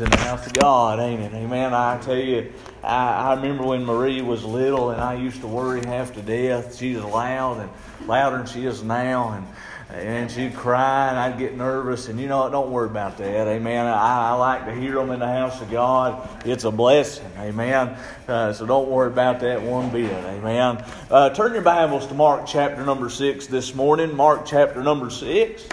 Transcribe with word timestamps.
in 0.00 0.10
the 0.10 0.16
house 0.18 0.46
of 0.46 0.52
God, 0.52 0.98
ain't 1.00 1.20
it? 1.20 1.34
Amen. 1.34 1.74
I 1.74 1.98
tell 2.00 2.16
you, 2.16 2.52
I, 2.82 3.30
I 3.30 3.34
remember 3.34 3.64
when 3.64 3.84
Marie 3.84 4.22
was 4.22 4.44
little 4.44 4.90
and 4.90 5.00
I 5.00 5.14
used 5.14 5.40
to 5.40 5.46
worry 5.46 5.84
half 5.84 6.14
to 6.14 6.22
death. 6.22 6.76
She 6.76 6.94
was 6.94 7.04
loud 7.04 7.60
and 7.60 8.08
louder 8.08 8.38
than 8.38 8.46
she 8.46 8.66
is 8.66 8.82
now. 8.82 9.32
And 9.32 9.46
and 9.92 10.30
she'd 10.30 10.54
cry, 10.54 11.08
and 11.08 11.18
I'd 11.18 11.38
get 11.38 11.56
nervous. 11.56 12.08
And 12.08 12.20
you 12.20 12.28
know 12.28 12.42
what? 12.42 12.52
Don't 12.52 12.70
worry 12.70 12.88
about 12.88 13.18
that. 13.18 13.48
Amen. 13.48 13.86
I, 13.86 14.30
I 14.30 14.32
like 14.34 14.66
to 14.66 14.74
hear 14.74 14.94
them 14.94 15.10
in 15.10 15.18
the 15.18 15.26
house 15.26 15.60
of 15.60 15.70
God. 15.70 16.28
It's 16.46 16.64
a 16.64 16.70
blessing. 16.70 17.30
Amen. 17.38 17.96
Uh, 18.28 18.52
so 18.52 18.66
don't 18.66 18.88
worry 18.88 19.08
about 19.08 19.40
that 19.40 19.60
one 19.60 19.90
bit. 19.90 20.12
Amen. 20.12 20.84
Uh, 21.10 21.30
turn 21.30 21.54
your 21.54 21.62
Bibles 21.62 22.06
to 22.06 22.14
Mark 22.14 22.46
chapter 22.46 22.84
number 22.84 23.10
6 23.10 23.48
this 23.48 23.74
morning. 23.74 24.14
Mark 24.14 24.46
chapter 24.46 24.82
number 24.82 25.10
6. 25.10 25.66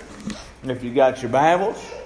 If 0.64 0.84
you 0.84 0.94
got 0.94 1.22
your 1.22 1.30
Bibles. 1.30 1.97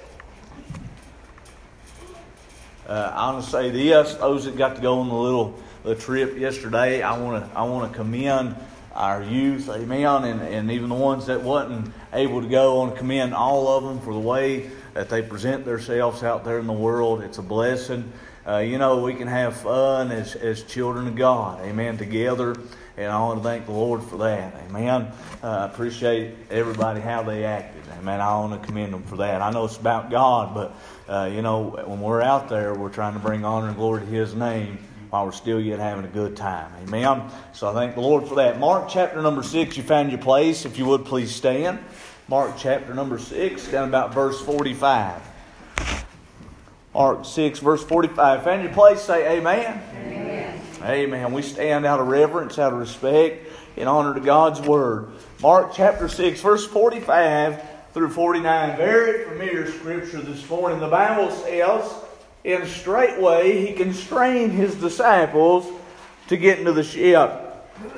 Uh, 2.92 3.10
I 3.16 3.32
want 3.32 3.42
to 3.42 3.50
say 3.50 3.70
this: 3.70 4.12
those 4.16 4.44
that 4.44 4.54
got 4.54 4.76
to 4.76 4.82
go 4.82 4.98
on 4.98 5.08
the 5.08 5.14
little 5.14 5.58
the 5.82 5.94
trip 5.94 6.36
yesterday, 6.36 7.00
I 7.00 7.18
want 7.18 7.42
to 7.42 7.58
I 7.58 7.62
want 7.62 7.90
to 7.90 7.96
commend 7.96 8.54
our 8.92 9.22
youth, 9.22 9.70
amen, 9.70 10.24
and, 10.24 10.42
and 10.42 10.70
even 10.70 10.90
the 10.90 10.94
ones 10.94 11.24
that 11.24 11.40
wasn't 11.40 11.90
able 12.12 12.42
to 12.42 12.48
go. 12.48 12.74
I 12.74 12.76
want 12.76 12.92
to 12.92 12.98
commend 12.98 13.32
all 13.32 13.68
of 13.68 13.84
them 13.84 13.98
for 14.00 14.12
the 14.12 14.20
way 14.20 14.70
that 14.92 15.08
they 15.08 15.22
present 15.22 15.64
themselves 15.64 16.22
out 16.22 16.44
there 16.44 16.58
in 16.58 16.66
the 16.66 16.74
world. 16.74 17.22
It's 17.22 17.38
a 17.38 17.42
blessing. 17.42 18.12
Uh, 18.46 18.58
you 18.58 18.76
know, 18.76 19.02
we 19.02 19.14
can 19.14 19.26
have 19.26 19.56
fun 19.56 20.12
as, 20.12 20.34
as 20.34 20.62
children 20.62 21.08
of 21.08 21.16
God, 21.16 21.62
amen, 21.62 21.96
together. 21.96 22.54
And 23.02 23.12
I 23.12 23.20
want 23.20 23.40
to 23.40 23.44
thank 23.44 23.66
the 23.66 23.72
Lord 23.72 24.02
for 24.02 24.16
that, 24.18 24.54
amen. 24.68 25.10
Uh, 25.42 25.48
I 25.48 25.66
appreciate 25.66 26.34
everybody 26.50 27.00
how 27.00 27.22
they 27.22 27.44
acted, 27.44 27.82
amen. 27.98 28.20
I 28.20 28.34
want 28.36 28.60
to 28.60 28.66
commend 28.66 28.92
them 28.92 29.02
for 29.02 29.16
that. 29.16 29.42
I 29.42 29.50
know 29.50 29.64
it's 29.64 29.76
about 29.76 30.10
God, 30.10 30.54
but, 30.54 30.74
uh, 31.08 31.26
you 31.26 31.42
know, 31.42 31.82
when 31.86 32.00
we're 32.00 32.22
out 32.22 32.48
there, 32.48 32.74
we're 32.74 32.88
trying 32.88 33.14
to 33.14 33.18
bring 33.18 33.44
honor 33.44 33.68
and 33.68 33.76
glory 33.76 34.00
to 34.00 34.06
His 34.06 34.34
name 34.34 34.78
while 35.10 35.26
we're 35.26 35.32
still 35.32 35.60
yet 35.60 35.78
having 35.78 36.04
a 36.04 36.08
good 36.08 36.36
time. 36.36 36.72
Amen. 36.86 37.30
So 37.52 37.68
I 37.68 37.74
thank 37.74 37.94
the 37.94 38.00
Lord 38.00 38.26
for 38.26 38.36
that. 38.36 38.58
Mark 38.58 38.88
chapter 38.88 39.20
number 39.20 39.42
six, 39.42 39.76
you 39.76 39.82
found 39.82 40.10
your 40.10 40.20
place. 40.20 40.64
If 40.64 40.78
you 40.78 40.86
would 40.86 41.04
please 41.04 41.34
stand. 41.34 41.80
Mark 42.28 42.54
chapter 42.56 42.94
number 42.94 43.18
six, 43.18 43.68
down 43.68 43.88
about 43.88 44.14
verse 44.14 44.40
45. 44.40 45.20
Mark 46.94 47.24
6, 47.24 47.58
verse 47.58 47.82
45. 47.84 48.44
Found 48.44 48.62
your 48.62 48.72
place, 48.72 49.00
say 49.00 49.38
amen. 49.38 49.82
Amen. 49.96 50.21
Amen. 50.84 51.32
We 51.32 51.42
stand 51.42 51.86
out 51.86 52.00
of 52.00 52.08
reverence, 52.08 52.58
out 52.58 52.72
of 52.72 52.80
respect, 52.80 53.46
in 53.76 53.86
honor 53.86 54.14
to 54.14 54.20
God's 54.20 54.60
word. 54.60 55.10
Mark 55.40 55.72
chapter 55.74 56.08
6, 56.08 56.40
verse 56.40 56.66
45 56.66 57.62
through 57.94 58.10
49. 58.10 58.76
Very 58.76 59.24
familiar 59.26 59.70
scripture 59.70 60.20
this 60.20 60.48
morning. 60.50 60.80
The 60.80 60.88
Bible 60.88 61.30
says, 61.30 61.88
and 62.44 62.66
straightway 62.66 63.64
he 63.64 63.74
constrained 63.74 64.52
his 64.52 64.74
disciples 64.74 65.70
to 66.26 66.36
get 66.36 66.58
into 66.58 66.72
the 66.72 66.82
ship 66.82 67.30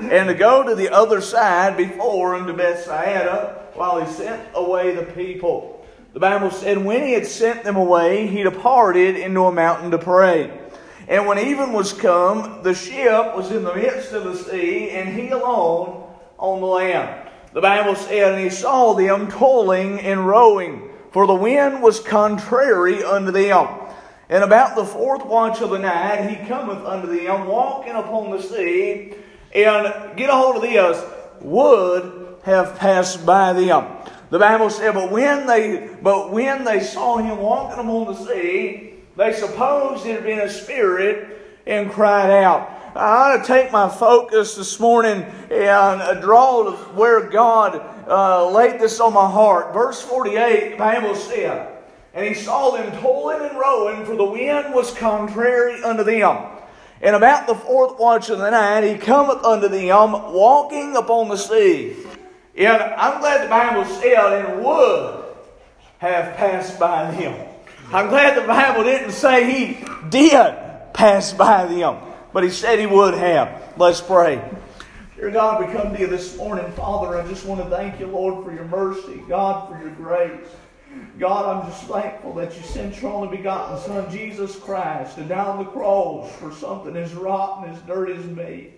and 0.00 0.28
to 0.28 0.34
go 0.34 0.62
to 0.62 0.74
the 0.74 0.90
other 0.90 1.22
side 1.22 1.78
before 1.78 2.34
unto 2.34 2.52
Bethsaida 2.52 3.62
while 3.72 4.04
he 4.04 4.12
sent 4.12 4.46
away 4.54 4.94
the 4.94 5.04
people. 5.04 5.86
The 6.12 6.20
Bible 6.20 6.50
said, 6.50 6.78
when 6.78 7.02
he 7.02 7.12
had 7.12 7.26
sent 7.26 7.64
them 7.64 7.76
away, 7.76 8.26
he 8.26 8.42
departed 8.42 9.16
into 9.16 9.44
a 9.46 9.52
mountain 9.52 9.90
to 9.90 9.98
pray. 9.98 10.60
And 11.08 11.26
when 11.26 11.38
even 11.38 11.72
was 11.72 11.92
come, 11.92 12.62
the 12.62 12.74
ship 12.74 13.36
was 13.36 13.50
in 13.50 13.64
the 13.64 13.74
midst 13.74 14.12
of 14.12 14.24
the 14.24 14.36
sea, 14.36 14.90
and 14.90 15.18
he 15.18 15.28
alone 15.28 16.10
on 16.38 16.60
the 16.60 16.66
land. 16.66 17.30
The 17.52 17.60
Bible 17.60 17.94
said, 17.94 18.34
And 18.34 18.42
he 18.42 18.50
saw 18.50 18.94
them 18.94 19.30
toiling 19.30 20.00
and 20.00 20.26
rowing, 20.26 20.90
for 21.12 21.26
the 21.26 21.34
wind 21.34 21.82
was 21.82 22.00
contrary 22.00 23.04
unto 23.04 23.30
them. 23.30 23.68
And 24.28 24.42
about 24.42 24.74
the 24.74 24.84
fourth 24.84 25.24
watch 25.26 25.60
of 25.60 25.70
the 25.70 25.78
night, 25.78 26.28
he 26.28 26.48
cometh 26.48 26.84
unto 26.84 27.06
them, 27.06 27.46
walking 27.46 27.92
upon 27.92 28.30
the 28.30 28.42
sea, 28.42 29.14
and 29.54 30.16
get 30.16 30.30
a 30.30 30.32
hold 30.32 30.56
of 30.56 30.62
this, 30.62 31.04
would 31.42 32.38
have 32.44 32.78
passed 32.78 33.24
by 33.24 33.52
them. 33.52 33.86
The 34.30 34.38
Bible 34.38 34.70
said, 34.70 34.94
but 34.94 35.12
when 35.12 35.46
they 35.46 35.90
but 36.02 36.32
when 36.32 36.64
they 36.64 36.80
saw 36.80 37.18
him 37.18 37.38
walking 37.38 37.78
upon 37.78 38.06
the 38.06 38.26
sea, 38.26 38.93
they 39.16 39.32
supposed 39.32 40.06
it 40.06 40.16
had 40.16 40.24
been 40.24 40.40
a 40.40 40.48
spirit 40.48 41.60
and 41.66 41.90
cried 41.90 42.30
out. 42.30 42.70
I 42.96 43.34
ought 43.34 43.36
to 43.38 43.44
take 43.44 43.72
my 43.72 43.88
focus 43.88 44.54
this 44.54 44.78
morning 44.78 45.22
and 45.50 46.20
draw 46.20 46.64
to 46.64 46.76
where 46.94 47.28
God 47.28 47.80
uh, 48.08 48.48
laid 48.50 48.80
this 48.80 49.00
on 49.00 49.12
my 49.12 49.28
heart. 49.28 49.72
Verse 49.72 50.00
48, 50.00 50.72
the 50.72 50.76
Bible 50.76 51.14
said, 51.16 51.72
and 52.12 52.24
he 52.24 52.34
saw 52.34 52.70
them 52.70 52.96
toiling 53.00 53.48
and 53.48 53.58
rowing, 53.58 54.04
for 54.06 54.14
the 54.14 54.24
wind 54.24 54.72
was 54.72 54.94
contrary 54.94 55.82
unto 55.82 56.04
them. 56.04 56.52
And 57.02 57.16
about 57.16 57.48
the 57.48 57.56
fourth 57.56 57.98
watch 57.98 58.30
of 58.30 58.38
the 58.38 58.50
night, 58.50 58.84
he 58.84 58.96
cometh 58.96 59.44
unto 59.44 59.68
them, 59.68 60.12
walking 60.32 60.96
upon 60.96 61.28
the 61.28 61.36
sea. 61.36 61.96
And 62.56 62.80
I'm 62.80 63.20
glad 63.20 63.44
the 63.44 63.50
Bible 63.50 63.84
said, 63.84 64.44
and 64.44 64.64
would 64.64 65.24
have 65.98 66.36
passed 66.36 66.78
by 66.78 67.10
them. 67.10 67.53
I'm 67.92 68.08
glad 68.08 68.36
the 68.36 68.46
Bible 68.46 68.84
didn't 68.84 69.12
say 69.12 69.50
he 69.50 69.84
did 70.08 70.54
pass 70.92 71.32
by 71.32 71.66
them, 71.66 71.98
but 72.32 72.42
he 72.42 72.50
said 72.50 72.78
he 72.78 72.86
would 72.86 73.14
have. 73.14 73.74
Let's 73.76 74.00
pray. 74.00 74.42
Dear 75.16 75.30
God, 75.30 75.64
we 75.64 75.72
come 75.72 75.92
to 75.92 76.00
you 76.00 76.06
this 76.06 76.36
morning, 76.36 76.70
Father. 76.72 77.16
I 77.16 77.26
just 77.28 77.44
want 77.44 77.62
to 77.62 77.70
thank 77.70 78.00
you, 78.00 78.06
Lord, 78.06 78.44
for 78.44 78.52
your 78.52 78.64
mercy, 78.64 79.22
God, 79.28 79.68
for 79.68 79.80
your 79.80 79.94
grace. 79.94 80.48
God, 81.18 81.62
I'm 81.64 81.70
just 81.70 81.84
thankful 81.84 82.34
that 82.34 82.56
you 82.56 82.62
sent 82.62 83.00
your 83.00 83.12
only 83.12 83.36
begotten 83.36 83.78
Son, 83.80 84.10
Jesus 84.10 84.56
Christ, 84.56 85.16
to 85.16 85.24
die 85.24 85.44
on 85.44 85.64
the 85.64 85.70
cross 85.70 86.34
for 86.36 86.52
something 86.52 86.96
as 86.96 87.12
rotten, 87.14 87.70
as 87.70 87.80
dirty 87.82 88.14
as 88.14 88.24
me. 88.24 88.74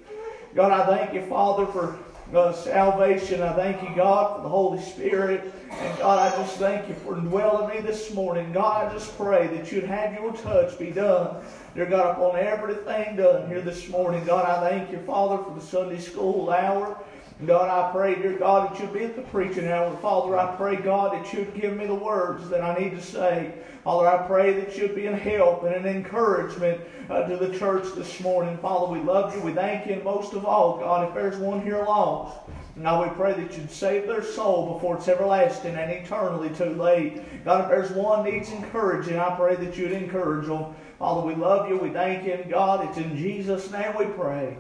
God, 0.55 0.73
I 0.73 0.87
thank 0.87 1.15
you, 1.15 1.23
Father, 1.27 1.67
for 1.67 1.99
uh, 2.35 2.53
salvation. 2.53 3.43
I 3.43 3.53
thank 3.55 3.83
you, 3.83 3.95
God, 3.95 4.37
for 4.37 4.43
the 4.43 4.49
Holy 4.49 4.81
Spirit. 4.83 5.53
And 5.71 5.99
God, 5.99 6.33
I 6.33 6.37
just 6.37 6.57
thank 6.57 6.89
you 6.89 6.95
for 6.95 7.17
indwelling 7.17 7.69
me 7.75 7.81
this 7.81 8.13
morning. 8.15 8.53
God, 8.53 8.87
I 8.87 8.93
just 8.93 9.17
pray 9.17 9.47
that 9.49 9.71
you'd 9.71 9.85
have 9.85 10.15
your 10.15 10.33
touch 10.33 10.79
be 10.79 10.91
done. 10.91 11.45
Dear 11.75 11.87
God, 11.87 12.17
upon 12.17 12.39
everything 12.39 13.17
done 13.17 13.49
here 13.49 13.61
this 13.61 13.89
morning. 13.89 14.25
God, 14.25 14.45
I 14.45 14.71
thank 14.71 14.91
you, 14.91 14.99
Father, 15.01 15.43
for 15.43 15.55
the 15.55 15.65
Sunday 15.65 16.01
school 16.01 16.51
hour. 16.51 16.99
God, 17.45 17.69
I 17.69 17.93
pray, 17.93 18.15
dear 18.15 18.39
God, 18.39 18.71
that 18.71 18.81
you'd 18.81 18.95
be 18.95 19.05
at 19.05 19.15
the 19.15 19.21
preaching 19.21 19.69
hour. 19.69 19.95
Father, 19.99 20.39
I 20.39 20.57
pray, 20.57 20.77
God, 20.77 21.13
that 21.13 21.35
you'd 21.35 21.55
give 21.55 21.77
me 21.77 21.87
the 21.87 21.95
words 21.95 22.49
that 22.49 22.63
I 22.63 22.79
need 22.79 22.93
to 22.93 23.03
say. 23.03 23.53
Father, 23.85 24.09
I 24.09 24.27
pray 24.27 24.55
that 24.55 24.79
you'd 24.79 24.95
be 24.95 25.07
a 25.07 25.15
help 25.15 25.65
and 25.65 25.75
an 25.75 25.85
encouragement 25.85 26.81
uh, 27.11 27.25
to 27.29 27.37
the 27.37 27.57
church 27.59 27.95
this 27.95 28.21
morning. 28.21 28.57
Father, 28.59 28.91
we 28.91 29.01
love 29.01 29.37
you. 29.37 29.43
We 29.43 29.53
thank 29.53 29.87
you. 29.87 29.93
And 29.93 30.03
most 30.03 30.33
of 30.33 30.47
all, 30.47 30.79
God, 30.79 31.07
if 31.09 31.15
there's 31.15 31.37
one 31.37 31.61
here 31.61 31.85
lost, 31.85 32.39
now 32.75 33.03
we 33.03 33.11
pray 33.11 33.35
that 33.35 33.55
you'd 33.55 33.71
save 33.71 34.07
their 34.07 34.25
soul 34.25 34.73
before 34.73 34.97
it's 34.97 35.07
everlasting 35.07 35.75
and 35.75 35.93
eternally 35.93 36.49
too 36.49 36.71
late. 36.71 37.45
God, 37.45 37.65
if 37.65 37.69
there's 37.69 37.91
one 37.91 38.25
needs 38.25 38.51
encouraging, 38.51 39.19
I 39.19 39.37
pray 39.37 39.57
that 39.57 39.77
you'd 39.77 39.93
encourage 39.93 40.47
them. 40.47 40.75
Father, 40.99 41.21
we 41.21 41.35
love 41.35 41.69
you. 41.69 41.77
We 41.77 41.91
thank 41.91 42.27
you. 42.27 42.33
And 42.33 42.51
God, 42.51 42.89
it's 42.89 42.97
in 42.97 43.15
Jesus' 43.15 43.71
name 43.71 43.93
we 43.99 44.07
pray. 44.07 44.57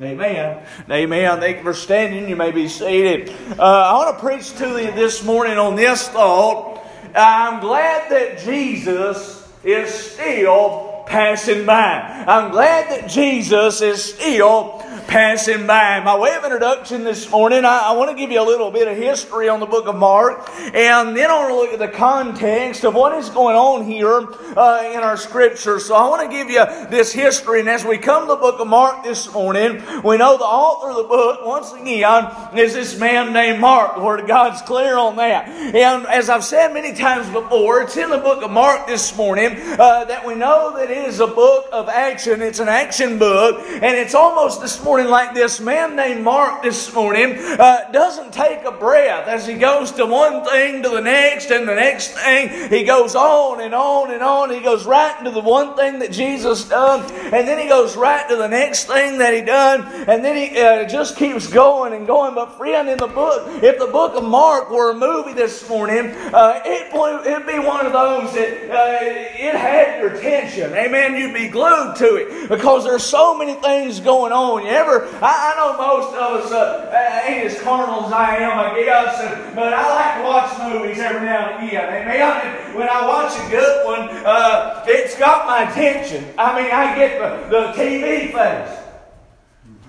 Amen. 0.00 0.64
Amen. 0.88 1.40
Thank 1.40 1.56
you 1.56 1.62
for 1.64 1.74
standing. 1.74 2.28
You 2.28 2.36
may 2.36 2.52
be 2.52 2.68
seated. 2.68 3.30
Uh, 3.58 3.62
I 3.62 3.94
want 3.94 4.16
to 4.16 4.24
preach 4.24 4.54
to 4.58 4.80
you 4.80 4.92
this 4.92 5.24
morning 5.24 5.58
on 5.58 5.74
this 5.74 6.06
thought. 6.08 6.80
I'm 7.16 7.58
glad 7.58 8.08
that 8.12 8.38
Jesus 8.38 9.44
is 9.64 9.92
still 9.92 10.87
passing 11.08 11.66
by. 11.66 12.24
I'm 12.26 12.50
glad 12.50 12.90
that 12.90 13.08
Jesus 13.08 13.80
is 13.80 14.04
still 14.04 14.82
passing 15.08 15.66
by. 15.66 16.00
My 16.00 16.18
way 16.18 16.36
of 16.36 16.44
introduction 16.44 17.02
this 17.02 17.30
morning, 17.30 17.64
I, 17.64 17.78
I, 17.78 17.92
want 17.92 18.10
to 18.10 18.16
give 18.16 18.30
you 18.30 18.42
a 18.42 18.44
little 18.44 18.70
bit 18.70 18.86
of 18.86 18.96
history 18.96 19.48
on 19.48 19.58
the 19.58 19.66
book 19.66 19.86
of 19.86 19.96
Mark, 19.96 20.46
and 20.74 21.16
then 21.16 21.30
I 21.30 21.34
want 21.38 21.48
to 21.48 21.54
look 21.54 21.72
at 21.72 21.78
the 21.78 21.88
context 21.88 22.84
of 22.84 22.94
what 22.94 23.16
is 23.16 23.30
going 23.30 23.56
on 23.56 23.86
here 23.86 24.20
uh, 24.54 24.92
in 24.92 25.00
our 25.00 25.16
scripture. 25.16 25.80
So 25.80 25.94
I 25.94 26.06
want 26.10 26.30
to 26.30 26.36
give 26.36 26.50
you 26.50 26.62
this 26.90 27.10
history, 27.10 27.60
and 27.60 27.70
as 27.70 27.86
we 27.86 27.96
come 27.96 28.24
to 28.24 28.34
the 28.34 28.36
book 28.36 28.60
of 28.60 28.68
Mark 28.68 29.02
this 29.02 29.32
morning, 29.32 29.82
we 30.04 30.18
know 30.18 30.36
the 30.36 30.44
author 30.44 30.90
of 30.90 30.96
the 30.96 31.08
book, 31.08 31.40
once 31.42 31.72
again, 31.72 32.58
is 32.58 32.74
this 32.74 32.98
man 32.98 33.32
named 33.32 33.60
Mark. 33.60 33.96
The 33.96 34.02
Word 34.02 34.20
of 34.20 34.28
God's 34.28 34.60
clear 34.60 34.98
on 34.98 35.16
that. 35.16 35.48
And 35.48 36.06
as 36.06 36.28
I've 36.28 36.44
said 36.44 36.74
many 36.74 36.92
times 36.92 37.26
before, 37.30 37.80
it's 37.80 37.96
in 37.96 38.10
the 38.10 38.18
book 38.18 38.42
of 38.42 38.50
Mark 38.50 38.86
this 38.86 39.16
morning 39.16 39.56
uh, 39.56 40.04
that 40.04 40.26
we 40.26 40.34
know 40.34 40.76
that 40.76 40.90
is 41.04 41.20
a 41.20 41.26
book 41.26 41.66
of 41.72 41.88
action. 41.88 42.42
It's 42.42 42.58
an 42.58 42.68
action 42.68 43.18
book. 43.18 43.64
And 43.66 43.96
it's 43.96 44.14
almost 44.14 44.60
this 44.60 44.82
morning 44.82 45.08
like 45.08 45.34
this 45.34 45.60
man 45.60 45.96
named 45.96 46.24
Mark 46.24 46.62
this 46.62 46.92
morning 46.92 47.36
uh, 47.38 47.90
doesn't 47.92 48.32
take 48.32 48.64
a 48.64 48.72
breath 48.72 49.28
as 49.28 49.46
he 49.46 49.54
goes 49.54 49.92
to 49.92 50.06
one 50.06 50.44
thing 50.44 50.82
to 50.82 50.88
the 50.88 51.00
next 51.00 51.50
and 51.50 51.68
the 51.68 51.74
next 51.74 52.08
thing. 52.08 52.70
He 52.70 52.84
goes 52.84 53.14
on 53.14 53.60
and 53.60 53.74
on 53.74 54.10
and 54.10 54.22
on. 54.22 54.50
He 54.50 54.60
goes 54.60 54.86
right 54.86 55.16
into 55.18 55.30
the 55.30 55.40
one 55.40 55.76
thing 55.76 55.98
that 56.00 56.12
Jesus 56.12 56.68
done. 56.68 57.00
And 57.32 57.46
then 57.46 57.58
he 57.58 57.68
goes 57.68 57.96
right 57.96 58.28
to 58.28 58.36
the 58.36 58.48
next 58.48 58.84
thing 58.84 59.18
that 59.18 59.32
he 59.32 59.40
done. 59.40 59.82
And 60.08 60.24
then 60.24 60.36
he 60.36 60.58
uh, 60.58 60.88
just 60.88 61.16
keeps 61.16 61.46
going 61.46 61.92
and 61.92 62.06
going. 62.06 62.34
But 62.34 62.56
friend, 62.56 62.88
in 62.88 62.98
the 62.98 63.06
book, 63.06 63.62
if 63.62 63.78
the 63.78 63.86
book 63.86 64.14
of 64.14 64.24
Mark 64.24 64.70
were 64.70 64.90
a 64.90 64.94
movie 64.94 65.34
this 65.34 65.68
morning, 65.68 66.10
uh, 66.34 66.60
it, 66.64 66.92
it'd 67.26 67.46
be 67.46 67.58
one 67.58 67.86
of 67.86 67.92
those 67.92 68.34
that 68.34 68.70
uh, 68.70 68.98
it 69.00 69.54
had 69.54 70.00
your 70.00 70.14
attention. 70.14 70.72
Amen. 70.72 70.87
You'd 70.88 71.34
be 71.34 71.48
glued 71.48 71.96
to 71.96 72.16
it 72.16 72.48
because 72.48 72.84
there's 72.84 73.04
so 73.04 73.36
many 73.36 73.54
things 73.54 74.00
going 74.00 74.32
on. 74.32 74.64
You 74.64 74.70
ever? 74.70 75.06
I, 75.22 75.52
I 75.52 75.56
know 75.56 75.76
most 75.76 76.14
of 76.14 76.44
us 76.44 76.52
uh, 76.52 77.24
ain't 77.26 77.44
as 77.44 77.60
carnal 77.60 78.06
as 78.06 78.12
I 78.12 78.36
am, 78.36 78.58
I 78.58 78.82
guess, 78.82 79.20
and, 79.20 79.54
but 79.54 79.74
I 79.74 79.88
like 79.94 80.16
to 80.16 80.24
watch 80.24 80.72
movies 80.72 80.98
every 80.98 81.26
now 81.26 81.50
and 81.50 81.68
again. 81.68 81.84
Amen. 81.84 82.66
And 82.68 82.74
when 82.74 82.88
I 82.88 83.06
watch 83.06 83.38
a 83.38 83.50
good 83.50 83.86
one, 83.86 84.08
uh, 84.24 84.84
it's 84.86 85.18
got 85.18 85.46
my 85.46 85.70
attention. 85.70 86.24
I 86.38 86.60
mean, 86.60 86.70
I 86.72 86.94
get 86.96 87.18
the, 87.18 87.48
the 87.50 87.72
TV 87.72 88.32
face 88.32 88.78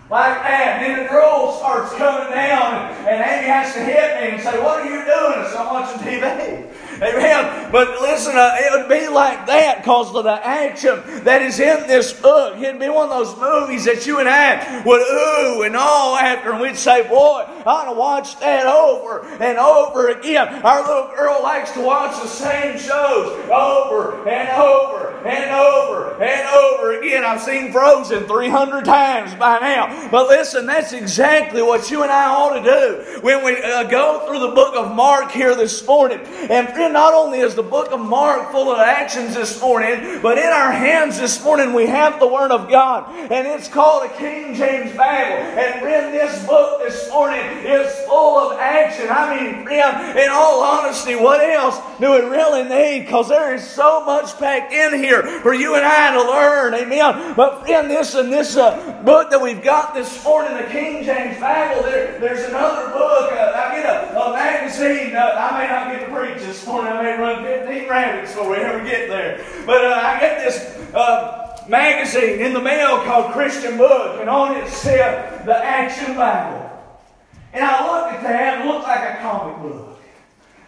like 0.09 0.41
that. 0.41 0.81
And 0.81 0.85
then 0.85 1.03
the 1.03 1.09
girl 1.09 1.53
starts 1.59 1.93
coming 1.93 2.33
down, 2.33 2.73
and, 2.73 3.07
and 3.07 3.21
Amy 3.21 3.47
has 3.47 3.73
to 3.73 3.79
hit 3.79 4.21
me 4.21 4.35
and 4.35 4.41
say, 4.41 4.59
What 4.61 4.81
are 4.81 4.85
you 4.85 5.05
doing? 5.05 5.47
Said, 5.47 5.57
I'm 5.57 5.73
watching 5.73 6.01
TV. 6.01 6.69
Amen. 7.01 7.71
But 7.71 8.01
listen, 8.01 8.35
uh, 8.35 8.55
it 8.57 8.77
would 8.77 8.89
be 8.89 9.07
like 9.07 9.47
that 9.47 9.79
because 9.79 10.13
of 10.13 10.23
the 10.25 10.45
action 10.45 11.01
that 11.23 11.41
is 11.41 11.59
in 11.59 11.87
this 11.87 12.11
book. 12.13 12.57
It'd 12.57 12.79
be 12.79 12.89
one 12.89 13.09
of 13.09 13.27
those 13.27 13.39
movies 13.39 13.85
that 13.85 14.05
you 14.05 14.19
and 14.19 14.27
I 14.27 14.83
would 14.83 15.01
ooh 15.01 15.63
and 15.63 15.75
all 15.75 16.17
after, 16.17 16.51
and 16.51 16.61
we'd 16.61 16.75
say, 16.75 17.07
Boy, 17.07 17.45
I 17.47 17.63
want 17.65 17.89
to 17.89 17.93
watch 17.93 18.39
that 18.39 18.65
over 18.65 19.25
and 19.41 19.57
over 19.57 20.09
again. 20.09 20.47
Our 20.63 20.81
little 20.85 21.15
girl 21.15 21.41
likes 21.41 21.71
to 21.71 21.81
watch 21.81 22.21
the 22.21 22.27
same 22.27 22.77
shows 22.77 23.49
over 23.49 24.27
and 24.27 24.49
over 24.49 25.18
and 25.25 25.51
over 25.51 26.21
and 26.21 26.47
over 26.47 26.99
again. 26.99 27.23
I've 27.23 27.41
seen 27.41 27.71
Frozen 27.71 28.25
300 28.25 28.85
times 28.85 29.35
by 29.35 29.59
now. 29.59 30.09
But 30.09 30.27
listen, 30.27 30.65
that's 30.65 30.93
exactly 30.93 31.61
what 31.61 31.89
you 31.91 32.03
and 32.03 32.11
I 32.11 32.29
ought 32.29 32.59
to 32.59 32.63
do 32.63 33.21
when 33.21 33.43
we 33.43 33.61
uh, 33.61 33.83
go 33.83 34.25
through 34.25 34.39
the 34.39 34.55
book 34.55 34.75
of 34.75 34.95
Mark 34.95 35.31
here 35.31 35.55
this 35.55 35.85
morning. 35.85 36.19
And 36.49 36.69
friend, 36.69 36.93
not 36.93 37.13
only 37.13 37.39
is 37.39 37.55
the 37.55 37.63
book 37.63 37.91
of 37.91 37.99
Mark 37.99 38.51
full 38.51 38.71
of 38.71 38.79
actions 38.79 39.35
this 39.35 39.61
morning, 39.61 40.21
but 40.21 40.37
in 40.37 40.45
our 40.45 40.71
hands 40.71 41.19
this 41.19 41.43
morning 41.43 41.73
we 41.73 41.87
have 41.87 42.19
the 42.19 42.27
Word 42.27 42.51
of 42.51 42.69
God. 42.69 43.09
And 43.09 43.47
it's 43.47 43.67
called 43.67 44.09
a 44.09 44.17
King 44.17 44.55
James 44.55 44.95
Bible. 44.95 45.37
And 45.59 45.81
friend, 45.81 46.13
this 46.13 46.45
book 46.45 46.81
this 46.81 47.09
morning 47.09 47.45
is 47.65 47.93
full 48.05 48.37
of 48.37 48.59
action. 48.59 49.07
I 49.09 49.35
mean, 49.35 49.63
friend, 49.63 50.17
in 50.17 50.29
all 50.29 50.61
honesty, 50.63 51.15
what 51.15 51.41
else 51.41 51.79
do 51.99 52.11
we 52.11 52.19
really 52.19 52.63
need? 52.63 53.05
Because 53.05 53.29
there 53.29 53.53
is 53.53 53.67
so 53.67 54.03
much 54.05 54.37
packed 54.37 54.73
in 54.73 54.93
here 54.93 55.08
for 55.41 55.53
you 55.53 55.75
and 55.75 55.85
I 55.85 56.13
to 56.13 56.21
learn. 56.21 56.73
Amen. 56.73 57.33
But 57.35 57.65
friend, 57.65 57.89
this 57.89 58.15
and 58.15 58.31
this 58.31 58.55
uh, 58.55 59.01
book 59.03 59.29
that 59.31 59.41
we've 59.41 59.63
got 59.63 59.93
this 59.93 60.23
morning, 60.23 60.57
the 60.57 60.69
King 60.69 61.03
James 61.03 61.39
Bible, 61.39 61.83
there, 61.83 62.19
there's 62.19 62.47
another 62.47 62.91
book. 62.91 63.31
Uh, 63.31 63.53
I 63.55 63.75
get 63.75 63.85
a, 63.85 64.21
a 64.21 64.33
magazine. 64.33 65.15
Uh, 65.15 65.35
I 65.37 65.59
may 65.59 65.67
not 65.67 65.91
get 65.91 66.05
to 66.07 66.15
preach 66.15 66.45
this 66.45 66.65
morning. 66.65 66.93
I 66.93 67.03
may 67.03 67.17
run 67.17 67.43
15 67.43 67.89
rabbits 67.89 68.33
before 68.33 68.51
we 68.51 68.57
ever 68.57 68.83
get 68.83 69.09
there. 69.09 69.45
But 69.65 69.85
uh, 69.85 69.99
I 70.01 70.19
get 70.19 70.39
this 70.45 70.93
uh, 70.93 71.65
magazine 71.67 72.39
in 72.39 72.53
the 72.53 72.61
mail 72.61 73.03
called 73.03 73.33
Christian 73.33 73.77
Book, 73.77 74.19
and 74.21 74.29
on 74.29 74.55
it 74.57 74.69
said 74.69 75.45
the 75.45 75.55
Action 75.55 76.15
Bible. 76.15 76.67
And 77.53 77.63
I 77.63 77.85
looked 77.87 78.15
at 78.15 78.23
that, 78.23 78.59
and 78.59 78.63
it 78.63 78.71
looked 78.71 78.87
like 78.87 79.17
a 79.17 79.21
comic 79.21 79.61
book. 79.61 79.99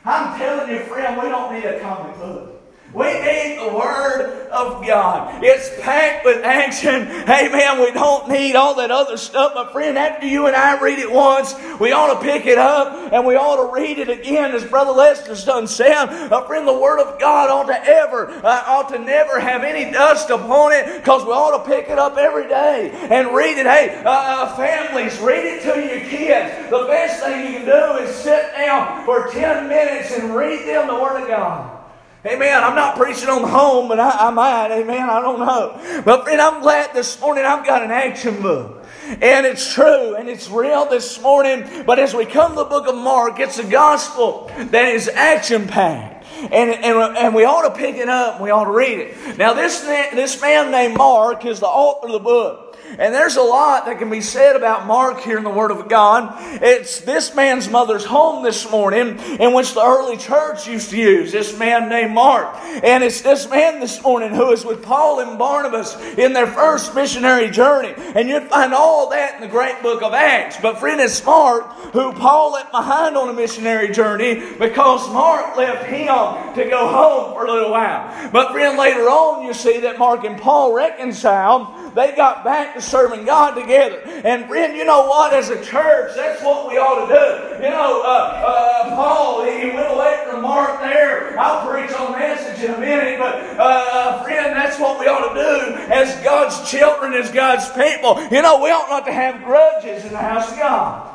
I'm 0.04 0.38
telling 0.40 0.72
you, 0.72 0.80
friend, 0.86 1.22
we 1.22 1.30
don't 1.30 1.54
need 1.54 1.66
a 1.66 1.80
comic 1.80 2.18
book. 2.18 2.51
We 2.94 3.06
need 3.06 3.58
the 3.58 3.74
Word 3.74 4.50
of 4.52 4.86
God. 4.86 5.42
It's 5.44 5.70
packed 5.80 6.26
with 6.26 6.44
action. 6.44 7.08
Amen. 7.30 7.80
We 7.80 7.92
don't 7.92 8.28
need 8.28 8.58
all 8.58 8.76
that 8.76 8.92
other 8.92 9.16
stuff. 9.16 9.54
My 9.56 9.72
friend, 9.72 9.98
after 9.98 10.28
you 10.28 10.48
and 10.48 10.56
I 10.56 10.82
read 10.82 11.00
it 11.00 11.10
once, 11.10 11.56
we 11.80 11.94
ought 11.94 12.14
to 12.14 12.22
pick 12.22 12.46
it 12.46 12.58
up 12.58 13.14
and 13.14 13.26
we 13.26 13.36
ought 13.36 13.66
to 13.66 13.74
read 13.74 13.98
it 13.98 14.10
again, 14.10 14.52
as 14.52 14.66
Brother 14.66 14.92
Lester's 14.92 15.46
done 15.46 15.68
said. 15.68 16.30
My 16.30 16.46
friend, 16.46 16.68
the 16.68 16.78
Word 16.78 17.00
of 17.00 17.18
God 17.18 17.50
ought 17.50 17.68
to 17.68 17.82
ever, 17.82 18.30
uh, 18.30 18.64
ought 18.68 18.90
to 18.90 19.00
never 19.00 19.40
have 19.40 19.64
any 19.64 19.90
dust 19.90 20.30
upon 20.30 20.74
it 20.74 20.98
because 20.98 21.24
we 21.24 21.32
ought 21.32 21.64
to 21.64 21.70
pick 21.70 21.90
it 21.90 21.98
up 21.98 22.18
every 22.18 22.48
day 22.50 22.92
and 23.10 23.34
read 23.34 23.58
it. 23.58 23.66
Hey, 23.66 24.04
uh, 24.04 24.10
uh, 24.10 24.56
families, 24.58 25.18
read 25.22 25.46
it 25.46 25.62
to 25.64 25.80
your 25.80 26.10
kids. 26.10 26.70
The 26.70 26.86
best 26.88 27.24
thing 27.24 27.54
you 27.54 27.60
can 27.60 27.66
do 27.68 28.04
is 28.04 28.14
sit 28.14 28.52
down 28.58 29.06
for 29.06 29.30
10 29.32 29.70
minutes 29.70 30.12
and 30.12 30.36
read 30.36 30.68
them 30.68 30.88
the 30.88 30.96
Word 30.96 31.22
of 31.22 31.28
God. 31.30 31.81
Amen. 32.24 32.64
I'm 32.64 32.76
not 32.76 32.98
preaching 32.98 33.30
on 33.30 33.42
the 33.42 33.48
home, 33.48 33.88
but 33.88 34.00
I, 34.00 34.28
I 34.28 34.30
might. 34.30 34.72
Amen. 34.72 35.10
I 35.10 35.22
don't 35.22 35.40
know. 35.40 36.04
But 36.06 36.24
friend, 36.24 36.40
I'm 36.40 36.62
glad 36.62 36.94
this 36.94 37.20
morning 37.20 37.46
I've 37.46 37.66
got 37.66 37.82
an 37.82 37.90
action 37.90 38.44
book. 38.44 38.86
And 39.08 39.48
it's 39.48 39.74
true 39.74 40.16
and 40.16 40.30
it's 40.30 40.48
real 40.48 40.88
this 40.88 41.20
morning. 41.20 41.84
But 41.84 41.98
as 41.98 42.14
we 42.14 42.28
come 42.28 42.52
to 42.52 42.58
the 42.58 42.66
book 42.66 42.88
of 42.88 42.94
Mark, 42.94 43.40
it's 43.40 43.58
a 43.58 43.64
gospel 43.64 44.52
that 44.56 44.90
is 44.90 45.08
action 45.08 45.68
packed. 45.68 46.24
And, 46.44 46.70
and, 46.70 47.18
and 47.18 47.34
we 47.34 47.44
ought 47.44 47.68
to 47.68 47.76
pick 47.76 47.96
it 47.96 48.08
up 48.08 48.36
and 48.36 48.44
we 48.44 48.52
ought 48.52 48.66
to 48.66 48.72
read 48.72 49.00
it. 49.00 49.38
Now, 49.40 49.54
this, 49.54 49.82
this 49.82 50.40
man 50.42 50.70
named 50.70 50.98
Mark 50.98 51.44
is 51.46 51.60
the 51.60 51.66
author 51.66 52.06
of 52.06 52.14
the 52.14 52.20
book. 52.20 52.71
And 52.98 53.14
there's 53.14 53.38
a 53.38 53.42
lot 53.42 53.86
that 53.86 54.00
can 54.00 54.10
be 54.10 54.22
said 54.22 54.56
about 54.56 54.86
Mark 54.86 55.22
here 55.22 55.38
in 55.38 55.44
the 55.44 55.50
Word 55.50 55.72
of 55.72 55.88
God. 55.88 56.36
It's 56.62 57.00
this 57.02 57.34
man's 57.36 57.70
mother's 57.70 58.06
home 58.06 58.44
this 58.44 58.70
morning, 58.70 59.18
in 59.40 59.54
which 59.54 59.74
the 59.74 59.82
early 59.82 60.18
church 60.18 60.68
used 60.68 60.90
to 60.90 60.98
use 60.98 61.32
this 61.32 61.58
man 61.58 61.90
named 61.90 62.14
Mark. 62.14 62.54
And 62.84 63.04
it's 63.04 63.22
this 63.22 63.50
man 63.50 63.80
this 63.80 64.02
morning 64.04 64.34
who 64.34 64.52
is 64.52 64.66
with 64.66 64.84
Paul 64.84 65.20
and 65.20 65.40
Barnabas 65.40 65.96
in 66.18 66.34
their 66.34 66.48
first 66.48 66.94
missionary 66.94 67.50
journey. 67.50 67.94
And 68.16 68.28
you'd 68.28 68.50
find 68.50 68.74
all 68.74 69.10
that 69.10 69.36
in 69.36 69.42
the 69.42 69.48
great 69.48 69.82
book 69.82 70.02
of 70.02 70.14
Acts. 70.14 70.58
But 70.62 70.80
friend, 70.80 71.00
it's 71.00 71.24
Mark 71.26 71.72
who 71.94 72.12
Paul 72.14 72.54
left 72.54 72.72
behind 72.72 73.18
on 73.18 73.30
a 73.30 73.34
missionary 73.34 73.92
journey 73.92 74.36
because 74.60 75.08
Mark 75.10 75.56
left 75.58 75.86
him 75.86 76.08
to 76.56 76.70
go 76.70 76.88
home 76.88 77.34
for 77.34 77.46
a 77.46 77.52
little 77.52 77.72
while. 77.72 78.32
But 78.32 78.52
friend, 78.52 78.78
later 78.78 79.10
on 79.10 79.46
you 79.46 79.54
see 79.54 79.80
that 79.82 79.98
Mark 79.98 80.24
and 80.24 80.40
Paul 80.40 80.74
reconciled 80.74 81.81
they 81.96 82.16
got 82.16 82.44
back 82.44 82.76
to 82.76 82.82
serving 82.82 83.26
God 83.26 83.56
together. 83.56 84.02
And 84.24 84.48
friend, 84.48 84.76
you 84.76 84.86
know 84.86 85.08
what? 85.08 85.34
As 85.34 85.50
a 85.50 85.64
church, 85.64 86.16
that's 86.16 86.44
what 86.44 86.70
we 86.70 86.78
ought 86.78 87.08
to 87.08 87.14
do. 87.14 87.64
You 87.64 87.70
know, 87.70 88.02
uh, 88.04 88.08
uh, 88.08 88.96
Paul, 88.96 89.44
he 89.46 89.70
went 89.72 89.92
away 89.92 90.24
from 90.30 90.42
Mark 90.42 90.82
there. 90.82 91.40
I'll 91.40 91.70
preach 91.70 91.92
on 91.94 92.12
message 92.14 92.64
in 92.64 92.74
a 92.74 92.80
minute, 92.80 93.20
but 93.20 93.36
uh, 93.60 93.86
uh, 93.92 94.24
friend, 94.24 94.56
that's 94.56 94.80
what 94.80 95.00
we 95.00 95.08
ought 95.08 95.34
to 95.34 95.36
do 95.36 95.76
as 95.92 96.16
God's 96.24 96.70
children, 96.70 97.14
as 97.14 97.32
God's 97.32 97.68
people. 97.70 98.22
You 98.32 98.42
know, 98.42 98.62
we 98.64 98.70
ought 98.70 98.90
not 98.90 99.06
to 99.06 99.14
have 99.14 99.44
grudges 99.44 100.06
in 100.06 100.12
the 100.12 100.18
house 100.18 100.52
of 100.52 100.58
God. 100.58 101.11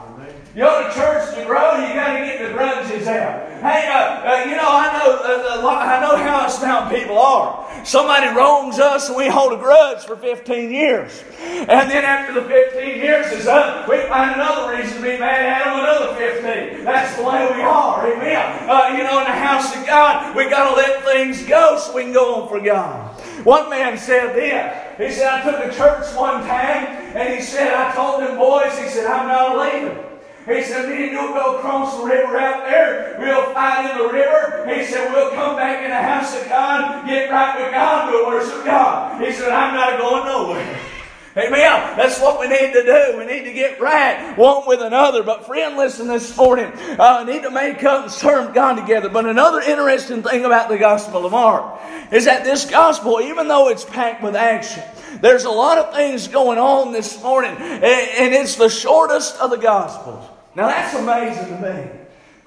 You 0.56 0.62
go 0.62 0.88
to 0.88 0.94
church 0.94 1.35
to 1.35 1.44
grow, 1.44 1.87
you 1.87 1.93
got 1.93 2.17
to 2.17 2.25
get 2.25 2.41
the 2.41 2.55
grudges 2.55 3.06
out. 3.06 3.47
Hey, 3.61 3.93
uh, 3.93 4.25
uh, 4.25 4.44
you 4.49 4.56
know, 4.56 4.64
I 4.64 4.88
know, 4.97 5.61
uh, 5.61 5.69
I 5.69 6.00
know 6.00 6.17
how 6.17 6.47
us 6.47 6.58
people 6.91 7.19
are. 7.19 7.85
Somebody 7.85 8.35
wrongs 8.35 8.79
us 8.79 9.08
and 9.08 9.19
we 9.19 9.29
hold 9.29 9.53
a 9.53 9.58
grudge 9.58 10.06
for 10.06 10.17
15 10.17 10.70
years. 10.70 11.22
And 11.39 11.91
then 11.91 12.06
after 12.06 12.41
the 12.41 12.48
15 12.48 12.96
years 12.96 13.32
is 13.32 13.46
up, 13.46 13.86
we 13.86 13.98
find 14.08 14.32
another 14.32 14.75
reason 14.75 14.96
to 14.96 15.03
be 15.03 15.19
mad 15.19 15.44
at 15.44 15.65
them, 15.67 15.79
another 15.79 16.15
15. 16.17 16.84
That's 16.84 17.15
the 17.19 17.25
way 17.25 17.53
we 17.55 17.60
are. 17.60 18.10
Amen. 18.10 18.70
Uh, 18.70 18.96
you 18.96 19.05
know, 19.05 19.19
in 19.19 19.25
the 19.25 19.36
house 19.36 19.77
of 19.77 19.84
God, 19.84 20.34
we 20.34 20.48
got 20.48 20.70
to 20.70 20.77
let 20.77 21.05
things 21.05 21.46
go 21.46 21.77
so 21.77 21.94
we 21.94 22.05
can 22.05 22.15
go 22.15 22.41
on 22.41 22.48
for 22.48 22.60
God. 22.60 23.13
One 23.44 23.69
man 23.69 23.98
said 23.98 24.34
this. 24.34 24.96
He 24.96 25.20
said, 25.20 25.29
I 25.29 25.43
took 25.44 25.70
a 25.70 25.77
church 25.77 26.17
one 26.17 26.41
time, 26.46 26.86
and 27.15 27.34
he 27.34 27.43
said, 27.43 27.75
I 27.75 27.94
told 27.94 28.22
them 28.22 28.39
boys, 28.39 28.72
he 28.79 28.89
said, 28.89 29.05
I'm 29.05 29.29
not 29.29 29.58
leaving. 29.58 30.06
He 30.46 30.62
said, 30.62 30.84
and 30.84 31.12
you'll 31.12 31.34
go 31.34 31.58
across 31.58 31.98
the 31.98 32.05
river 32.05 32.38
out 32.38 32.65
there. 32.67 33.17
We'll 33.19 33.53
fight 33.53 33.91
in 33.91 33.98
the 33.98 34.12
river. 34.12 34.65
He 34.72 34.84
said, 34.84 35.12
we'll 35.12 35.31
come 35.31 35.56
back 35.56 35.82
in 35.82 35.91
the 35.91 35.96
house 35.96 36.41
of 36.41 36.48
God, 36.48 37.05
get 37.05 37.31
right 37.31 37.58
with 37.58 37.72
God, 37.72 38.12
we'll 38.12 38.26
worship 38.29 38.65
God. 38.65 39.20
He 39.20 39.32
said, 39.32 39.50
I'm 39.50 39.74
not 39.74 39.98
going 39.98 40.24
nowhere. 40.24 40.81
Amen. 41.36 41.96
That's 41.98 42.19
what 42.19 42.41
we 42.41 42.48
need 42.48 42.72
to 42.72 42.82
do. 42.82 43.19
We 43.19 43.26
need 43.26 43.44
to 43.44 43.53
get 43.53 43.79
right 43.79 44.38
one 44.38 44.67
with 44.67 44.81
another. 44.81 45.22
But 45.22 45.44
friend, 45.46 45.76
listen 45.76 46.06
this 46.06 46.34
morning. 46.34 46.72
Uh, 46.98 47.24
need 47.24 47.43
to 47.43 47.50
make 47.50 47.84
up 47.84 48.05
and 48.05 48.12
serve 48.12 48.55
God 48.55 48.76
together. 48.76 49.10
But 49.10 49.26
another 49.26 49.60
interesting 49.60 50.22
thing 50.22 50.46
about 50.46 50.70
the 50.70 50.79
Gospel 50.79 51.26
of 51.26 51.32
Mark 51.32 51.79
is 52.10 52.24
that 52.24 52.44
this 52.44 52.65
Gospel, 52.65 53.20
even 53.20 53.48
though 53.48 53.69
it's 53.69 53.84
packed 53.84 54.22
with 54.22 54.34
action, 54.34 54.82
there's 55.20 55.44
a 55.44 55.50
lot 55.50 55.76
of 55.76 55.93
things 55.94 56.29
going 56.29 56.58
on 56.58 56.93
this 56.93 57.22
morning, 57.22 57.55
and 57.58 58.34
it's 58.34 58.55
the 58.55 58.70
shortest 58.70 59.36
of 59.36 59.50
the 59.50 59.58
Gospels. 59.58 60.26
Now 60.56 60.69
that's 60.69 60.94
amazing 60.94 61.48
to 61.48 61.60
me. 61.60 61.91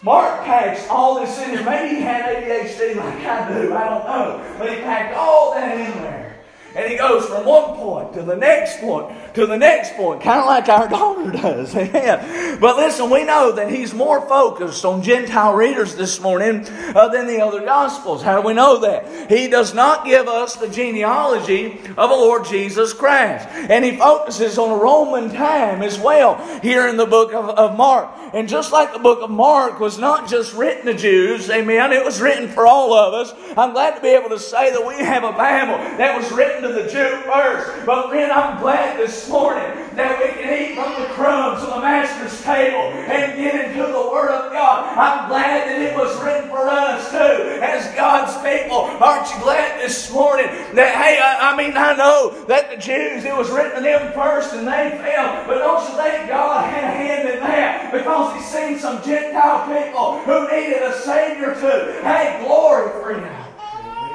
Mark 0.02 0.44
packs 0.44 0.88
all 0.90 1.20
this 1.20 1.38
in 1.44 1.54
there. 1.54 1.64
Maybe 1.64 1.98
he 1.98 2.02
had 2.02 2.44
ADHD 2.44 2.96
like 2.96 3.24
I 3.24 3.54
do. 3.54 3.72
I 3.72 3.84
don't 3.88 4.06
know. 4.06 4.56
But 4.58 4.70
he 4.72 4.82
packed 4.82 5.16
all 5.16 5.54
that 5.54 5.78
in 5.78 5.92
there. 6.02 6.29
Goes 6.74 7.26
from 7.26 7.46
one 7.46 7.76
point 7.76 8.14
to 8.14 8.24
the 8.24 8.36
next 8.36 8.80
point 8.80 9.16
to 9.34 9.46
the 9.46 9.58
next 9.58 9.96
point, 9.96 10.22
kind 10.22 10.40
of 10.40 10.46
like 10.46 10.68
our 10.70 10.88
daughter 10.88 11.32
does. 11.32 11.74
But 12.60 12.76
listen, 12.76 13.10
we 13.10 13.24
know 13.24 13.54
that 13.54 13.72
he's 13.72 13.94
more 13.94 14.28
focused 14.28 14.84
on 14.84 15.02
Gentile 15.02 15.54
readers 15.54 15.96
this 15.96 16.20
morning 16.20 16.66
uh, 16.94 17.08
than 17.08 17.26
the 17.26 17.42
other 17.42 17.64
Gospels. 17.64 18.22
How 18.22 18.42
do 18.42 18.46
we 18.46 18.54
know 18.54 18.80
that? 18.80 19.30
He 19.32 19.48
does 19.48 19.74
not 19.74 20.06
give 20.06 20.28
us 20.28 20.56
the 20.56 20.68
genealogy 20.68 21.80
of 21.98 22.10
the 22.10 22.16
Lord 22.16 22.46
Jesus 22.46 22.92
Christ. 22.92 23.48
And 23.48 23.86
he 23.86 23.96
focuses 23.96 24.58
on 24.58 24.72
a 24.72 24.82
Roman 24.82 25.34
time 25.34 25.82
as 25.82 25.98
well 25.98 26.36
here 26.62 26.88
in 26.88 26.98
the 26.98 27.06
book 27.06 27.34
of, 27.34 27.50
of 27.50 27.78
Mark. 27.78 28.10
And 28.34 28.50
just 28.50 28.72
like 28.72 28.92
the 28.92 29.00
book 29.00 29.22
of 29.22 29.30
Mark 29.30 29.80
was 29.80 29.98
not 29.98 30.28
just 30.28 30.54
written 30.54 30.88
to 30.88 30.94
Jews, 30.94 31.50
amen, 31.50 31.94
it 31.94 32.04
was 32.04 32.20
written 32.20 32.50
for 32.50 32.68
all 32.68 32.94
of 32.94 33.14
us. 33.14 33.34
I'm 33.58 33.72
glad 33.72 33.96
to 33.96 34.02
be 34.02 34.10
able 34.10 34.30
to 34.30 34.40
say 34.40 34.72
that 34.72 34.86
we 34.86 34.96
have 34.96 35.24
a 35.24 35.32
Bible 35.32 35.78
that 35.98 36.20
was 36.20 36.30
written 36.32 36.59
to 36.62 36.74
the 36.74 36.90
Jew 36.90 37.22
first. 37.24 37.86
But 37.86 38.10
friend, 38.10 38.32
I'm 38.32 38.60
glad 38.60 39.00
this 39.00 39.30
morning 39.30 39.64
that 39.96 40.20
we 40.20 40.32
can 40.42 40.52
eat 40.52 40.76
from 40.76 40.92
the 41.02 41.08
crumbs 41.14 41.64
of 41.64 41.76
the 41.76 41.82
Master's 41.82 42.42
table 42.44 42.92
and 43.08 43.36
get 43.36 43.56
into 43.66 43.84
the 43.84 44.10
Word 44.12 44.32
of 44.32 44.52
God. 44.52 44.98
I'm 44.98 45.30
glad 45.30 45.70
that 45.70 45.82
it 45.82 45.96
was 45.96 46.12
written 46.22 46.50
for 46.50 46.68
us 46.68 47.12
too, 47.12 47.62
as 47.64 47.94
God's 47.96 48.36
people. 48.44 48.92
Aren't 49.00 49.30
you 49.34 49.42
glad 49.42 49.80
this 49.80 50.12
morning 50.12 50.48
that, 50.76 50.96
hey, 50.96 51.20
I, 51.20 51.52
I 51.52 51.56
mean, 51.56 51.76
I 51.76 51.96
know 51.96 52.46
that 52.46 52.70
the 52.70 52.78
Jews, 52.78 53.24
it 53.24 53.36
was 53.36 53.50
written 53.50 53.76
to 53.78 53.82
them 53.82 54.12
first 54.14 54.54
and 54.54 54.68
they 54.68 54.92
failed, 55.00 55.48
but 55.48 55.60
don't 55.60 55.84
you 55.88 55.96
think 55.96 56.28
God 56.28 56.70
had 56.70 56.84
a 56.84 56.88
hand 56.88 57.30
in 57.30 57.40
that? 57.40 57.92
Because 57.92 58.36
He's 58.36 58.48
seen 58.48 58.80
some 58.80 59.02
Gentile 59.04 59.64
people 59.68 60.20
who 60.24 60.48
needed 60.52 60.84
a 60.84 60.94
Savior 61.00 61.56
too. 61.56 62.00
Hey, 62.04 62.44
glory 62.44 62.92
for 63.02 63.14
you. 63.14 63.50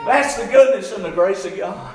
That's 0.04 0.36
the 0.36 0.46
goodness 0.46 0.92
and 0.92 1.02
the 1.02 1.10
grace 1.10 1.46
of 1.46 1.56
God. 1.56 1.93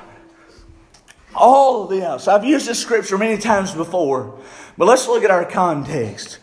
All 1.35 1.83
of 1.83 1.89
this. 1.89 2.27
I've 2.27 2.43
used 2.43 2.67
this 2.67 2.79
scripture 2.79 3.17
many 3.17 3.37
times 3.37 3.73
before, 3.73 4.39
but 4.77 4.87
let's 4.87 5.07
look 5.07 5.23
at 5.23 5.31
our 5.31 5.45
context. 5.45 6.39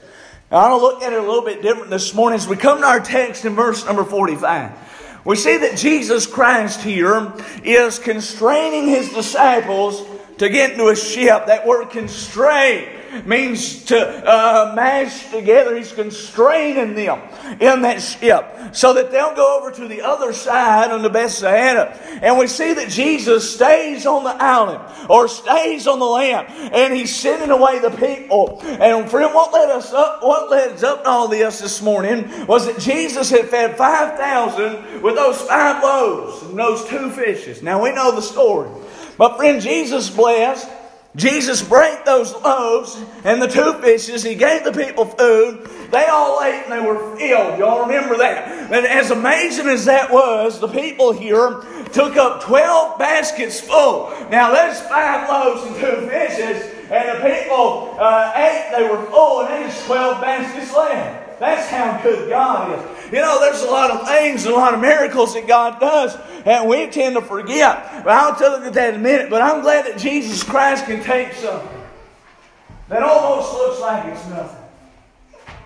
Now, 0.51 0.59
I 0.59 0.71
want 0.71 0.81
to 0.81 0.87
look 0.87 1.03
at 1.03 1.13
it 1.13 1.19
a 1.19 1.27
little 1.27 1.45
bit 1.45 1.61
different 1.61 1.91
this 1.91 2.15
morning 2.15 2.37
as 2.37 2.47
we 2.47 2.57
come 2.57 2.79
to 2.81 2.87
our 2.87 3.01
text 3.01 3.45
in 3.45 3.55
verse 3.55 3.85
number 3.85 4.05
45. 4.05 5.23
We 5.25 5.35
see 5.35 5.57
that 5.57 5.77
Jesus 5.77 6.25
Christ 6.25 6.83
here 6.83 7.33
is 7.65 7.99
constraining 7.99 8.87
his 8.87 9.13
disciples 9.13 10.05
to 10.39 10.49
get 10.49 10.73
into 10.73 10.87
a 10.87 10.95
ship. 10.95 11.47
That 11.47 11.67
word 11.67 11.91
constrain 11.91 12.89
means 13.25 13.85
to 13.85 13.99
uh, 13.99 14.73
mash 14.75 15.31
together. 15.31 15.77
He's 15.77 15.93
constraining 15.93 16.95
them 16.95 17.21
in 17.61 17.83
that 17.83 18.03
ship 18.03 18.75
so 18.75 18.95
that 18.95 19.11
they'll 19.11 19.35
go 19.35 19.59
over 19.59 19.71
to 19.71 19.89
the 19.89 20.03
other 20.03 20.33
side 20.33 20.91
on 20.91 21.03
the 21.03 21.11
Bethsaida. 21.11 21.97
And 22.23 22.39
we 22.39 22.47
see 22.47 22.75
that 22.75 22.89
Jesus 22.89 23.55
stays 23.55 24.07
on 24.07 24.25
the 24.25 24.35
island 24.43 24.83
or 25.09 25.29
stays 25.29 25.87
on 25.87 25.99
the 25.99 26.07
land 26.07 26.49
and 26.73 26.95
he's 26.95 27.15
sending 27.15 27.51
away 27.51 27.79
the 27.79 27.91
people. 27.91 28.61
And 28.63 29.09
friend, 29.11 29.33
what 29.35 29.53
led 29.53 29.71
us 29.71 29.93
up, 29.93 30.23
what 30.23 30.51
led 30.51 30.73
us 30.73 30.83
up 30.83 31.05
to 31.05 31.09
all 31.09 31.29
this 31.29 31.61
this 31.61 31.81
morning 31.81 32.47
was 32.47 32.67
that 32.67 32.81
Jesus 32.81 33.31
had 33.31 33.49
fed 33.49 33.77
5,000 33.77 35.03
with 35.03 35.15
those 35.15 35.41
five 35.43 35.83
loaves 35.83 36.43
and 36.43 36.59
those 36.59 36.85
two 36.87 37.11
fishes. 37.11 37.63
Now 37.63 37.83
we 37.83 37.93
know 37.93 38.15
the 38.15 38.23
story. 38.23 38.71
But 39.17 39.37
friend, 39.37 39.63
Jesus 39.63 40.11
blessed 40.11 40.69
Jesus 41.17 41.63
broke 41.63 42.05
those 42.05 42.35
loaves 42.35 43.03
and 43.25 43.41
the 43.41 43.49
two 43.49 43.73
fishes. 43.81 44.23
He 44.23 44.35
gave 44.35 44.65
the 44.65 44.73
people 44.73 45.07
food. 45.07 45.67
They 45.91 46.07
all 46.07 46.43
ate 46.43 46.65
and 46.65 46.73
they 46.73 46.87
were 46.87 47.17
filled. 47.17 47.59
Y'all 47.59 47.87
remember 47.87 48.19
that? 48.19 48.71
And 48.71 48.87
as 48.87 49.11
amazing 49.11 49.67
as 49.67 49.87
that 49.87 50.13
was, 50.13 50.61
the 50.61 50.69
people 50.69 51.13
here 51.13 51.63
took 51.93 52.17
up 52.17 52.43
12 52.43 52.99
baskets 52.99 53.61
full. 53.61 54.11
Now, 54.31 54.53
there's 54.53 54.81
five 54.83 55.29
loaves 55.29 55.67
and 55.67 55.77
two 55.77 56.09
fishes, 56.09 56.71
and 56.91 57.09
the 57.09 57.35
people 57.35 57.97
uh, 57.99 58.33
ate, 58.37 58.75
they 58.77 58.83
were 58.83 59.03
full, 59.07 59.43
and 59.43 59.65
there's 59.65 59.85
12 59.87 60.21
baskets 60.21 60.75
left. 60.75 61.26
That's 61.39 61.69
how 61.69 62.01
good 62.03 62.31
God 62.31 62.79
is. 62.79 63.13
You 63.13 63.21
know, 63.21 63.39
there's 63.41 63.63
a 63.63 63.67
lot 63.67 63.91
of 63.91 64.09
things 64.09 64.47
and 64.47 64.55
a 64.55 64.57
lot 64.57 64.73
of 64.73 64.81
miracles 64.81 65.35
that 65.35 65.47
God 65.47 65.79
does, 65.79 66.17
and 66.47 66.69
we 66.69 66.87
tend 66.87 67.15
to 67.17 67.23
forget. 67.23 68.05
But 68.05 68.13
I'll 68.13 68.35
tell 68.35 68.65
you 68.65 68.71
that 68.71 68.95
in 68.95 69.01
a 69.01 69.03
minute. 69.03 69.29
But 69.29 69.43
I'm 69.43 69.61
glad 69.61 69.87
that 69.87 69.99
Jesus 69.99 70.43
Christ 70.43 70.87
can 70.87 71.03
take 71.03 71.33
something 71.35 71.83
that 72.89 73.03
almost 73.03 73.53
looks 73.53 73.81
like 73.81 74.07
it's 74.07 74.27
nothing. 74.29 74.65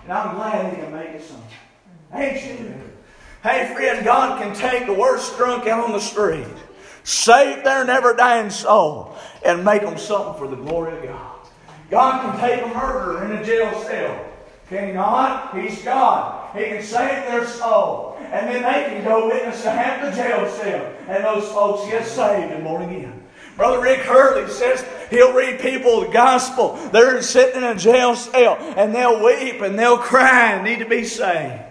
And 0.03 0.13
I'm 0.13 0.35
glad 0.35 0.73
He 0.73 0.81
can 0.81 0.91
make 0.91 1.09
it 1.09 1.23
something. 1.23 1.47
Ain't 2.13 2.59
you? 2.59 2.73
Hey, 3.43 3.73
friend, 3.73 4.03
God 4.03 4.41
can 4.41 4.55
take 4.55 4.85
the 4.85 4.93
worst 4.93 5.37
drunk 5.37 5.67
out 5.67 5.83
on 5.83 5.93
the 5.93 5.99
street, 5.99 6.45
save 7.03 7.63
their 7.63 7.85
never 7.85 8.13
dying 8.13 8.49
soul, 8.49 9.15
and 9.45 9.63
make 9.63 9.81
them 9.81 9.97
something 9.97 10.37
for 10.37 10.47
the 10.47 10.61
glory 10.61 10.97
of 10.97 11.03
God. 11.03 11.37
God 11.89 12.21
can 12.21 12.39
take 12.39 12.61
a 12.61 12.67
murderer 12.67 13.25
in 13.25 13.31
a 13.31 13.43
jail 13.43 13.71
cell 13.83 14.30
can 14.71 14.87
he 14.87 14.93
not? 14.93 15.53
He's 15.59 15.81
God. 15.81 16.55
He 16.57 16.63
can 16.63 16.81
save 16.81 17.25
their 17.27 17.45
soul. 17.45 18.17
And 18.21 18.47
then 18.47 18.63
they 18.63 18.89
can 18.89 19.03
go 19.03 19.27
witness 19.27 19.61
to 19.63 19.69
half 19.69 20.01
the 20.01 20.15
jail 20.15 20.49
cell. 20.49 20.93
And 21.09 21.25
those 21.25 21.51
folks 21.51 21.89
get 21.89 22.07
saved 22.07 22.53
and 22.53 22.63
born 22.63 22.83
again. 22.83 23.21
Brother 23.57 23.81
Rick 23.81 23.99
Hurley 23.99 24.49
says 24.49 24.85
he'll 25.09 25.33
read 25.33 25.59
people 25.59 26.01
the 26.01 26.07
gospel. 26.07 26.77
They're 26.93 27.21
sitting 27.21 27.57
in 27.57 27.67
a 27.67 27.75
jail 27.75 28.15
cell 28.15 28.55
and 28.77 28.95
they'll 28.95 29.21
weep 29.21 29.59
and 29.61 29.77
they'll 29.77 29.97
cry 29.97 30.53
and 30.53 30.63
need 30.63 30.79
to 30.79 30.89
be 30.89 31.03
saved. 31.03 31.61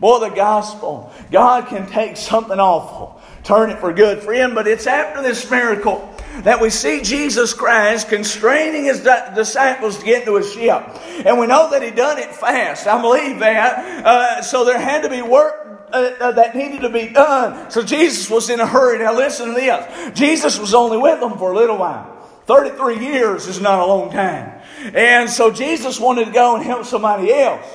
Boy, 0.00 0.18
the 0.20 0.34
gospel. 0.34 1.12
God 1.30 1.68
can 1.68 1.86
take 1.86 2.16
something 2.16 2.58
awful, 2.58 3.20
turn 3.44 3.68
it 3.68 3.78
for 3.78 3.92
good. 3.92 4.22
Friend, 4.22 4.54
but 4.54 4.66
it's 4.66 4.86
after 4.86 5.22
this 5.22 5.50
miracle 5.50 6.06
that 6.42 6.60
we 6.60 6.70
see 6.70 7.02
Jesus 7.02 7.52
Christ 7.52 8.08
constraining 8.08 8.84
his 8.84 9.00
disciples 9.34 9.98
to 9.98 10.04
get 10.04 10.20
into 10.20 10.36
a 10.36 10.42
ship. 10.42 10.82
And 11.26 11.38
we 11.38 11.46
know 11.46 11.70
that 11.70 11.82
he 11.82 11.90
done 11.90 12.18
it 12.18 12.34
fast. 12.34 12.86
I 12.86 13.00
believe 13.00 13.40
that. 13.40 14.06
Uh, 14.06 14.42
so 14.42 14.64
there 14.64 14.78
had 14.78 15.02
to 15.02 15.10
be 15.10 15.20
work 15.20 15.88
uh, 15.92 16.12
uh, 16.20 16.32
that 16.32 16.56
needed 16.56 16.80
to 16.80 16.88
be 16.88 17.08
done. 17.08 17.70
So 17.70 17.82
Jesus 17.82 18.30
was 18.30 18.48
in 18.48 18.60
a 18.60 18.66
hurry. 18.66 19.00
Now 19.00 19.14
listen 19.14 19.48
to 19.48 19.54
this. 19.54 20.18
Jesus 20.18 20.58
was 20.58 20.72
only 20.72 20.96
with 20.96 21.20
them 21.20 21.36
for 21.36 21.52
a 21.52 21.56
little 21.56 21.76
while. 21.76 22.16
33 22.46 22.98
years 23.04 23.46
is 23.46 23.60
not 23.60 23.80
a 23.80 23.86
long 23.86 24.10
time. 24.10 24.60
And 24.94 25.28
so 25.28 25.50
Jesus 25.50 26.00
wanted 26.00 26.26
to 26.26 26.32
go 26.32 26.56
and 26.56 26.64
help 26.64 26.86
somebody 26.86 27.32
else. 27.32 27.66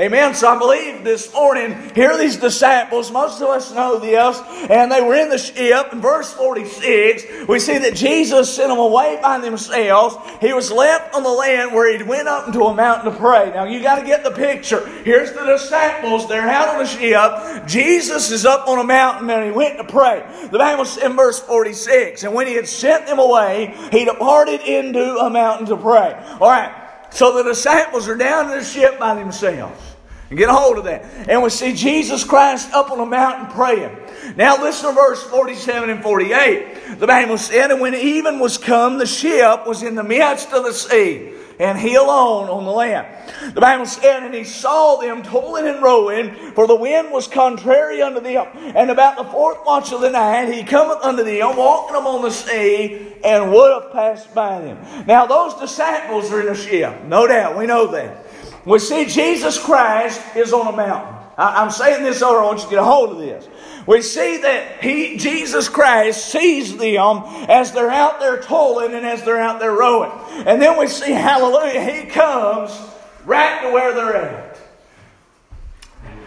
Amen. 0.00 0.34
So 0.34 0.48
I 0.48 0.58
believe 0.58 1.04
this 1.04 1.30
morning, 1.34 1.76
here 1.94 2.12
are 2.12 2.16
these 2.16 2.38
disciples. 2.38 3.10
Most 3.10 3.42
of 3.42 3.50
us 3.50 3.70
know 3.70 3.98
this. 3.98 4.40
And 4.70 4.90
they 4.90 5.02
were 5.02 5.14
in 5.14 5.28
the 5.28 5.36
ship. 5.36 5.92
In 5.92 6.00
verse 6.00 6.32
46, 6.32 7.46
we 7.46 7.58
see 7.58 7.76
that 7.76 7.96
Jesus 7.96 8.56
sent 8.56 8.70
them 8.70 8.78
away 8.78 9.18
by 9.20 9.38
themselves. 9.40 10.16
He 10.40 10.54
was 10.54 10.72
left 10.72 11.14
on 11.14 11.22
the 11.22 11.28
land 11.28 11.74
where 11.74 11.94
he 11.94 12.02
went 12.02 12.28
up 12.28 12.46
into 12.46 12.62
a 12.62 12.72
mountain 12.72 13.12
to 13.12 13.18
pray. 13.18 13.50
Now 13.50 13.64
you 13.64 13.82
got 13.82 13.96
to 13.96 14.06
get 14.06 14.24
the 14.24 14.30
picture. 14.30 14.86
Here's 15.04 15.32
the 15.32 15.44
disciples. 15.44 16.26
They're 16.26 16.48
out 16.48 16.68
on 16.68 16.78
the 16.78 16.86
ship. 16.86 17.66
Jesus 17.66 18.30
is 18.30 18.46
up 18.46 18.68
on 18.68 18.78
a 18.78 18.84
mountain 18.84 19.28
and 19.28 19.44
he 19.44 19.50
went 19.50 19.76
to 19.76 19.84
pray. 19.84 20.24
The 20.50 20.56
Bible 20.56 20.86
says 20.86 21.04
in 21.04 21.14
verse 21.14 21.40
46, 21.40 22.22
and 22.22 22.32
when 22.32 22.46
he 22.46 22.54
had 22.54 22.66
sent 22.66 23.06
them 23.06 23.18
away, 23.18 23.76
he 23.92 24.06
departed 24.06 24.62
into 24.62 25.18
a 25.18 25.28
mountain 25.28 25.66
to 25.66 25.76
pray. 25.76 26.14
All 26.40 26.48
right. 26.48 26.72
So 27.10 27.36
the 27.36 27.42
disciples 27.42 28.08
are 28.08 28.16
down 28.16 28.50
in 28.50 28.58
the 28.58 28.64
ship 28.64 28.98
by 28.98 29.14
themselves. 29.14 29.89
And 30.30 30.38
get 30.38 30.48
a 30.48 30.52
hold 30.52 30.78
of 30.78 30.84
that. 30.84 31.04
And 31.28 31.42
we 31.42 31.50
see 31.50 31.74
Jesus 31.74 32.22
Christ 32.22 32.72
up 32.72 32.92
on 32.92 33.00
a 33.00 33.06
mountain 33.06 33.48
praying. 33.48 33.96
Now 34.36 34.62
listen 34.62 34.88
to 34.88 34.94
verse 34.94 35.20
47 35.24 35.90
and 35.90 36.02
48. 36.04 36.98
The 37.00 37.06
Bible 37.06 37.36
said, 37.36 37.72
And 37.72 37.80
when 37.80 37.94
even 37.94 38.38
was 38.38 38.56
come, 38.56 38.98
the 38.98 39.06
ship 39.06 39.66
was 39.66 39.82
in 39.82 39.96
the 39.96 40.04
midst 40.04 40.52
of 40.52 40.62
the 40.62 40.72
sea, 40.72 41.32
and 41.58 41.76
he 41.76 41.96
alone 41.96 42.48
on 42.48 42.64
the 42.64 42.70
land. 42.70 43.08
The 43.54 43.60
Bible 43.60 43.86
said, 43.86 44.22
And 44.22 44.32
he 44.32 44.44
saw 44.44 44.98
them 45.00 45.24
toiling 45.24 45.66
and 45.66 45.82
rowing, 45.82 46.32
for 46.52 46.68
the 46.68 46.76
wind 46.76 47.10
was 47.10 47.26
contrary 47.26 48.00
unto 48.00 48.20
them. 48.20 48.46
And 48.54 48.88
about 48.88 49.16
the 49.16 49.24
fourth 49.24 49.58
watch 49.66 49.92
of 49.92 50.00
the 50.00 50.10
night, 50.10 50.52
he 50.52 50.62
cometh 50.62 50.98
unto 51.02 51.24
them, 51.24 51.56
walking 51.56 51.96
upon 51.96 52.22
the 52.22 52.30
sea, 52.30 53.14
and 53.24 53.50
would 53.50 53.82
have 53.82 53.92
passed 53.92 54.32
by 54.32 54.60
them. 54.60 55.06
Now 55.08 55.26
those 55.26 55.54
disciples 55.54 56.30
are 56.30 56.40
in 56.40 56.48
a 56.48 56.54
ship. 56.54 57.02
No 57.02 57.26
doubt, 57.26 57.58
we 57.58 57.66
know 57.66 57.88
that. 57.88 58.26
We 58.64 58.78
see 58.78 59.06
Jesus 59.06 59.58
Christ 59.58 60.20
is 60.36 60.52
on 60.52 60.72
a 60.72 60.76
mountain. 60.76 61.14
I, 61.38 61.62
am 61.62 61.70
saying 61.70 62.02
this 62.02 62.20
over, 62.20 62.40
I 62.40 62.44
want 62.44 62.58
you 62.58 62.64
to 62.64 62.70
get 62.70 62.78
a 62.80 62.84
hold 62.84 63.12
of 63.12 63.18
this. 63.18 63.48
We 63.86 64.02
see 64.02 64.38
that 64.42 64.82
he, 64.82 65.16
Jesus 65.16 65.68
Christ 65.68 66.26
sees 66.30 66.76
them 66.76 67.22
as 67.48 67.72
they're 67.72 67.90
out 67.90 68.20
there 68.20 68.42
toiling 68.42 68.92
and 68.92 69.06
as 69.06 69.22
they're 69.22 69.40
out 69.40 69.58
there 69.58 69.72
rowing. 69.72 70.12
And 70.46 70.60
then 70.60 70.78
we 70.78 70.86
see, 70.86 71.12
hallelujah, 71.12 71.82
he 71.82 72.06
comes 72.06 72.78
right 73.24 73.62
to 73.62 73.72
where 73.72 73.94
they're 73.94 74.16
at. 74.16 74.58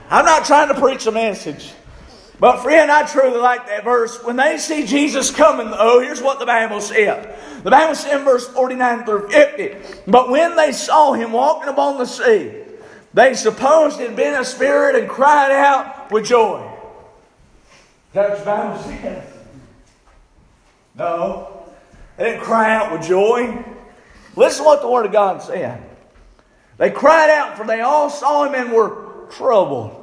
I'm 0.10 0.26
not 0.26 0.46
trying 0.46 0.70
to 0.70 0.80
preach 0.80 1.06
a 1.06 1.12
message. 1.12 1.72
But 2.40 2.62
friend, 2.62 2.92
I 2.92 3.06
truly 3.06 3.40
like 3.40 3.68
that 3.68 3.84
verse. 3.84 4.22
When 4.24 4.36
they 4.36 4.58
see 4.58 4.86
Jesus 4.86 5.32
coming, 5.32 5.72
oh, 5.72 6.02
here's 6.02 6.22
what 6.22 6.40
the 6.40 6.46
Bible 6.46 6.82
said. 6.82 7.38
The 7.64 7.72
Bible 7.72 7.96
said 7.96 8.20
in 8.20 8.26
verse 8.26 8.48
49 8.48 9.06
through 9.06 9.30
50. 9.30 10.02
But 10.08 10.30
when 10.30 10.56
they 10.56 10.72
saw 10.72 11.14
him 11.14 11.32
walking 11.32 11.70
upon 11.70 11.98
the 11.98 12.06
sea, 12.06 12.64
they 13.14 13.36
supposed 13.36 14.00
it 14.00 14.08
had 14.08 14.16
been 14.16 14.34
a 14.34 14.44
spirit 14.44 14.96
and 14.96 15.08
cried 15.08 15.52
out 15.52 16.12
with 16.12 16.26
joy. 16.26 16.70
Is 18.10 18.14
that 18.14 18.30
what 18.30 18.40
the 18.40 18.46
Bible 18.46 18.84
says? 18.84 19.34
No. 20.96 21.66
They 22.18 22.26
didn't 22.26 22.44
cry 22.44 22.76
out 22.76 22.92
with 22.92 23.04
joy. 23.08 23.64
Listen 24.36 24.66
what 24.66 24.82
the 24.82 24.90
Word 24.90 25.06
of 25.06 25.12
God 25.12 25.42
said. 25.42 25.82
They 26.78 26.90
cried 26.90 27.30
out, 27.30 27.58
for 27.58 27.66
they 27.66 27.82
all 27.82 28.10
saw 28.10 28.46
him 28.46 28.56
and 28.56 28.72
were 28.74 29.28
troubled. 29.32 30.03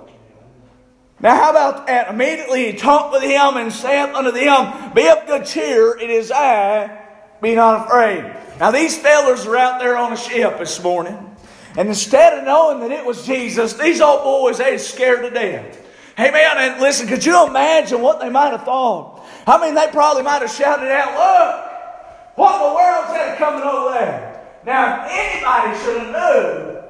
Now, 1.22 1.34
how 1.34 1.50
about 1.50 1.86
that? 1.86 2.08
Immediately 2.08 2.72
he 2.72 2.78
talked 2.78 3.12
with 3.12 3.22
him 3.22 3.56
and 3.56 3.72
said 3.72 4.14
unto 4.14 4.30
them, 4.30 4.92
Be 4.94 5.08
of 5.08 5.26
good 5.26 5.44
cheer, 5.44 5.98
it 5.98 6.08
is 6.08 6.30
I, 6.30 6.98
be 7.42 7.54
not 7.54 7.86
afraid. 7.86 8.24
Now, 8.58 8.70
these 8.70 8.96
fellows 8.98 9.46
are 9.46 9.56
out 9.56 9.80
there 9.80 9.96
on 9.96 10.12
a 10.12 10.16
ship 10.16 10.58
this 10.58 10.82
morning. 10.82 11.36
And 11.76 11.88
instead 11.88 12.38
of 12.38 12.44
knowing 12.44 12.80
that 12.80 12.90
it 12.90 13.04
was 13.04 13.26
Jesus, 13.26 13.74
these 13.74 14.00
old 14.00 14.22
boys, 14.22 14.58
they 14.58 14.76
scared 14.78 15.22
to 15.22 15.30
death. 15.30 15.86
Hey 16.16 16.30
man, 16.30 16.58
and 16.58 16.80
listen, 16.80 17.06
could 17.06 17.24
you 17.24 17.46
imagine 17.46 18.02
what 18.02 18.20
they 18.20 18.28
might 18.28 18.50
have 18.50 18.64
thought? 18.64 19.24
I 19.46 19.60
mean, 19.60 19.74
they 19.74 19.88
probably 19.88 20.22
might 20.22 20.42
have 20.42 20.50
shouted 20.50 20.90
out, 20.90 21.08
Look, 21.14 22.36
what 22.36 22.54
in 22.56 22.68
the 22.68 22.74
world's 22.74 23.12
that 23.12 23.38
coming 23.38 23.62
over 23.62 23.94
there? 23.94 24.60
Now, 24.66 25.06
if 25.06 25.12
anybody 25.12 25.78
should 25.82 26.02
have 26.02 26.12
known 26.12 26.84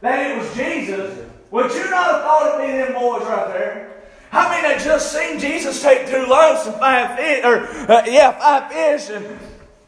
that 0.00 0.30
it 0.30 0.38
was 0.38 0.54
Jesus, 0.56 1.23
would 1.54 1.70
you 1.70 1.88
not 1.88 2.10
have 2.10 2.22
thought 2.22 2.60
it'd 2.60 2.66
be 2.66 2.72
them 2.76 2.94
boys 2.94 3.22
right 3.22 3.46
there? 3.46 4.02
I 4.32 4.50
mean, 4.50 4.64
they 4.64 4.84
just 4.84 5.12
seen 5.12 5.38
Jesus 5.38 5.80
take 5.80 6.08
two 6.08 6.26
loaves 6.26 6.66
and 6.66 6.74
five 6.80 7.16
fish, 7.16 7.44
or 7.44 7.60
uh, 7.92 8.02
yeah, 8.06 8.32
five 8.32 8.72
fish, 8.72 9.14
and 9.14 9.38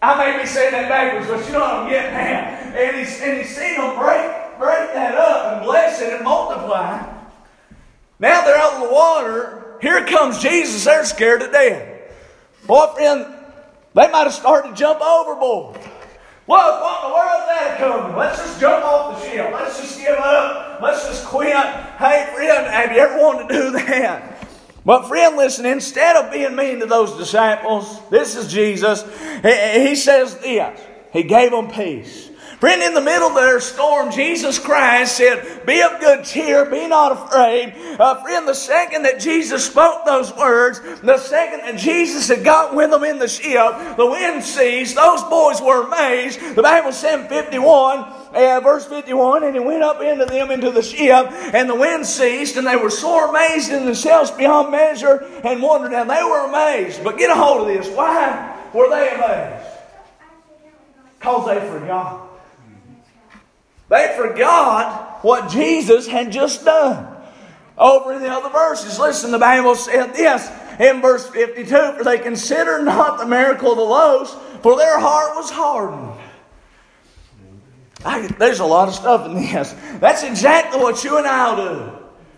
I 0.01 0.17
may 0.17 0.41
be 0.41 0.47
saying 0.47 0.71
that 0.71 0.89
backwards, 0.89 1.27
but 1.27 1.45
you 1.45 1.53
know 1.55 1.59
what 1.59 1.75
I'm 1.75 1.91
getting 1.91 2.15
at. 2.15 2.77
And 2.77 2.97
he's 2.97 3.21
and 3.21 3.39
he's 3.39 3.57
seen 3.57 3.79
them 3.79 3.99
break 3.99 4.31
break 4.61 4.95
that 4.95 5.17
up 5.17 5.55
and 5.57 5.65
bless 5.65 6.01
it 6.01 6.13
and 6.13 6.23
multiply. 6.23 7.03
Now 8.21 8.45
they're 8.45 8.57
out 8.57 8.75
of 8.75 8.89
the 8.89 8.95
water. 8.95 9.79
Here 9.83 10.07
comes 10.07 10.39
Jesus. 10.39 10.85
They're 10.85 11.05
scared 11.05 11.41
to 11.41 11.51
death. 11.51 12.15
Boyfriend, 12.69 13.27
they 13.95 14.09
might 14.13 14.23
have 14.23 14.33
started 14.33 14.69
to 14.69 14.75
jump 14.77 15.01
overboard. 15.01 15.79
What, 16.47 16.81
what 16.81 17.03
in 17.03 17.11
the 17.11 17.15
world 17.17 17.43
that 17.49 17.79
coming? 17.79 18.17
Let's 18.17 18.39
just 18.39 18.61
jump 18.61 18.85
off 18.85 19.21
the 19.21 19.29
ship. 19.29 19.51
Let's 19.53 19.81
just 19.81 19.99
give 19.99 20.17
up. 20.17 20.66
Let's 20.81 21.07
just 21.07 21.25
quit. 21.27 21.55
Hey, 21.55 22.31
friend, 22.35 22.67
have 22.67 22.93
you 22.93 22.99
ever 22.99 23.19
wanted 23.19 23.49
to 23.49 23.55
do 23.55 23.71
that? 23.73 24.47
But, 24.85 25.09
friend, 25.09 25.37
listen, 25.37 25.67
instead 25.67 26.17
of 26.17 26.31
being 26.31 26.55
mean 26.55 26.79
to 26.81 26.87
those 26.87 27.17
disciples, 27.17 28.01
this 28.09 28.37
is 28.37 28.53
Jesus. 28.53 29.03
He, 29.43 29.89
he 29.89 29.97
says 29.97 30.39
this 30.39 30.81
He 31.13 31.25
gave 31.25 31.51
them 31.51 31.69
peace. 31.69 32.31
Friend, 32.61 32.83
in 32.83 32.95
the 32.95 33.03
middle 33.03 33.29
of 33.29 33.35
their 33.35 33.61
storm, 33.61 34.11
Jesus 34.11 34.59
Christ 34.59 35.19
said, 35.19 35.67
Be 35.67 35.83
of 35.83 36.01
good 36.01 36.25
cheer, 36.25 36.65
be 36.65 36.89
not 36.89 37.13
afraid. 37.13 37.75
Uh, 38.01 38.23
friend, 38.23 38.49
the 38.49 38.55
second 38.55 39.03
that 39.03 39.21
Jesus 39.21 39.67
spoke 39.67 40.07
those 40.07 40.35
words, 40.35 40.81
the 41.03 41.19
second 41.19 41.61
that 41.61 41.79
Jesus 41.79 42.29
had 42.29 42.43
got 42.43 42.75
with 42.75 42.91
them 42.91 43.05
in 43.05 43.19
the 43.19 43.29
ship, 43.29 43.97
the 43.99 44.07
wind 44.07 44.43
ceased. 44.43 44.97
Those 44.97 45.23
boys 45.25 45.61
were 45.61 45.87
amazed. 45.87 46.41
The 46.57 46.63
Bible 46.63 46.93
said 46.93 47.29
51, 47.29 47.99
uh, 47.99 48.61
verse 48.65 48.87
51, 48.87 49.45
and 49.45 49.55
he 49.55 49.61
went 49.61 49.83
up 49.83 50.01
into 50.01 50.25
them 50.25 50.51
into 50.51 50.71
the 50.71 50.83
ship, 50.83 51.31
and 51.53 51.69
the 51.69 51.75
wind 51.75 52.07
ceased, 52.07 52.57
and 52.57 52.67
they 52.67 52.77
were 52.77 52.89
sore 52.89 53.29
amazed 53.29 53.71
in 53.71 53.85
themselves 53.85 54.31
beyond 54.31 54.71
measure 54.71 55.27
and 55.45 55.63
wondered. 55.63 55.93
And 55.93 56.09
they 56.09 56.23
were 56.23 56.47
amazed. 56.47 57.05
But 57.05 57.19
get 57.19 57.29
a 57.29 57.35
hold 57.35 57.63
of 57.63 57.67
this. 57.67 57.87
Why 57.95 58.59
were 58.73 58.89
they 58.89 59.11
amazed? 59.11 59.73
Because 61.19 61.47
they 61.49 61.61
forgot. 61.69 62.26
They 63.89 64.15
forgot 64.17 65.25
what 65.25 65.51
Jesus 65.51 66.07
had 66.07 66.33
just 66.33 66.65
done. 66.65 67.15
Over 67.79 68.15
in 68.15 68.23
the 68.23 68.31
other 68.31 68.51
verses, 68.51 68.99
listen, 68.99 69.31
the 69.31 69.39
Bible 69.39 69.75
said 69.75 70.15
this 70.15 70.51
in 70.81 71.01
verse 71.01 71.29
52 71.29 71.67
For 71.67 72.05
they 72.05 72.19
considered 72.19 72.85
not 72.85 73.19
the 73.19 73.27
miracle 73.27 73.73
of 73.73 73.77
the 73.77 73.85
loaves, 73.85 74.35
for 74.63 74.77
their 74.77 74.99
heart 74.99 75.37
was 75.37 75.51
hardened. 75.51 76.13
I, 78.05 78.27
there's 78.27 78.61
a 78.61 78.65
lot 78.65 78.89
of 78.89 78.95
stuff 78.95 79.27
in 79.27 79.35
this. 79.35 79.75
That's 80.01 80.23
exactly 80.23 80.81
what 80.81 81.03
you 81.03 81.19
and 81.19 81.27
I'll 81.27 81.57
do. 81.57 81.96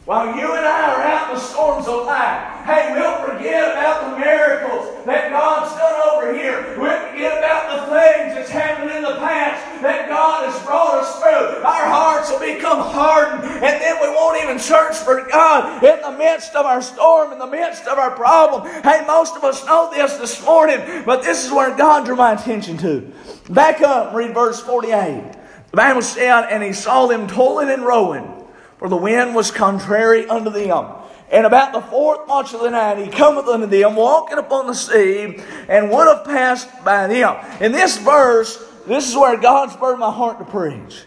While 0.08 0.40
you 0.40 0.54
and 0.56 0.64
I 0.64 0.88
are 0.88 1.02
out 1.02 1.28
in 1.28 1.34
the 1.34 1.40
storms 1.42 1.86
of 1.86 2.06
life, 2.06 2.64
hey, 2.64 2.96
we'll 2.96 3.28
forget 3.28 3.72
about 3.72 4.08
the 4.08 4.18
miracles 4.18 5.04
that 5.04 5.28
God's 5.30 5.76
done 5.76 6.00
over 6.08 6.32
here. 6.32 6.80
We'll 6.80 7.10
forget 7.10 7.36
about 7.36 7.68
the 7.68 7.92
things 7.92 8.32
that's 8.32 8.48
happened 8.48 8.90
in 8.90 9.02
the 9.02 9.16
past 9.20 9.82
that 9.82 10.08
God 10.08 10.48
has 10.48 10.64
brought 10.64 11.04
us 11.04 11.20
through. 11.20 11.62
Our 11.62 11.84
hearts 11.84 12.30
will 12.30 12.40
become 12.40 12.78
hardened, 12.80 13.52
and 13.52 13.82
then 13.82 14.00
we 14.00 14.08
won't 14.08 14.42
even 14.42 14.58
search 14.58 14.96
for 14.96 15.28
God 15.28 15.84
in 15.84 16.00
the 16.00 16.16
midst 16.16 16.54
of 16.54 16.64
our 16.64 16.80
storm, 16.80 17.30
in 17.34 17.38
the 17.38 17.46
midst 17.46 17.86
of 17.86 17.98
our 17.98 18.12
problem. 18.12 18.66
Hey, 18.82 19.04
most 19.06 19.36
of 19.36 19.44
us 19.44 19.66
know 19.66 19.90
this 19.92 20.16
this 20.16 20.42
morning, 20.42 21.02
but 21.04 21.22
this 21.22 21.44
is 21.44 21.52
where 21.52 21.76
God 21.76 22.06
drew 22.06 22.16
my 22.16 22.32
attention 22.32 22.78
to. 22.78 23.12
Back 23.50 23.82
up, 23.82 24.14
read 24.14 24.32
verse 24.32 24.58
48. 24.58 25.34
The 25.70 25.76
Bible 25.76 26.00
said, 26.00 26.44
And 26.48 26.62
he 26.62 26.72
saw 26.72 27.08
them 27.08 27.26
toiling 27.26 27.68
and 27.68 27.84
rowing 27.84 28.37
for 28.78 28.88
the 28.88 28.96
wind 28.96 29.34
was 29.34 29.50
contrary 29.50 30.26
unto 30.28 30.50
them. 30.50 30.86
And 31.30 31.44
about 31.44 31.72
the 31.72 31.82
fourth 31.82 32.26
watch 32.26 32.54
of 32.54 32.60
the 32.60 32.70
night, 32.70 32.98
he 32.98 33.10
cometh 33.10 33.46
unto 33.46 33.66
them, 33.66 33.96
walking 33.96 34.38
upon 34.38 34.66
the 34.66 34.74
sea, 34.74 35.38
and 35.68 35.90
would 35.90 36.06
have 36.06 36.24
passed 36.24 36.68
by 36.84 37.06
them. 37.06 37.36
In 37.60 37.72
this 37.72 37.98
verse, 37.98 38.56
this 38.86 39.08
is 39.08 39.16
where 39.16 39.36
God 39.36 39.70
spurred 39.70 39.98
my 39.98 40.10
heart 40.10 40.38
to 40.38 40.44
preach. 40.46 41.02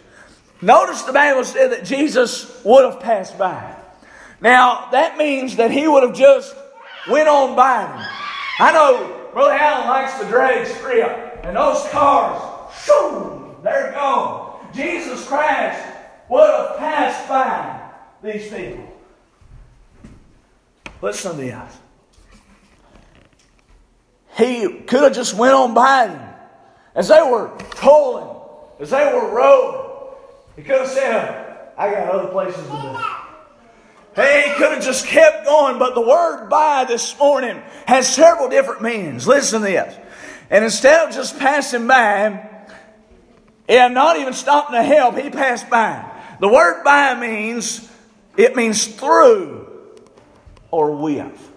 Notice 0.62 1.02
the 1.02 1.14
Bible 1.14 1.44
said 1.44 1.72
that 1.72 1.86
Jesus 1.86 2.62
would 2.64 2.86
have 2.86 3.00
passed 3.00 3.38
by. 3.40 3.76
Now, 4.42 4.90
that 4.92 5.18
means 5.18 5.56
that 5.56 5.72
he 5.72 5.88
would 5.88 6.04
have 6.04 6.14
just 6.14 6.56
went 7.10 7.28
on 7.28 7.56
by 7.56 7.86
them. 7.86 8.06
I 8.60 8.72
know 8.72 9.30
Brother 9.34 9.54
Allen 9.54 9.88
likes 9.88 10.20
the 10.20 10.26
drag 10.26 10.68
strip, 10.68 11.40
and 11.44 11.56
those 11.56 11.88
cars, 11.90 12.40
shoo, 12.86 13.56
they're 13.64 13.92
gone. 13.94 14.70
Jesus 14.72 15.26
Christ 15.26 15.91
would 16.32 16.50
have 16.50 16.78
passed 16.78 17.28
by 17.28 17.92
these 18.24 18.50
people. 18.50 18.88
Listen 21.02 21.32
to 21.32 21.38
this. 21.38 21.78
He 24.38 24.80
could 24.88 25.04
have 25.04 25.14
just 25.14 25.34
went 25.34 25.54
on 25.54 25.74
by 25.74 26.08
them 26.08 26.34
as 26.96 27.10
they 27.10 27.22
were 27.22 27.52
tolling, 27.72 28.34
as 28.80 28.92
they 28.92 29.12
were 29.14 29.36
rowing. 29.36 29.90
He 30.56 30.64
could 30.64 30.80
have 30.80 30.88
said, 30.88 31.70
I 31.78 31.92
got 31.92 32.08
other 32.08 32.30
places 32.30 32.64
to 32.64 32.70
go. 32.70 33.06
Hey, 34.16 34.46
he 34.48 34.56
could 34.56 34.72
have 34.72 34.84
just 34.84 35.06
kept 35.08 35.46
going, 35.46 35.80
but 35.80 35.96
the 35.96 36.02
word 36.02 36.48
by 36.50 36.86
this 36.86 37.18
morning 37.20 37.62
has 37.88 38.08
several 38.14 38.48
different 38.48 38.82
meanings. 38.82 39.28
Listen 39.28 39.60
to 39.62 39.68
this. 39.68 39.98
And 40.50 40.64
instead 40.64 41.10
of 41.10 41.14
just 41.14 41.38
passing 41.40 41.88
by 41.88 42.48
and 43.68 43.94
not 43.94 44.18
even 44.18 44.32
stopping 44.34 44.76
to 44.76 44.84
help, 44.84 45.18
he 45.18 45.30
passed 45.30 45.70
by. 45.70 46.08
The 46.42 46.48
word 46.48 46.84
by 46.84 47.14
means, 47.20 47.88
it 48.36 48.56
means 48.56 48.88
through 48.88 49.68
or 50.72 50.96
with. 50.96 51.52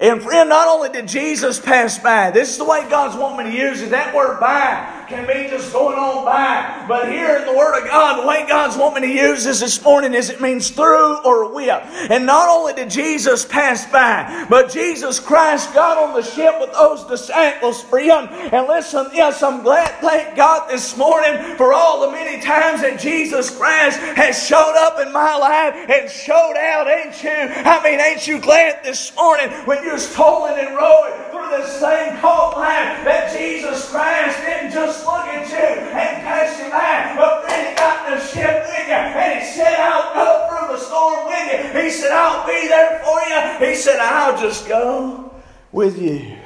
And 0.00 0.20
friend, 0.20 0.48
not 0.48 0.66
only 0.66 0.88
did 0.88 1.06
Jesus 1.06 1.60
pass 1.60 1.96
by, 1.96 2.32
this 2.32 2.50
is 2.50 2.58
the 2.58 2.64
way 2.64 2.84
God's 2.90 3.16
wanting 3.16 3.46
me 3.46 3.52
to 3.52 3.56
use 3.56 3.80
it. 3.80 3.90
That 3.90 4.12
word 4.16 4.40
by 4.40 4.97
can 5.08 5.26
be 5.26 5.48
just 5.48 5.72
going 5.72 5.98
on 5.98 6.22
by. 6.24 6.84
But 6.86 7.08
here 7.08 7.38
in 7.38 7.46
the 7.46 7.56
Word 7.56 7.80
of 7.80 7.88
God, 7.88 8.22
the 8.22 8.26
way 8.26 8.44
God's 8.46 8.76
wanting 8.76 9.02
to 9.04 9.08
use 9.08 9.44
this 9.44 9.60
this 9.60 9.82
morning 9.82 10.12
is 10.12 10.28
it 10.28 10.40
means 10.40 10.68
through 10.70 11.24
or 11.24 11.52
with. 11.52 11.82
And 12.10 12.26
not 12.26 12.48
only 12.50 12.74
did 12.74 12.90
Jesus 12.90 13.46
pass 13.46 13.90
by, 13.90 14.46
but 14.50 14.70
Jesus 14.70 15.18
Christ 15.18 15.72
got 15.72 15.96
on 15.96 16.14
the 16.14 16.22
ship 16.22 16.56
with 16.60 16.72
those 16.72 17.04
disciples, 17.04 17.82
friend. 17.82 18.28
And 18.28 18.68
listen, 18.68 19.06
yes, 19.14 19.42
I'm 19.42 19.62
glad, 19.62 19.88
thank 20.00 20.36
God 20.36 20.68
this 20.68 20.96
morning 20.96 21.56
for 21.56 21.72
all 21.72 22.02
the 22.02 22.12
many 22.12 22.42
times 22.42 22.82
that 22.82 23.00
Jesus 23.00 23.50
Christ 23.56 23.98
has 23.98 24.46
showed 24.46 24.76
up 24.78 25.00
in 25.00 25.10
my 25.10 25.36
life 25.36 25.88
and 25.88 26.10
showed 26.10 26.56
out, 26.58 26.86
ain't 26.86 27.22
you? 27.22 27.30
I 27.30 27.82
mean, 27.82 27.98
ain't 27.98 28.26
you 28.26 28.38
glad 28.40 28.84
this 28.84 29.14
morning 29.16 29.48
when 29.64 29.82
you're 29.82 29.98
tolling 29.98 30.58
and 30.58 30.76
rowing 30.76 31.27
this 31.50 31.80
thing 31.80 32.18
called 32.20 32.56
life 32.56 33.04
that 33.04 33.32
Jesus 33.36 33.90
Christ 33.90 34.38
didn't 34.40 34.72
just 34.72 35.04
look 35.04 35.26
at 35.26 35.48
you 35.48 35.56
and 35.56 36.22
pass 36.22 36.58
you 36.58 36.70
by. 36.70 37.14
But 37.16 37.48
then 37.48 37.70
he 37.70 37.76
got 37.76 38.08
the 38.08 38.20
ship 38.20 38.64
with 38.66 38.88
you 38.88 38.94
and 38.94 39.40
he 39.40 39.46
said, 39.46 39.74
I'll 39.78 40.14
go 40.14 40.48
through 40.48 40.76
the 40.76 40.82
storm 40.82 41.26
with 41.26 41.74
you. 41.74 41.80
He 41.80 41.90
said, 41.90 42.12
I'll 42.12 42.46
be 42.46 42.68
there 42.68 43.00
for 43.04 43.20
you. 43.28 43.68
He 43.68 43.74
said, 43.74 43.98
I'll 44.00 44.38
just 44.40 44.68
go 44.68 45.32
with 45.72 46.00
you. 46.00 46.36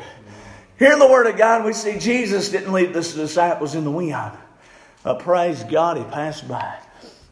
Here 0.78 0.92
in 0.92 0.98
the 0.98 1.08
Word 1.08 1.26
of 1.26 1.36
God, 1.36 1.64
we 1.64 1.72
see 1.72 1.98
Jesus 1.98 2.48
didn't 2.48 2.72
leave 2.72 2.92
the 2.92 3.02
disciples 3.02 3.74
in 3.74 3.84
the 3.84 3.90
wind. 3.90 4.32
But 5.02 5.20
praise 5.20 5.62
God, 5.64 5.96
he 5.96 6.04
passed 6.04 6.48
by. 6.48 6.78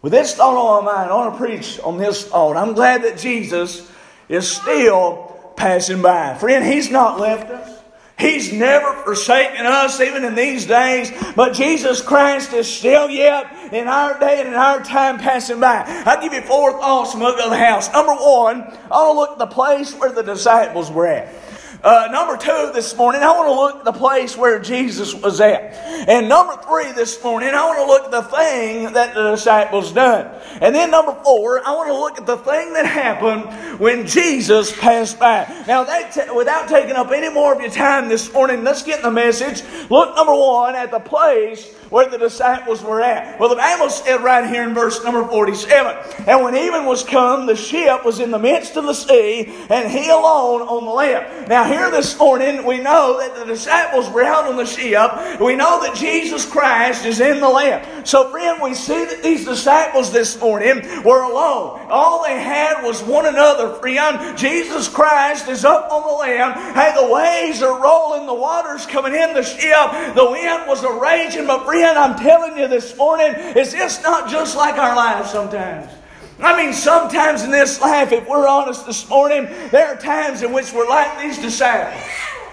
With 0.03 0.13
this 0.13 0.35
thought 0.35 0.57
on 0.57 0.85
my 0.85 0.93
mind, 0.93 1.11
I 1.11 1.15
want 1.15 1.35
to 1.35 1.39
preach 1.39 1.79
on 1.81 1.99
this 1.99 2.27
thought. 2.27 2.57
I'm 2.57 2.75
glad 2.75 3.03
that 3.03 3.19
Jesus 3.19 3.91
is 4.29 4.51
still 4.51 5.40
passing 5.61 6.01
by. 6.01 6.35
Friend, 6.39 6.65
he's 6.65 6.91
not 6.91 7.21
left 7.21 7.51
us. 7.51 7.81
He's 8.19 8.53
never 8.53 8.93
forsaken 9.03 9.65
us, 9.65 10.01
even 10.01 10.25
in 10.25 10.35
these 10.35 10.67
days. 10.67 11.13
But 11.37 11.55
Jesus 11.55 12.03
Christ 12.03 12.53
is 12.53 12.67
still 12.71 13.09
yet 13.09 13.73
in 13.73 13.87
our 13.87 14.19
day 14.19 14.41
and 14.41 14.49
in 14.49 14.55
our 14.55 14.83
time 14.83 15.19
passing 15.19 15.61
by. 15.61 15.85
I'll 16.07 16.21
give 16.21 16.33
you 16.33 16.43
four 16.43 16.73
thoughts 16.73 17.13
from 17.13 17.21
the 17.21 17.57
house. 17.57 17.91
Number 17.93 18.13
one, 18.13 18.63
I 18.63 18.89
want 18.91 19.15
to 19.15 19.21
look 19.21 19.31
at 19.33 19.39
the 19.39 19.47
place 19.47 19.95
where 19.95 20.13
the 20.13 20.23
disciples 20.23 20.91
were 20.91 21.07
at. 21.07 21.35
Uh, 21.83 22.09
number 22.13 22.37
two 22.37 22.73
this 22.75 22.95
morning, 22.95 23.23
I 23.23 23.31
want 23.31 23.49
to 23.49 23.55
look 23.55 23.77
at 23.77 23.85
the 23.85 23.99
place 23.99 24.37
where 24.37 24.59
Jesus 24.59 25.15
was 25.15 25.41
at. 25.41 25.73
And 26.07 26.29
number 26.29 26.55
three 26.63 26.93
this 26.93 27.23
morning, 27.25 27.49
I 27.55 27.65
want 27.65 27.79
to 27.79 27.87
look 27.87 28.05
at 28.05 28.11
the 28.11 28.37
thing 28.37 28.93
that 28.93 29.15
the 29.15 29.31
disciples 29.31 29.91
done. 29.91 30.31
And 30.61 30.75
then 30.75 30.91
number 30.91 31.15
four, 31.25 31.67
I 31.67 31.73
want 31.73 31.89
to 31.89 31.95
look 31.95 32.19
at 32.19 32.27
the 32.27 32.37
thing 32.37 32.75
that 32.75 32.85
happened 32.85 33.81
when 33.81 34.07
Jesus 34.07 34.79
passed 34.79 35.19
by. 35.19 35.47
Now, 35.67 35.85
that 35.85 36.13
t- 36.13 36.31
without 36.37 36.69
taking 36.69 36.97
up 36.97 37.13
any 37.13 37.33
more 37.33 37.55
of 37.55 37.63
your 37.63 37.71
time 37.71 38.11
this 38.11 38.31
morning, 38.31 38.63
let's 38.63 38.83
get 38.83 38.99
in 38.99 39.03
the 39.03 39.11
message. 39.11 39.63
Look, 39.89 40.15
number 40.17 40.35
one, 40.35 40.75
at 40.75 40.91
the 40.91 41.01
place 41.01 41.75
where 41.91 42.09
the 42.09 42.19
disciples 42.19 42.83
were 42.83 43.03
at. 43.03 43.39
Well, 43.39 43.49
the 43.49 43.57
Bible 43.57 43.91
said 43.91 44.23
right 44.23 44.49
here 44.49 44.63
in 44.63 44.75
verse 44.75 45.03
number 45.05 45.25
47 45.25 46.27
And 46.27 46.43
when 46.43 46.57
even 46.57 46.87
was 46.87 47.03
come, 47.03 47.47
the 47.47 47.57
ship 47.57 48.05
was 48.05 48.21
in 48.21 48.31
the 48.31 48.39
midst 48.39 48.77
of 48.77 48.85
the 48.85 48.95
sea, 48.95 49.53
and 49.69 49.91
he 49.91 50.09
alone 50.09 50.63
on 50.63 50.85
the 50.85 50.91
land. 50.91 51.49
Now, 51.49 51.65
here 51.65 51.91
this 51.91 52.17
morning, 52.19 52.65
we 52.65 52.79
know 52.79 53.19
that 53.19 53.37
the 53.37 53.45
disciples 53.45 54.09
were 54.11 54.23
out 54.23 54.47
on 54.47 54.57
the 54.57 54.65
ship. 54.65 55.41
We 55.41 55.57
know 55.57 55.83
that 55.83 55.97
Jesus 55.97 56.47
Christ 56.47 57.05
is 57.05 57.21
in 57.21 57.41
the 57.41 57.49
land. 57.49 58.07
So, 58.07 58.31
friend, 58.31 58.63
we 58.63 58.75
see 58.75 59.05
that 59.05 59.23
these 59.23 59.45
disciples 59.45 60.13
this 60.13 60.41
morning 60.41 60.83
were 61.03 61.23
alone. 61.23 61.87
All 61.91 62.23
they 62.23 62.39
had 62.39 62.83
was 62.85 63.03
one 63.03 63.27
another, 63.27 63.75
friend. 63.75 64.39
Jesus 64.39 64.89
Christ 64.89 65.49
is 65.49 65.65
up 65.65 65.91
on 65.91 66.03
the 66.07 66.15
land. 66.15 66.55
Hey, 66.77 66.93
the 66.95 67.13
waves 67.13 67.63
are 67.63 67.83
rolling, 67.83 68.27
the 68.27 68.35
water's 68.35 68.87
coming 68.87 69.15
in 69.15 69.35
the 69.35 69.43
ship, 69.43 70.15
the 70.15 70.29
wind 70.31 70.69
was 70.69 70.85
a 70.85 70.93
raging, 70.93 71.47
but 71.47 71.65
friend, 71.65 71.80
friend, 71.81 71.99
I'm 71.99 72.19
telling 72.19 72.59
you 72.59 72.69
this 72.69 72.95
morning, 72.97 73.35
is 73.57 73.73
this 73.73 74.03
not 74.03 74.29
just 74.29 74.55
like 74.57 74.75
our 74.75 74.95
lives 74.95 75.31
sometimes? 75.31 75.91
I 76.39 76.57
mean, 76.57 76.75
sometimes 76.75 77.43
in 77.43 77.51
this 77.51 77.81
life, 77.81 78.13
if 78.13 78.29
we're 78.29 78.47
honest 78.47 78.87
this 78.87 79.09
morning, 79.09 79.49
there 79.71 79.89
are 79.89 79.97
times 79.97 80.43
in 80.43 80.53
which 80.53 80.73
we're 80.73 80.89
like 80.89 81.21
these 81.21 81.39
disciples. 81.39 82.03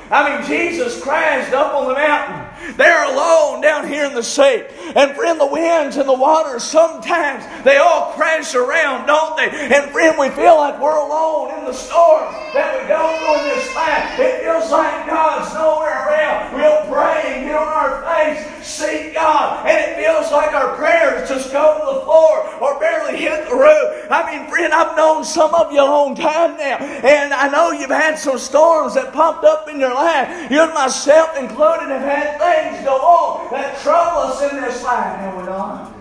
I 0.10 0.38
mean, 0.38 0.48
Jesus 0.48 1.02
Christ 1.02 1.54
up 1.54 1.74
on 1.74 1.90
the 1.90 1.94
mountain. 1.94 2.47
They're 2.76 3.06
alone 3.06 3.62
down 3.62 3.88
here 3.88 4.06
in 4.06 4.14
the 4.14 4.24
sea. 4.24 4.64
And 4.96 5.16
friend, 5.16 5.40
the 5.40 5.48
winds 5.48 5.98
and 5.98 6.08
the 6.08 6.14
waters, 6.14 6.64
sometimes 6.64 7.44
they 7.64 7.78
all 7.78 8.14
crash 8.14 8.56
around, 8.56 9.08
don't 9.08 9.38
they? 9.38 9.50
And 9.50 9.92
friend, 9.92 10.18
we 10.18 10.30
feel 10.30 10.58
like 10.58 10.80
we're 10.82 10.98
alone 10.98 11.58
in 11.60 11.66
the 11.66 11.74
storm 11.74 12.34
that 12.54 12.82
we 12.82 12.88
go 12.88 13.02
through 13.20 13.44
in 13.44 13.56
this 13.56 13.76
life. 13.76 14.20
It 14.20 14.42
feels 14.44 14.72
like 14.72 15.08
God's 15.08 15.54
nowhere 15.54 16.08
around. 16.08 16.56
We'll 16.56 16.86
pray 16.88 17.22
and 17.36 17.46
get 17.46 17.56
on 17.56 17.68
our 17.68 18.02
face, 18.04 18.66
seek 18.66 19.14
God, 19.14 19.66
and 19.68 19.92
it 19.92 19.96
feels 19.98 20.32
like 20.32 20.54
our 20.54 20.76
prayers 20.76 21.30
just 21.30 21.52
go 21.52 21.78
to 21.78 21.86
the 21.94 22.02
floor 22.06 22.48
or 22.62 22.80
barely 22.80 23.18
hit 23.18 23.48
the 23.50 23.56
roof. 23.56 24.08
I 24.10 24.32
mean, 24.32 24.50
friend, 24.50 24.74
I've 24.74 24.96
known 24.96 25.24
some 25.24 25.54
of 25.54 25.72
you 25.72 25.82
a 25.82 25.86
long 25.86 26.16
time 26.16 26.58
now, 26.58 26.78
and 26.78 27.34
I 27.34 27.50
know 27.50 27.72
you've 27.72 27.90
had 27.90 28.18
some 28.18 28.38
storms 28.38 28.96
that 28.96 29.14
popped 29.14 29.44
up 29.44 29.68
in 29.70 29.80
your 29.80 29.94
life. 29.94 30.50
You 30.50 30.62
and 30.62 30.74
myself 30.74 31.38
included 31.38 31.90
have 31.90 32.02
had 32.02 32.40
things 32.54 32.84
go 32.86 32.96
on 32.96 33.52
that 33.52 33.80
trouble 33.82 34.20
us 34.20 34.52
in 34.52 34.62
this 34.62 34.84
life, 34.84 35.18
have 35.20 35.38
we 35.38 35.44
not? 35.44 35.94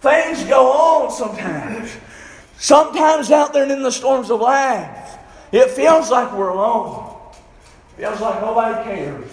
Things 0.00 0.44
go 0.44 0.70
on 0.72 1.10
sometimes. 1.10 1.96
Sometimes 2.56 3.30
out 3.30 3.52
there 3.52 3.70
in 3.70 3.82
the 3.82 3.90
storms 3.90 4.30
of 4.30 4.40
life, 4.40 5.18
it 5.52 5.70
feels 5.70 6.10
like 6.10 6.32
we're 6.32 6.48
alone. 6.48 7.16
It 7.98 8.06
feels 8.06 8.20
like 8.20 8.40
nobody 8.40 8.84
cares. 8.84 9.30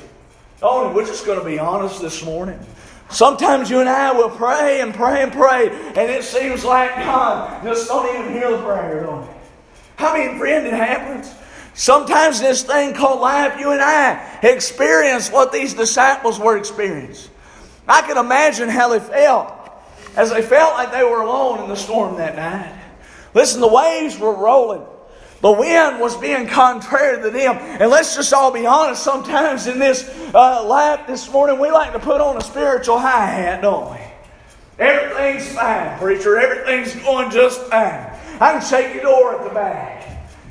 Oh, 0.62 0.92
we're 0.94 1.06
just 1.06 1.26
going 1.26 1.40
to 1.40 1.46
be 1.46 1.60
honest 1.60 2.02
this 2.02 2.24
morning. 2.26 2.60
Sometimes 3.10 3.70
you 3.70 3.80
and 3.80 3.88
I 3.88 4.12
will 4.12 4.30
pray 4.30 4.82
and 4.82 4.94
pray 4.94 5.24
and 5.24 5.32
pray, 5.32 5.70
and 5.70 6.12
it 6.12 6.24
seems 6.24 6.66
like 6.66 6.94
God 6.96 7.64
just 7.64 7.88
don't 7.88 8.14
even 8.14 8.34
hear 8.34 8.52
the 8.52 8.62
prayer, 8.64 9.04
don't 9.04 9.24
it? 9.24 9.30
I 10.00 10.18
mean, 10.18 10.38
friend, 10.38 10.68
it 10.68 10.74
happens. 10.74 11.34
Sometimes 11.78 12.40
this 12.40 12.64
thing 12.64 12.96
called 12.96 13.22
life, 13.22 13.60
you 13.60 13.70
and 13.70 13.80
I 13.80 14.40
experience 14.42 15.32
what 15.32 15.52
these 15.52 15.76
disciples 15.76 16.40
were 16.40 16.58
experiencing. 16.58 17.32
I 17.88 18.02
can 18.02 18.18
imagine 18.18 18.68
how 18.68 18.90
they 18.90 19.00
felt 19.00 19.54
as 20.16 20.32
they 20.32 20.42
felt 20.42 20.74
like 20.74 20.92
they 20.92 21.04
were 21.04 21.22
alone 21.22 21.64
in 21.64 21.70
the 21.70 21.76
storm 21.76 22.18
that 22.18 22.36
night. 22.36 22.76
Listen, 23.36 23.62
the 23.62 23.68
waves 23.68 24.18
were 24.18 24.34
rolling. 24.34 24.82
The 25.42 25.52
wind 25.52 26.00
was 26.00 26.18
being 26.18 26.48
contrary 26.48 27.22
to 27.22 27.30
them. 27.30 27.58
And 27.58 27.92
let's 27.92 28.16
just 28.16 28.34
all 28.34 28.52
be 28.52 28.66
honest, 28.66 29.04
sometimes 29.04 29.68
in 29.68 29.78
this 29.78 30.10
uh, 30.34 30.66
life 30.66 31.06
this 31.06 31.32
morning, 31.32 31.60
we 31.60 31.70
like 31.70 31.94
to 31.94 32.00
put 32.00 32.20
on 32.20 32.38
a 32.38 32.42
spiritual 32.42 32.98
hi 32.98 33.28
hat, 33.28 33.62
don't 33.62 33.92
we? 33.92 34.02
Everything's 34.80 35.54
fine, 35.54 35.96
preacher. 36.00 36.40
Everything's 36.40 36.96
going 37.04 37.30
just 37.30 37.62
fine. 37.66 38.12
I 38.42 38.54
can 38.54 38.62
shake 38.62 38.96
your 38.96 39.04
door 39.04 39.36
at 39.40 39.48
the 39.48 39.54
back. 39.54 39.97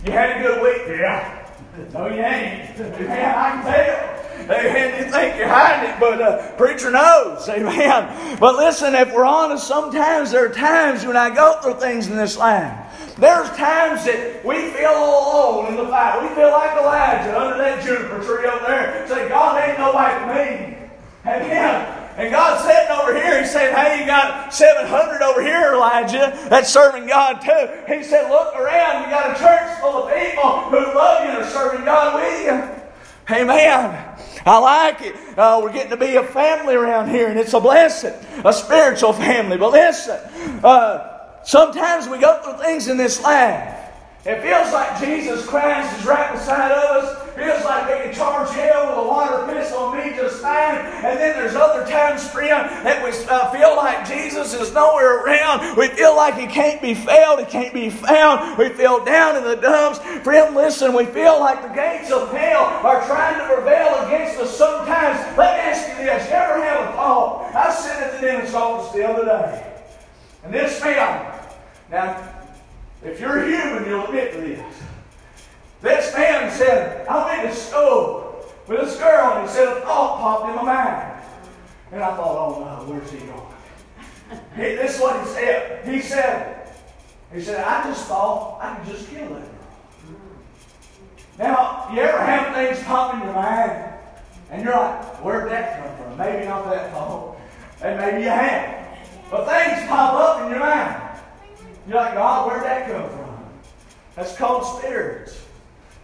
You 0.06 0.12
had 0.12 0.38
a 0.38 0.42
good 0.42 0.62
week, 0.62 0.98
yeah? 1.00 1.50
No, 1.92 2.06
you 2.06 2.22
ain't. 2.22 2.78
Man, 2.78 3.34
I 3.34 3.50
can 3.50 3.62
tell. 3.64 4.56
Amen. 4.56 5.04
You 5.04 5.10
think 5.10 5.36
you're 5.36 5.48
hiding 5.48 5.90
it, 5.90 5.98
but 5.98 6.22
uh, 6.22 6.52
preacher 6.52 6.92
knows. 6.92 7.48
Amen. 7.48 8.38
But 8.38 8.54
listen, 8.54 8.94
if 8.94 9.12
we're 9.12 9.24
honest, 9.24 9.66
sometimes 9.66 10.30
there 10.30 10.46
are 10.46 10.54
times 10.54 11.04
when 11.04 11.16
I 11.16 11.34
go 11.34 11.60
through 11.60 11.80
things 11.80 12.06
in 12.06 12.16
this 12.16 12.36
land. 12.36 12.84
There's 13.18 13.48
times 13.56 14.04
that 14.04 14.44
we 14.44 14.70
feel 14.70 14.90
all 14.90 15.62
alone 15.62 15.72
in 15.72 15.76
the 15.76 15.88
fight. 15.88 16.22
We 16.22 16.32
feel 16.36 16.52
like 16.52 16.78
Elijah 16.78 17.40
under 17.40 17.58
that 17.58 17.84
juniper 17.84 18.22
tree 18.22 18.46
over 18.46 18.64
there. 18.64 19.08
Say, 19.08 19.28
God 19.28 19.68
ain't 19.68 19.78
nobody 19.78 20.20
for 20.20 20.34
me. 20.34 20.88
Amen. 21.26 22.05
And 22.16 22.30
God's 22.30 22.64
sitting 22.64 22.90
over 22.90 23.14
here. 23.14 23.42
He's 23.42 23.52
saying, 23.52 23.74
Hey, 23.74 24.00
you 24.00 24.06
got 24.06 24.52
700 24.52 25.22
over 25.22 25.42
here, 25.42 25.74
Elijah, 25.74 26.32
that's 26.48 26.70
serving 26.70 27.06
God 27.06 27.40
too. 27.40 27.94
He 27.94 28.02
said, 28.02 28.30
Look 28.30 28.54
around. 28.54 29.04
You 29.04 29.10
got 29.10 29.36
a 29.36 29.38
church 29.38 29.80
full 29.80 30.04
of 30.04 30.14
people 30.14 30.50
who 30.70 30.94
love 30.96 31.24
you 31.24 31.30
and 31.30 31.42
are 31.42 31.50
serving 31.50 31.84
God 31.84 32.14
with 32.14 32.44
you. 32.46 33.36
Amen. 33.36 34.16
I 34.46 34.58
like 34.58 35.02
it. 35.02 35.16
Uh, 35.36 35.60
we're 35.62 35.72
getting 35.72 35.90
to 35.90 35.96
be 35.96 36.14
a 36.14 36.22
family 36.22 36.74
around 36.74 37.10
here, 37.10 37.28
and 37.28 37.38
it's 37.38 37.52
a 37.52 37.60
blessing, 37.60 38.14
a 38.44 38.52
spiritual 38.52 39.12
family. 39.12 39.58
But 39.58 39.72
listen, 39.72 40.20
uh, 40.64 41.42
sometimes 41.44 42.08
we 42.08 42.18
go 42.18 42.40
through 42.42 42.64
things 42.64 42.88
in 42.88 42.96
this 42.96 43.20
life. 43.22 43.74
It 44.24 44.40
feels 44.42 44.72
like 44.72 45.00
Jesus 45.00 45.44
Christ 45.46 45.98
is 45.98 46.06
right 46.06 46.32
beside 46.32 46.72
us 46.72 47.25
feels 47.36 47.64
like 47.64 47.86
they 47.86 48.02
can 48.04 48.14
charge 48.14 48.50
hell 48.50 48.88
with 48.88 49.04
a 49.04 49.08
water 49.08 49.52
pistol 49.52 49.78
on 49.78 49.98
me 49.98 50.16
just 50.16 50.40
fine. 50.40 50.76
And 50.76 51.18
then 51.20 51.36
there's 51.36 51.54
other 51.54 51.84
times, 51.88 52.28
friend, 52.28 52.68
that 52.84 53.04
we 53.04 53.10
uh, 53.28 53.50
feel 53.50 53.76
like 53.76 54.08
Jesus 54.08 54.54
is 54.54 54.72
nowhere 54.72 55.22
around. 55.22 55.76
We 55.76 55.88
feel 55.88 56.16
like 56.16 56.34
he 56.34 56.46
can't 56.46 56.80
be 56.80 56.94
found, 56.94 57.40
he 57.40 57.46
can't 57.46 57.74
be 57.74 57.90
found. 57.90 58.56
We 58.56 58.70
feel 58.70 59.04
down 59.04 59.36
in 59.36 59.44
the 59.44 59.56
dumps. 59.56 59.98
Friend, 60.24 60.54
listen, 60.54 60.94
we 60.94 61.04
feel 61.04 61.38
like 61.38 61.62
the 61.62 61.74
gates 61.74 62.10
of 62.10 62.32
hell 62.32 62.64
are 62.64 63.06
trying 63.06 63.38
to 63.38 63.54
prevail 63.54 64.06
against 64.06 64.40
us 64.40 64.56
sometimes. 64.56 65.18
Let 65.36 65.56
me 65.56 65.60
ask 65.70 65.88
you 65.88 66.06
this. 66.06 66.28
You 66.28 66.34
ever 66.34 66.64
have 66.64 66.88
a 66.88 66.92
thought? 66.92 67.54
I 67.54 67.68
was 67.68 67.84
sitting 67.84 68.02
at 68.02 68.12
the 68.14 68.26
dentist 68.26 68.54
office 68.54 68.92
the 68.92 69.06
other 69.06 69.24
day, 69.24 69.82
and 70.42 70.54
this 70.54 70.82
man, 70.82 71.32
now, 71.90 72.32
if 73.04 73.20
you're 73.20 73.44
human, 73.46 73.86
you'll 73.86 74.06
admit 74.06 74.32
to 74.32 74.40
this. 74.40 74.85
This 75.80 76.14
man 76.14 76.50
said, 76.50 77.06
I'm 77.06 77.40
in 77.40 77.50
the 77.50 77.54
stove 77.54 78.52
with 78.66 78.80
this 78.80 78.96
girl, 78.98 79.34
and 79.34 79.48
he 79.48 79.54
said, 79.54 79.68
a 79.68 79.80
thought 79.82 80.18
popped 80.18 80.48
in 80.48 80.56
my 80.56 80.62
mind. 80.62 81.22
And 81.92 82.02
I 82.02 82.16
thought, 82.16 82.36
oh 82.36 82.64
no, 82.64 82.92
where's 82.92 83.10
he 83.10 83.18
going? 83.18 83.42
Hey, 84.54 84.74
this 84.74 84.96
is 84.96 85.00
what 85.00 85.20
he 85.20 85.28
said. 85.28 85.86
He 85.86 86.00
said, 86.00 86.68
he 87.32 87.40
said, 87.40 87.62
I 87.62 87.84
just 87.84 88.06
thought 88.06 88.58
I 88.60 88.76
could 88.76 88.94
just 88.94 89.08
kill 89.08 89.28
that 89.28 89.28
girl. 89.28 89.50
Now, 91.38 91.88
you 91.92 92.00
ever 92.00 92.18
have 92.18 92.54
things 92.54 92.82
pop 92.84 93.14
in 93.14 93.20
your 93.20 93.34
mind, 93.34 93.92
and 94.50 94.64
you're 94.64 94.74
like, 94.74 95.24
where'd 95.24 95.50
that 95.50 95.78
come 95.78 95.96
from? 96.08 96.18
Maybe 96.18 96.46
not 96.46 96.64
that 96.70 96.92
thought, 96.92 97.36
and 97.82 98.00
maybe 98.00 98.22
you 98.22 98.30
have. 98.30 98.88
But 99.30 99.46
things 99.46 99.86
pop 99.88 100.14
up 100.14 100.46
in 100.46 100.50
your 100.50 100.60
mind. 100.60 101.20
You're 101.86 101.96
like, 101.96 102.14
God, 102.14 102.48
where'd 102.48 102.64
that 102.64 102.90
come 102.90 103.08
from? 103.10 103.44
That's 104.16 104.36
called 104.36 104.78
spirits. 104.78 105.45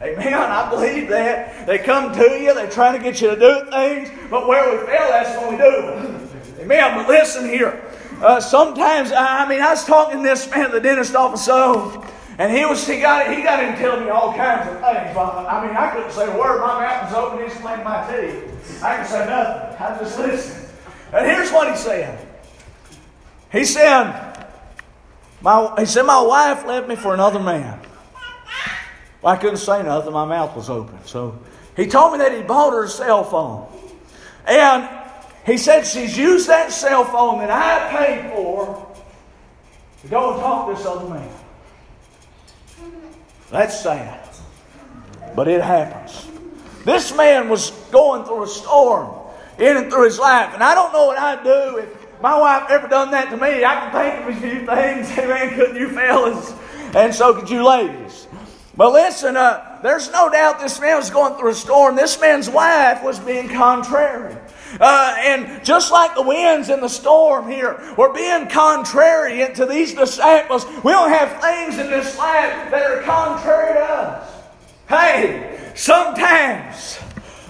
Amen. 0.02 0.34
I 0.34 0.68
believe 0.68 1.08
that. 1.10 1.66
They 1.66 1.78
come 1.78 2.12
to 2.12 2.22
you, 2.40 2.54
they're 2.54 2.68
trying 2.68 2.98
to 2.98 3.02
get 3.02 3.20
you 3.20 3.30
to 3.30 3.36
do 3.36 3.70
things, 3.70 4.10
but 4.28 4.48
where 4.48 4.70
we 4.70 4.84
fail, 4.86 5.08
that's 5.08 5.40
when 5.40 5.52
we 5.52 5.58
do. 5.58 6.62
Amen. 6.62 6.96
But 6.96 7.08
listen 7.08 7.48
here. 7.48 7.80
Uh, 8.20 8.40
sometimes, 8.40 9.12
I 9.12 9.48
mean, 9.48 9.60
I 9.60 9.70
was 9.70 9.84
talking 9.84 10.18
to 10.18 10.28
this 10.28 10.50
man 10.50 10.66
at 10.66 10.72
the 10.72 10.80
dentist 10.80 11.14
office, 11.14 11.44
so, 11.44 12.04
and 12.38 12.56
he 12.56 12.64
was 12.64 12.86
he 12.86 13.00
got 13.00 13.34
he 13.34 13.42
got 13.42 13.62
in 13.62 13.76
telling 13.76 14.04
me 14.04 14.10
all 14.10 14.32
kinds 14.34 14.68
of 14.68 14.74
things. 14.74 15.16
I 15.16 15.66
mean, 15.66 15.76
I 15.76 15.90
couldn't 15.90 16.12
say 16.12 16.32
a 16.32 16.38
word. 16.38 16.60
My 16.60 16.80
mouth 16.80 17.10
was 17.10 17.18
open. 17.18 17.44
He's 17.44 17.56
cleaning 17.58 17.84
my 17.84 18.06
teeth. 18.10 18.82
I 18.82 18.96
could 18.96 19.06
say 19.06 19.26
nothing. 19.26 19.76
I 19.78 19.98
just 19.98 20.18
listened. 20.18 20.68
And 21.12 21.26
here's 21.26 21.50
what 21.52 21.70
he 21.70 21.76
said. 21.76 22.26
He 23.52 23.64
said, 23.64 24.46
my, 25.42 25.74
he 25.78 25.84
said, 25.84 26.04
my 26.04 26.22
wife 26.22 26.64
left 26.64 26.88
me 26.88 26.96
for 26.96 27.12
another 27.12 27.38
man. 27.38 27.78
Well, 29.22 29.34
I 29.34 29.36
couldn't 29.36 29.58
say 29.58 29.82
nothing. 29.82 30.12
My 30.12 30.24
mouth 30.24 30.54
was 30.56 30.68
open. 30.68 30.98
So 31.06 31.38
he 31.76 31.86
told 31.86 32.12
me 32.12 32.18
that 32.18 32.34
he 32.34 32.42
bought 32.42 32.72
her 32.72 32.84
a 32.84 32.88
cell 32.88 33.24
phone. 33.24 33.68
And 34.46 34.88
he 35.46 35.56
said 35.56 35.86
she's 35.86 36.16
used 36.18 36.48
that 36.48 36.72
cell 36.72 37.04
phone 37.04 37.38
that 37.38 37.50
I 37.50 37.96
paid 37.96 38.32
for 38.32 38.88
to 40.02 40.08
go 40.08 40.32
and 40.32 40.40
talk 40.40 40.68
to 40.68 40.74
this 40.74 40.84
other 40.84 41.08
man. 41.08 41.30
That's 43.50 43.80
sad. 43.80 44.28
But 45.36 45.46
it 45.48 45.62
happens. 45.62 46.28
This 46.84 47.14
man 47.16 47.48
was 47.48 47.70
going 47.92 48.24
through 48.24 48.42
a 48.42 48.48
storm 48.48 49.16
in 49.58 49.76
and 49.76 49.90
through 49.90 50.06
his 50.06 50.18
life. 50.18 50.52
And 50.54 50.62
I 50.62 50.74
don't 50.74 50.92
know 50.92 51.06
what 51.06 51.18
I'd 51.18 51.44
do 51.44 51.78
if 51.78 52.20
my 52.20 52.38
wife 52.38 52.70
ever 52.70 52.88
done 52.88 53.12
that 53.12 53.30
to 53.30 53.36
me. 53.36 53.64
I 53.64 53.74
can 53.76 53.92
think 53.92 54.28
of 54.28 54.36
a 54.36 54.40
few 54.40 54.66
things. 54.66 55.18
Amen. 55.18 55.54
Couldn't 55.54 55.76
you 55.76 55.90
fellas? 55.90 56.52
And 56.94 57.14
so 57.14 57.34
could 57.34 57.48
you 57.48 57.64
ladies. 57.64 58.26
But 58.76 58.92
listen, 58.92 59.36
uh, 59.36 59.80
there's 59.82 60.10
no 60.10 60.30
doubt 60.30 60.60
this 60.60 60.80
man 60.80 60.96
was 60.96 61.10
going 61.10 61.34
through 61.34 61.50
a 61.50 61.54
storm. 61.54 61.94
This 61.94 62.18
man's 62.20 62.48
wife 62.48 63.02
was 63.02 63.18
being 63.18 63.48
contrary. 63.48 64.36
Uh, 64.80 65.14
and 65.18 65.62
just 65.64 65.92
like 65.92 66.14
the 66.14 66.22
winds 66.22 66.70
in 66.70 66.80
the 66.80 66.88
storm 66.88 67.46
here 67.46 67.94
we're 67.98 68.14
being 68.14 68.48
contrary 68.48 69.46
to 69.54 69.66
these 69.66 69.92
disciples, 69.92 70.64
we 70.82 70.92
don't 70.92 71.10
have 71.10 71.42
things 71.42 71.78
in 71.78 71.90
this 71.90 72.16
life 72.16 72.70
that 72.70 72.90
are 72.90 73.02
contrary 73.02 73.74
to 73.74 73.80
us. 73.80 74.32
Hey, 74.88 75.72
sometimes, 75.74 76.98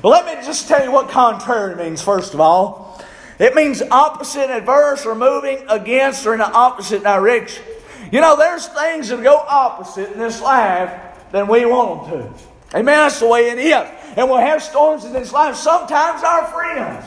let 0.03 0.27
me 0.27 0.45
just 0.45 0.67
tell 0.67 0.83
you 0.83 0.91
what 0.91 1.09
contrary 1.09 1.77
means, 1.77 2.03
first 2.03 2.35
of 2.35 2.41
all. 2.41 3.01
It 3.39 3.55
means 3.55 3.83
opposite, 3.91 4.51
adverse, 4.51 5.07
or 5.07 5.15
moving 5.15 5.65
against 5.69 6.27
or 6.27 6.33
in 6.33 6.41
the 6.41 6.51
opposite 6.51 7.03
direction. 7.03 7.65
You 8.11 8.21
know, 8.21 8.37
there's 8.37 8.67
things 8.67 9.09
that 9.09 9.23
go 9.23 9.37
opposite 9.37 10.13
in 10.13 10.19
this 10.19 10.41
life 10.41 11.12
than 11.33 11.49
we 11.49 11.65
want 11.65 12.11
them 12.11 12.35
to. 12.35 12.79
Amen. 12.79 12.97
That's 12.97 13.21
the 13.21 13.27
way 13.27 13.51
it 13.51 13.59
is. 13.59 13.89
And 14.17 14.31
we'll 14.31 14.39
have 14.39 14.63
storms 14.63 15.05
in 15.05 15.13
this 15.13 15.33
life. 15.33 15.57
Sometimes 15.57 16.23
our 16.23 16.47
friends 16.47 17.05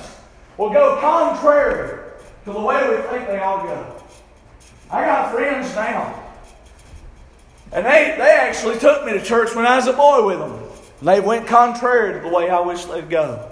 will 0.57 0.71
go 0.71 0.99
contrary 0.99 2.11
to 2.45 2.53
the 2.53 2.59
way 2.59 2.89
we 2.89 3.01
think 3.03 3.27
they 3.27 3.39
all 3.39 3.63
go. 3.63 4.03
I 4.91 5.05
got 5.05 5.33
friends 5.33 5.73
now. 5.75 6.23
And 7.71 7.85
they, 7.85 8.15
they 8.17 8.37
actually 8.39 8.79
took 8.79 9.05
me 9.05 9.13
to 9.13 9.21
church 9.21 9.55
when 9.55 9.65
I 9.65 9.75
was 9.75 9.87
a 9.87 9.93
boy 9.93 10.25
with 10.25 10.39
them. 10.39 10.53
And 10.99 11.07
they 11.07 11.19
went 11.19 11.47
contrary 11.47 12.13
to 12.13 12.19
the 12.19 12.33
way 12.33 12.49
I 12.49 12.59
wish 12.59 12.85
they'd 12.85 13.09
go. 13.09 13.51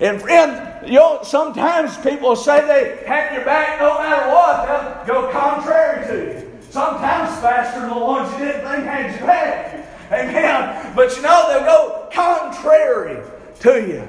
And 0.00 0.20
friend, 0.20 0.86
you 0.86 0.94
know, 0.94 1.20
sometimes 1.22 1.96
people 1.98 2.36
say 2.36 2.66
they 2.66 3.06
have 3.06 3.32
your 3.32 3.44
back 3.44 3.80
no 3.80 3.98
matter 3.98 4.28
what. 4.30 5.06
They'll 5.06 5.22
go 5.22 5.32
contrary 5.32 6.06
to 6.06 6.40
you. 6.40 6.58
Sometimes 6.70 7.38
faster 7.40 7.80
than 7.80 7.90
the 7.90 7.98
ones 7.98 8.32
you 8.32 8.46
didn't 8.46 8.62
think 8.62 8.84
had 8.84 9.18
your 9.18 9.26
back. 9.26 9.71
Amen. 10.12 10.92
But 10.94 11.16
you 11.16 11.22
know, 11.22 11.48
they'll 11.48 11.64
go 11.64 12.08
contrary 12.12 13.22
to 13.60 13.86
you. 13.86 14.08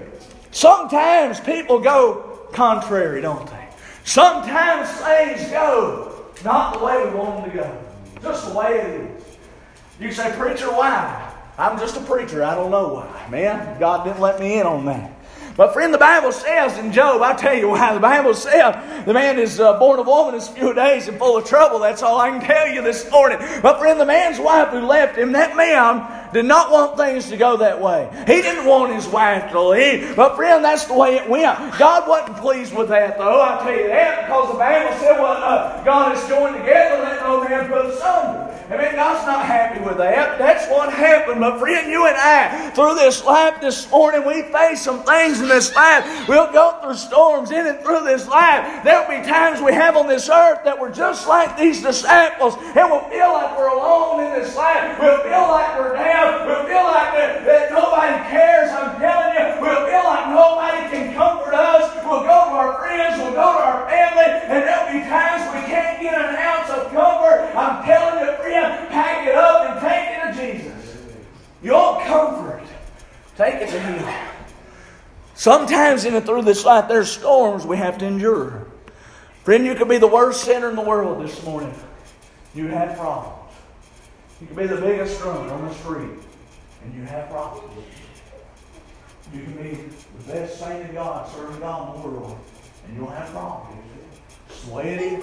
Sometimes 0.52 1.40
people 1.40 1.80
go 1.80 2.48
contrary, 2.54 3.22
don't 3.22 3.48
they? 3.48 3.68
Sometimes 4.04 4.90
things 4.90 5.50
go 5.50 6.26
not 6.44 6.78
the 6.78 6.86
way 6.86 7.06
we 7.06 7.16
want 7.16 7.44
them 7.44 7.52
to 7.52 7.58
go. 7.58 7.84
Just 8.22 8.50
the 8.50 8.58
way 8.58 8.80
it 8.80 9.02
is. 9.02 9.38
You 10.00 10.12
say, 10.12 10.36
Preacher, 10.38 10.68
why? 10.68 11.32
I'm 11.58 11.78
just 11.78 11.96
a 11.98 12.02
preacher. 12.02 12.44
I 12.44 12.56
don't 12.56 12.72
know 12.72 12.96
why. 12.96 13.28
Man, 13.30 13.80
God 13.80 14.04
didn't 14.04 14.20
let 14.20 14.40
me 14.40 14.60
in 14.60 14.66
on 14.66 14.86
that. 14.86 15.13
But 15.56 15.74
friend, 15.74 15.94
the 15.94 16.00
Bible 16.00 16.32
says 16.32 16.78
in 16.80 16.92
Job, 16.92 17.22
I 17.22 17.34
tell 17.34 17.56
you 17.56 17.70
why, 17.70 17.94
the 17.94 18.00
Bible 18.00 18.34
says 18.34 19.06
the 19.06 19.14
man 19.14 19.38
is 19.38 19.60
uh, 19.60 19.78
born 19.78 20.00
of 20.00 20.08
woman 20.08 20.34
is 20.34 20.48
few 20.48 20.74
days 20.74 21.08
and 21.08 21.20
full 21.20 21.38
of 21.38 21.46
trouble. 21.46 21.78
That's 21.78 22.02
all 22.02 22.20
I 22.20 22.32
can 22.32 22.42
tell 22.42 22.68
you 22.68 22.82
this 22.82 23.10
morning. 23.12 23.38
But 23.62 23.78
friend, 23.78 24.00
the 24.00 24.06
man's 24.06 24.40
wife 24.40 24.70
who 24.70 24.80
left 24.80 25.16
him, 25.16 25.34
that 25.34 25.56
man 25.56 26.23
did 26.34 26.46
not 26.46 26.72
want 26.72 26.98
things 26.98 27.30
to 27.30 27.38
go 27.38 27.58
that 27.58 27.80
way. 27.80 28.10
He 28.28 28.42
didn't 28.42 28.66
want 28.66 28.94
his 28.94 29.08
wife 29.08 29.52
to 29.52 29.62
leave. 29.62 30.16
But 30.16 30.36
friend, 30.36 30.64
that's 30.64 30.86
the 30.86 30.94
way 30.96 31.16
it 31.16 31.30
went. 31.30 31.78
God 31.78 32.08
wasn't 32.08 32.38
pleased 32.38 32.76
with 32.76 32.90
that, 32.90 33.18
though. 33.18 33.42
I 33.42 33.64
tell 33.64 33.76
you 33.76 33.88
that 33.88 34.26
because 34.26 34.52
the 34.52 34.58
Bible 34.58 34.92
said, 35.00 35.20
"Well, 35.20 35.38
uh, 35.44 35.84
God 35.84 36.18
is 36.18 36.28
joined 36.28 36.58
together, 36.58 37.04
let 37.04 37.22
no 37.22 37.44
man 37.44 37.68
put 37.70 37.86
asunder." 37.86 38.50
I 38.70 38.78
mean, 38.78 38.96
God's 38.96 39.28
not 39.28 39.46
happy 39.46 39.84
with 39.84 39.98
that. 39.98 40.40
That's 40.40 40.68
what 40.68 40.92
happened. 40.92 41.42
But 41.42 41.60
friend, 41.60 41.92
you 41.92 42.08
and 42.08 42.16
I, 42.18 42.72
through 42.72 42.96
this 42.96 43.24
life 43.24 43.60
this 43.62 43.92
morning, 43.92 44.26
we 44.26 44.42
face 44.44 44.82
some 44.82 45.04
things 45.04 45.42
in 45.42 45.48
this 45.48 45.76
life. 45.76 46.28
We'll 46.28 46.52
go 46.52 46.80
through 46.82 46.96
storms 46.96 47.52
in 47.52 47.68
and 47.68 47.80
through 47.82 48.06
this 48.06 48.28
life. 48.28 48.84
There'll 48.84 49.08
be 49.08 49.28
times 49.28 49.62
we 49.62 49.74
have 49.74 49.98
on 49.98 50.08
this 50.08 50.30
earth 50.30 50.64
that 50.64 50.80
we're 50.80 50.94
just 50.94 51.28
like 51.28 51.58
these 51.58 51.84
disciples, 51.84 52.56
and 52.56 52.90
we'll 52.90 53.08
feel 53.10 53.34
like 53.34 53.56
we're 53.58 53.68
alone 53.68 54.24
in 54.24 54.42
this 54.42 54.56
life. 54.56 54.98
We'll 55.00 55.22
feel 55.22 55.48
like 55.50 55.78
we're 55.78 55.94
down. 55.94 56.23
We'll 56.46 56.66
feel 56.66 56.86
like 56.88 57.12
that, 57.16 57.46
that 57.46 57.72
nobody 57.72 58.16
cares. 58.30 58.72
I'm 58.72 59.00
telling 59.00 59.34
you, 59.36 59.46
we'll 59.60 59.86
feel 59.88 60.06
like 60.08 60.26
nobody 60.32 60.82
can 60.92 61.16
comfort 61.16 61.54
us. 61.54 61.92
We'll 62.04 62.24
go 62.24 62.38
to 62.48 62.56
our 62.56 62.80
friends, 62.80 63.20
we'll 63.20 63.36
go 63.36 63.48
to 63.54 63.64
our 63.64 63.90
family, 63.90 64.30
and 64.48 64.64
there'll 64.64 64.92
be 64.92 65.04
times 65.10 65.44
we 65.54 65.62
can't 65.68 66.02
get 66.02 66.16
an 66.16 66.36
ounce 66.36 66.70
of 66.70 66.92
comfort. 66.92 67.52
I'm 67.56 67.84
telling 67.86 68.26
you, 68.26 68.36
friend, 68.38 68.90
pack 68.90 69.28
it 69.28 69.36
up 69.36 69.70
and 69.70 69.76
take 69.82 70.08
it 70.12 70.22
to 70.24 70.30
Jesus. 70.40 70.98
You 71.62 71.74
comfort. 72.06 72.64
Take 73.38 73.56
it 73.56 73.70
to 73.70 73.80
Him. 73.80 74.30
Sometimes 75.36 76.06
in 76.06 76.16
and 76.16 76.26
through 76.26 76.44
this 76.44 76.64
life, 76.64 76.88
there's 76.88 77.12
storms 77.12 77.66
we 77.66 77.78
have 77.78 77.98
to 77.98 78.06
endure. 78.06 78.68
Friend, 79.44 79.66
you 79.66 79.76
could 79.76 79.90
be 79.90 79.98
the 79.98 80.08
worst 80.08 80.44
sinner 80.44 80.70
in 80.70 80.76
the 80.76 80.82
world 80.82 81.26
this 81.26 81.44
morning. 81.44 81.74
You 82.54 82.68
have 82.68 82.98
problems. 82.98 83.43
You 84.44 84.48
can 84.48 84.58
be 84.58 84.68
the 84.68 84.82
biggest 84.82 85.22
drunk 85.22 85.50
on 85.50 85.70
the 85.70 85.74
street, 85.76 86.20
and 86.84 86.94
you 86.94 87.04
have 87.04 87.30
problems. 87.30 87.78
You 89.34 89.42
can 89.42 89.54
be 89.54 89.70
the 89.70 90.34
best 90.34 90.60
saint 90.60 90.90
of 90.90 90.94
God, 90.94 91.32
serving 91.34 91.62
God 91.62 91.96
in 91.96 92.02
the 92.02 92.10
world, 92.10 92.38
and 92.86 92.98
you'll 92.98 93.10
have 93.10 93.30
problems. 93.30 93.82
It's 94.50 94.66
the 94.66 94.74
way. 94.74 95.22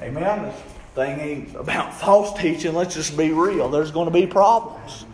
Amen. 0.00 0.42
This 0.44 0.54
thing 0.94 1.18
ain't 1.18 1.56
about 1.56 1.92
false 2.00 2.40
teaching. 2.40 2.74
Let's 2.74 2.94
just 2.94 3.16
be 3.16 3.32
real. 3.32 3.68
There's 3.70 3.90
going 3.90 4.06
to 4.06 4.12
be 4.12 4.24
problems. 4.24 5.04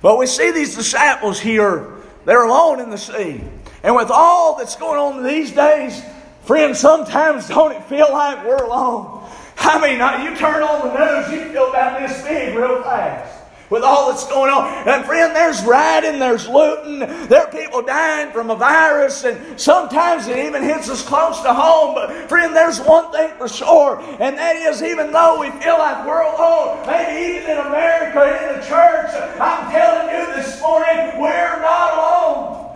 But 0.00 0.16
we 0.16 0.24
see 0.26 0.50
these 0.50 0.74
disciples 0.74 1.38
here, 1.38 1.86
they're 2.24 2.44
alone 2.44 2.80
in 2.80 2.88
the 2.88 2.96
sea. 2.96 3.42
And 3.82 3.94
with 3.94 4.10
all 4.10 4.56
that's 4.56 4.76
going 4.76 4.98
on 4.98 5.22
these 5.22 5.52
days, 5.52 6.02
friends, 6.44 6.80
sometimes 6.80 7.46
don't 7.46 7.72
it 7.72 7.84
feel 7.84 8.10
like 8.10 8.42
we're 8.46 8.64
alone? 8.64 9.19
I 9.60 9.78
mean, 9.78 10.00
you 10.24 10.36
turn 10.36 10.62
on 10.62 10.88
the 10.88 10.94
news, 10.98 11.32
you 11.32 11.52
feel 11.52 11.68
about 11.68 12.00
this 12.00 12.22
big 12.22 12.56
real 12.56 12.82
fast 12.82 13.40
with 13.70 13.84
all 13.84 14.10
that's 14.10 14.26
going 14.26 14.50
on. 14.50 14.66
And 14.88 15.04
friend, 15.04 15.34
there's 15.34 15.62
rioting, 15.64 16.18
there's 16.18 16.48
looting, 16.48 16.98
there 17.28 17.46
are 17.46 17.50
people 17.52 17.82
dying 17.82 18.32
from 18.32 18.50
a 18.50 18.56
virus, 18.56 19.24
and 19.24 19.58
sometimes 19.58 20.26
it 20.26 20.38
even 20.38 20.62
hits 20.62 20.90
us 20.90 21.06
close 21.06 21.40
to 21.42 21.54
home. 21.54 21.94
But 21.94 22.28
friend, 22.28 22.54
there's 22.54 22.80
one 22.80 23.12
thing 23.12 23.30
for 23.38 23.48
sure, 23.48 24.00
and 24.18 24.36
that 24.36 24.56
is 24.56 24.82
even 24.82 25.12
though 25.12 25.40
we 25.40 25.50
feel 25.62 25.78
like 25.78 26.04
we're 26.04 26.22
alone, 26.22 26.84
maybe 26.86 27.38
even 27.38 27.50
in 27.50 27.58
America, 27.58 28.26
in 28.42 28.60
the 28.60 28.66
church, 28.66 29.10
I'm 29.38 29.70
telling 29.70 30.08
you 30.08 30.34
this 30.34 30.60
morning, 30.60 31.20
we're 31.20 31.60
not 31.62 31.94
alone. 31.94 32.66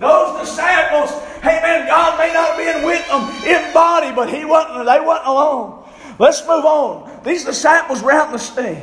Those 0.00 0.48
disciples, 0.48 1.12
amen, 1.44 1.86
God 1.86 2.18
may 2.18 2.32
not 2.32 2.56
have 2.56 2.58
been 2.58 2.84
with 2.84 3.06
them 3.06 3.30
in 3.46 3.72
body, 3.72 4.10
but 4.12 4.28
he 4.28 4.44
wasn't, 4.44 4.86
they 4.86 4.98
wasn't 4.98 5.28
alone. 5.28 5.81
Let's 6.18 6.40
move 6.42 6.64
on. 6.64 7.20
These 7.24 7.44
disciples 7.44 8.02
were 8.02 8.12
out 8.12 8.26
in 8.26 8.32
the 8.32 8.38
sea. 8.38 8.78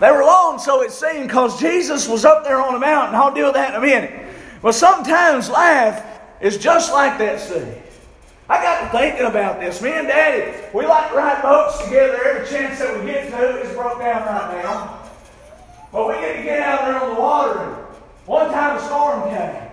They 0.00 0.10
were 0.10 0.20
alone, 0.20 0.58
so 0.58 0.82
it 0.82 0.92
seemed, 0.92 1.28
because 1.28 1.58
Jesus 1.58 2.06
was 2.06 2.24
up 2.24 2.44
there 2.44 2.60
on 2.60 2.74
a 2.74 2.78
mountain. 2.78 3.14
I'll 3.14 3.32
deal 3.32 3.46
with 3.46 3.54
that 3.54 3.70
in 3.70 3.76
a 3.76 3.80
minute. 3.80 4.26
But 4.60 4.72
sometimes 4.74 5.48
life 5.48 6.04
is 6.40 6.58
just 6.58 6.92
like 6.92 7.18
that 7.18 7.40
sea. 7.40 7.82
I 8.48 8.62
got 8.62 8.92
to 8.92 8.98
thinking 8.98 9.26
about 9.26 9.58
this. 9.58 9.82
Me 9.82 9.90
and 9.92 10.06
Daddy, 10.06 10.62
we 10.72 10.86
like 10.86 11.10
to 11.10 11.16
ride 11.16 11.42
boats 11.42 11.82
together 11.84 12.22
every 12.24 12.48
chance 12.48 12.78
that 12.78 12.98
we 12.98 13.06
get 13.06 13.30
to. 13.30 13.56
It's 13.58 13.74
broke 13.74 13.98
down 13.98 14.22
right 14.22 14.62
now. 14.62 15.02
But 15.90 16.08
we 16.08 16.14
get 16.14 16.36
to 16.36 16.42
get 16.42 16.60
out 16.60 16.86
there 16.86 17.02
on 17.02 17.14
the 17.14 17.20
water. 17.20 17.86
One 18.26 18.50
time 18.50 18.76
a 18.76 18.82
storm 18.84 19.30
came. 19.30 19.70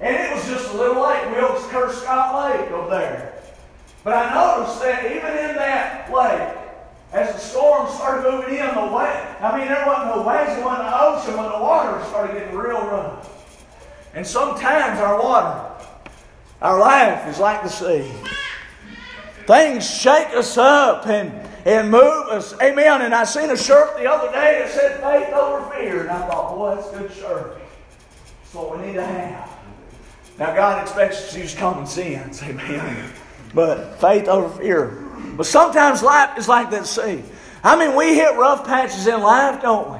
And 0.00 0.16
it 0.16 0.34
was 0.34 0.46
just 0.48 0.74
a 0.74 0.76
little 0.76 1.02
lake, 1.02 1.30
Wilkes 1.30 1.66
Kerr 1.68 1.92
Scott 1.92 2.50
Lake 2.50 2.70
over 2.72 2.90
there. 2.90 3.33
But 4.04 4.12
I 4.12 4.34
noticed 4.34 4.82
that 4.82 5.06
even 5.06 5.50
in 5.50 5.56
that 5.56 6.12
lake, 6.12 6.58
as 7.12 7.32
the 7.32 7.38
storm 7.38 7.88
started 7.90 8.30
moving 8.30 8.58
in, 8.58 8.66
the 8.66 8.94
way, 8.94 9.36
I 9.40 9.58
mean, 9.58 9.66
there 9.66 9.86
wasn't 9.86 10.16
no 10.16 10.22
waves, 10.22 10.54
there 10.54 10.64
wasn't 10.64 10.88
the 10.88 11.02
ocean, 11.02 11.36
but 11.36 11.56
the 11.56 11.64
water 11.64 12.04
started 12.06 12.34
getting 12.34 12.54
real 12.54 12.86
rough. 12.86 13.30
And 14.12 14.26
sometimes 14.26 15.00
our 15.00 15.20
water, 15.20 15.86
our 16.60 16.78
life 16.78 17.26
is 17.28 17.38
like 17.38 17.62
the 17.62 17.68
sea. 17.68 18.12
Things 19.46 19.88
shake 19.88 20.28
us 20.28 20.58
up 20.58 21.06
and, 21.06 21.32
and 21.66 21.90
move 21.90 22.28
us. 22.28 22.54
Amen. 22.60 23.02
And 23.02 23.14
I 23.14 23.24
seen 23.24 23.50
a 23.50 23.56
shirt 23.56 23.96
the 23.96 24.10
other 24.10 24.30
day 24.32 24.60
that 24.60 24.70
said 24.70 25.00
faith 25.00 25.32
over 25.34 25.70
fear. 25.70 26.02
And 26.02 26.10
I 26.10 26.26
thought, 26.28 26.54
boy, 26.54 26.74
that's 26.74 26.90
good 26.90 27.12
shirt. 27.12 27.58
That's 28.42 28.54
what 28.54 28.78
we 28.78 28.86
need 28.86 28.94
to 28.94 29.04
have. 29.04 29.50
Now, 30.38 30.54
God 30.54 30.82
expects 30.82 31.18
us 31.18 31.32
to 31.32 31.40
use 31.40 31.54
common 31.54 31.86
sense. 31.86 32.42
Amen. 32.42 33.12
But 33.54 34.00
faith 34.00 34.28
over 34.28 34.48
fear. 34.58 34.88
But 35.36 35.46
sometimes 35.46 36.02
life 36.02 36.36
is 36.38 36.48
like 36.48 36.70
that 36.70 36.86
sea. 36.86 37.22
I 37.62 37.76
mean, 37.76 37.96
we 37.96 38.14
hit 38.14 38.36
rough 38.36 38.66
patches 38.66 39.06
in 39.06 39.20
life, 39.20 39.62
don't 39.62 39.90
we? 39.92 39.98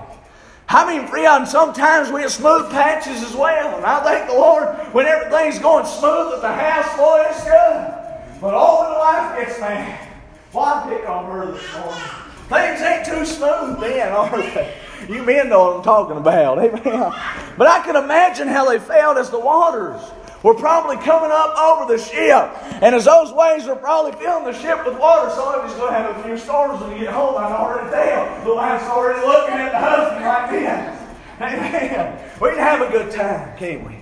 I 0.68 0.86
mean, 0.86 1.08
friend, 1.08 1.46
sometimes 1.46 2.10
we 2.10 2.22
hit 2.22 2.30
smooth 2.30 2.70
patches 2.70 3.22
as 3.22 3.34
well. 3.34 3.76
And 3.76 3.84
I 3.84 4.02
thank 4.02 4.28
the 4.28 4.34
Lord 4.34 4.76
when 4.92 5.06
everything's 5.06 5.58
going 5.58 5.86
smooth 5.86 6.34
at 6.34 6.40
the 6.40 6.52
house, 6.52 6.96
boy, 6.96 7.24
it's 7.28 7.44
good. 7.44 8.40
But 8.40 8.54
all 8.54 8.82
when 8.82 8.98
life 8.98 9.38
gets 9.38 9.58
bad, 9.58 10.08
well, 10.52 10.88
pick 10.88 11.08
on 11.08 11.30
her 11.32 11.52
this 11.52 11.72
morning. 11.74 12.02
Things 12.48 12.80
ain't 12.82 13.06
too 13.06 13.24
smooth 13.24 13.80
then, 13.80 14.12
are 14.12 14.36
they? 14.36 14.74
you 15.08 15.22
men 15.22 15.48
know 15.48 15.64
what 15.64 15.76
I'm 15.78 15.82
talking 15.82 16.16
about. 16.16 16.58
Amen. 16.64 17.12
But 17.56 17.66
I 17.66 17.82
can 17.84 17.96
imagine 17.96 18.48
how 18.48 18.68
they 18.68 18.78
felt 18.78 19.16
as 19.16 19.30
the 19.30 19.40
waters 19.40 20.00
were 20.44 20.54
probably 20.54 20.96
coming 20.96 21.30
up 21.32 21.56
over 21.58 21.90
the 21.90 22.00
ship. 22.00 22.52
And 22.82 22.94
as 22.94 23.06
those 23.06 23.32
waves 23.32 23.66
were 23.66 23.76
probably 23.76 24.12
filling 24.12 24.44
the 24.44 24.52
ship 24.52 24.86
with 24.86 24.98
water, 24.98 25.30
somebody's 25.30 25.74
going 25.74 25.90
to 25.90 25.98
have 25.98 26.16
a 26.18 26.22
few 26.22 26.36
storms 26.36 26.82
when 26.82 26.92
you 26.92 27.04
get 27.04 27.14
home. 27.14 27.34
I 27.36 27.48
can 27.48 27.56
already 27.56 27.90
tell. 27.90 28.44
The 28.44 28.54
wife's 28.54 28.84
already 28.84 29.26
looking 29.26 29.54
at 29.54 29.72
the 29.72 29.78
husband 29.78 30.24
like 30.24 30.50
this. 30.50 31.00
Amen. 31.40 32.30
We 32.40 32.50
can 32.50 32.58
have 32.58 32.82
a 32.82 32.90
good 32.92 33.10
time, 33.10 33.56
can't 33.56 33.88
we? 33.88 33.96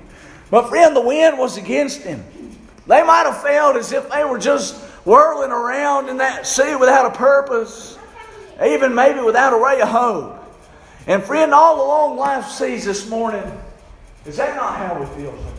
But 0.50 0.68
friend, 0.68 0.96
the 0.96 1.00
wind 1.00 1.38
was 1.38 1.56
against 1.56 2.02
him. 2.02 2.24
They 2.88 3.04
might 3.04 3.24
have 3.24 3.40
felt 3.40 3.76
as 3.76 3.92
if 3.92 4.10
they 4.10 4.24
were 4.24 4.38
just 4.38 4.74
whirling 5.06 5.52
around 5.52 6.08
in 6.08 6.16
that 6.16 6.44
sea 6.44 6.74
without 6.74 7.06
a 7.06 7.16
purpose, 7.16 7.96
even 8.62 8.96
maybe 8.96 9.20
without 9.20 9.52
a 9.52 9.64
ray 9.64 9.80
of 9.80 9.88
hope. 9.88 10.38
And 11.06 11.22
friend, 11.22 11.54
all 11.54 11.86
along 11.86 12.16
life 12.16 12.48
seas 12.48 12.84
this 12.84 13.08
morning, 13.08 13.44
is 14.26 14.36
that 14.38 14.56
not 14.56 14.76
how 14.76 14.98
we 14.98 15.06
feel? 15.22 15.51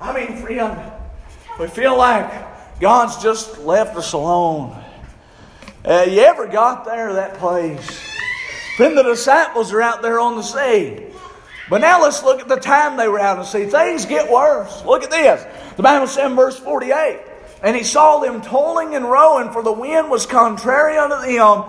I 0.00 0.14
mean, 0.14 0.36
friend, 0.36 0.92
we 1.58 1.66
feel 1.66 1.96
like 1.96 2.80
God's 2.80 3.20
just 3.22 3.58
left 3.58 3.96
us 3.96 4.12
alone. 4.12 4.80
Uh, 5.84 6.06
you 6.08 6.20
ever 6.20 6.46
got 6.46 6.84
there, 6.84 7.14
that 7.14 7.34
place? 7.34 8.00
Then 8.78 8.94
the 8.94 9.02
disciples 9.02 9.72
are 9.72 9.82
out 9.82 10.02
there 10.02 10.20
on 10.20 10.36
the 10.36 10.42
sea. 10.42 11.06
But 11.68 11.80
now 11.80 12.00
let's 12.00 12.22
look 12.22 12.40
at 12.40 12.48
the 12.48 12.56
time 12.56 12.96
they 12.96 13.08
were 13.08 13.18
out 13.18 13.38
on 13.38 13.42
the 13.42 13.44
sea. 13.44 13.66
Things 13.66 14.06
get 14.06 14.30
worse. 14.30 14.84
Look 14.84 15.02
at 15.02 15.10
this. 15.10 15.44
The 15.76 15.82
Bible 15.82 16.06
says 16.06 16.30
in 16.30 16.36
verse 16.36 16.58
48 16.58 17.20
And 17.62 17.76
he 17.76 17.82
saw 17.82 18.20
them 18.20 18.40
toiling 18.40 18.94
and 18.94 19.04
rowing, 19.04 19.50
for 19.50 19.62
the 19.62 19.72
wind 19.72 20.10
was 20.10 20.26
contrary 20.26 20.96
unto 20.96 21.16
them, 21.16 21.64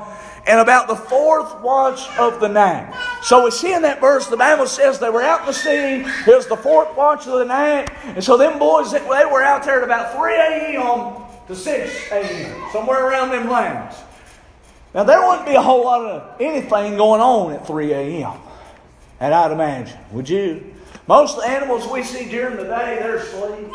and 0.46 0.60
about 0.60 0.88
the 0.88 0.96
fourth 0.96 1.62
watch 1.62 2.08
of 2.18 2.40
the 2.40 2.48
night. 2.48 2.94
So 3.22 3.44
we 3.44 3.52
see 3.52 3.74
in 3.74 3.82
that 3.82 4.00
verse, 4.00 4.28
the 4.28 4.38
Bible 4.38 4.66
says 4.66 5.00
they 5.00 5.10
were 5.10 5.22
out 5.22 5.42
in 5.42 5.46
the 5.48 5.54
sea. 5.54 6.04
It 6.30 6.36
was 6.36 6.48
the 6.48 6.58
fourth 6.58 6.96
watch 6.96 7.28
of 7.28 7.40
the 7.40 7.46
night. 7.46 7.90
And 8.06 8.24
so 8.24 8.38
them 8.38 8.58
boys, 8.58 8.92
they 8.92 9.00
were 9.02 9.44
out 9.44 9.64
there 9.64 9.80
at 9.80 9.84
about 9.84 10.16
3 10.16 10.34
a.m. 10.36 11.16
to 11.48 11.56
6 11.56 12.12
a.m., 12.12 12.70
somewhere 12.72 13.06
around 13.06 13.30
them 13.30 13.50
lines. 13.50 13.96
Now, 14.94 15.04
there 15.04 15.22
wouldn't 15.26 15.48
be 15.48 15.56
a 15.56 15.62
whole 15.62 15.84
lot 15.84 16.02
of 16.02 16.42
anything 16.42 16.98
going 16.98 17.22
on 17.22 17.54
at 17.54 17.68
3 17.68 17.94
a.m., 17.94 18.40
and 19.20 19.34
I'd 19.34 19.52
imagine. 19.52 20.00
Would 20.12 20.30
you? 20.30 20.74
Most 21.06 21.38
of 21.38 21.44
the 21.44 21.50
animals 21.50 21.88
we 21.88 22.04
see 22.04 22.30
during 22.30 22.56
the 22.56 22.64
day, 22.64 22.98
they're 23.00 23.18
asleep. 23.18 23.68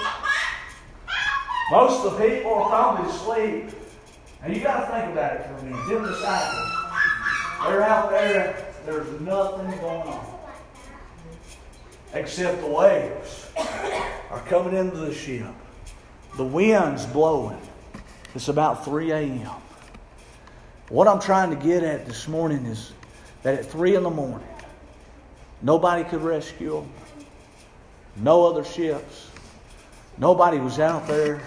Most 1.70 2.04
of 2.04 2.16
the 2.16 2.28
people 2.28 2.54
are 2.54 2.68
probably 2.68 3.11
asleep. 3.11 3.70
And 4.42 4.54
you 4.54 4.62
got 4.62 4.80
to 4.80 4.92
think 4.92 5.12
about 5.12 5.37
it 5.37 5.46
for 5.46 5.54
a 5.54 5.62
minute. 5.62 5.88
Them 5.88 6.04
disciples, 6.04 6.72
they're 7.66 7.83
out 7.83 8.11
there, 8.11 8.73
there's 8.85 9.20
nothing 9.20 9.70
going 9.81 10.09
on. 10.09 10.27
Except 12.12 12.61
the 12.61 12.66
waves 12.66 13.51
are 14.31 14.40
coming 14.47 14.77
into 14.77 14.99
the 14.99 15.12
ship. 15.12 15.47
The 16.37 16.44
wind's 16.44 17.07
blowing. 17.07 17.61
It's 18.35 18.49
about 18.49 18.85
3 18.85 19.12
a.m. 19.12 19.51
What 20.88 21.09
I'm 21.09 21.20
trying 21.20 21.51
to 21.51 21.57
get 21.57 21.83
at 21.83 22.07
this 22.07 22.29
morning 22.29 22.66
is 22.66 22.92
that 23.42 23.59
at 23.59 23.66
3 23.66 23.97
in 23.97 24.03
the 24.03 24.11
morning, 24.11 24.47
nobody 25.62 26.05
could 26.05 26.23
rescue 26.23 26.81
them. 26.81 26.90
No 28.16 28.47
other 28.47 28.64
ships. 28.64 29.31
Nobody 30.18 30.59
was 30.59 30.79
out 30.79 31.09
there. 31.09 31.40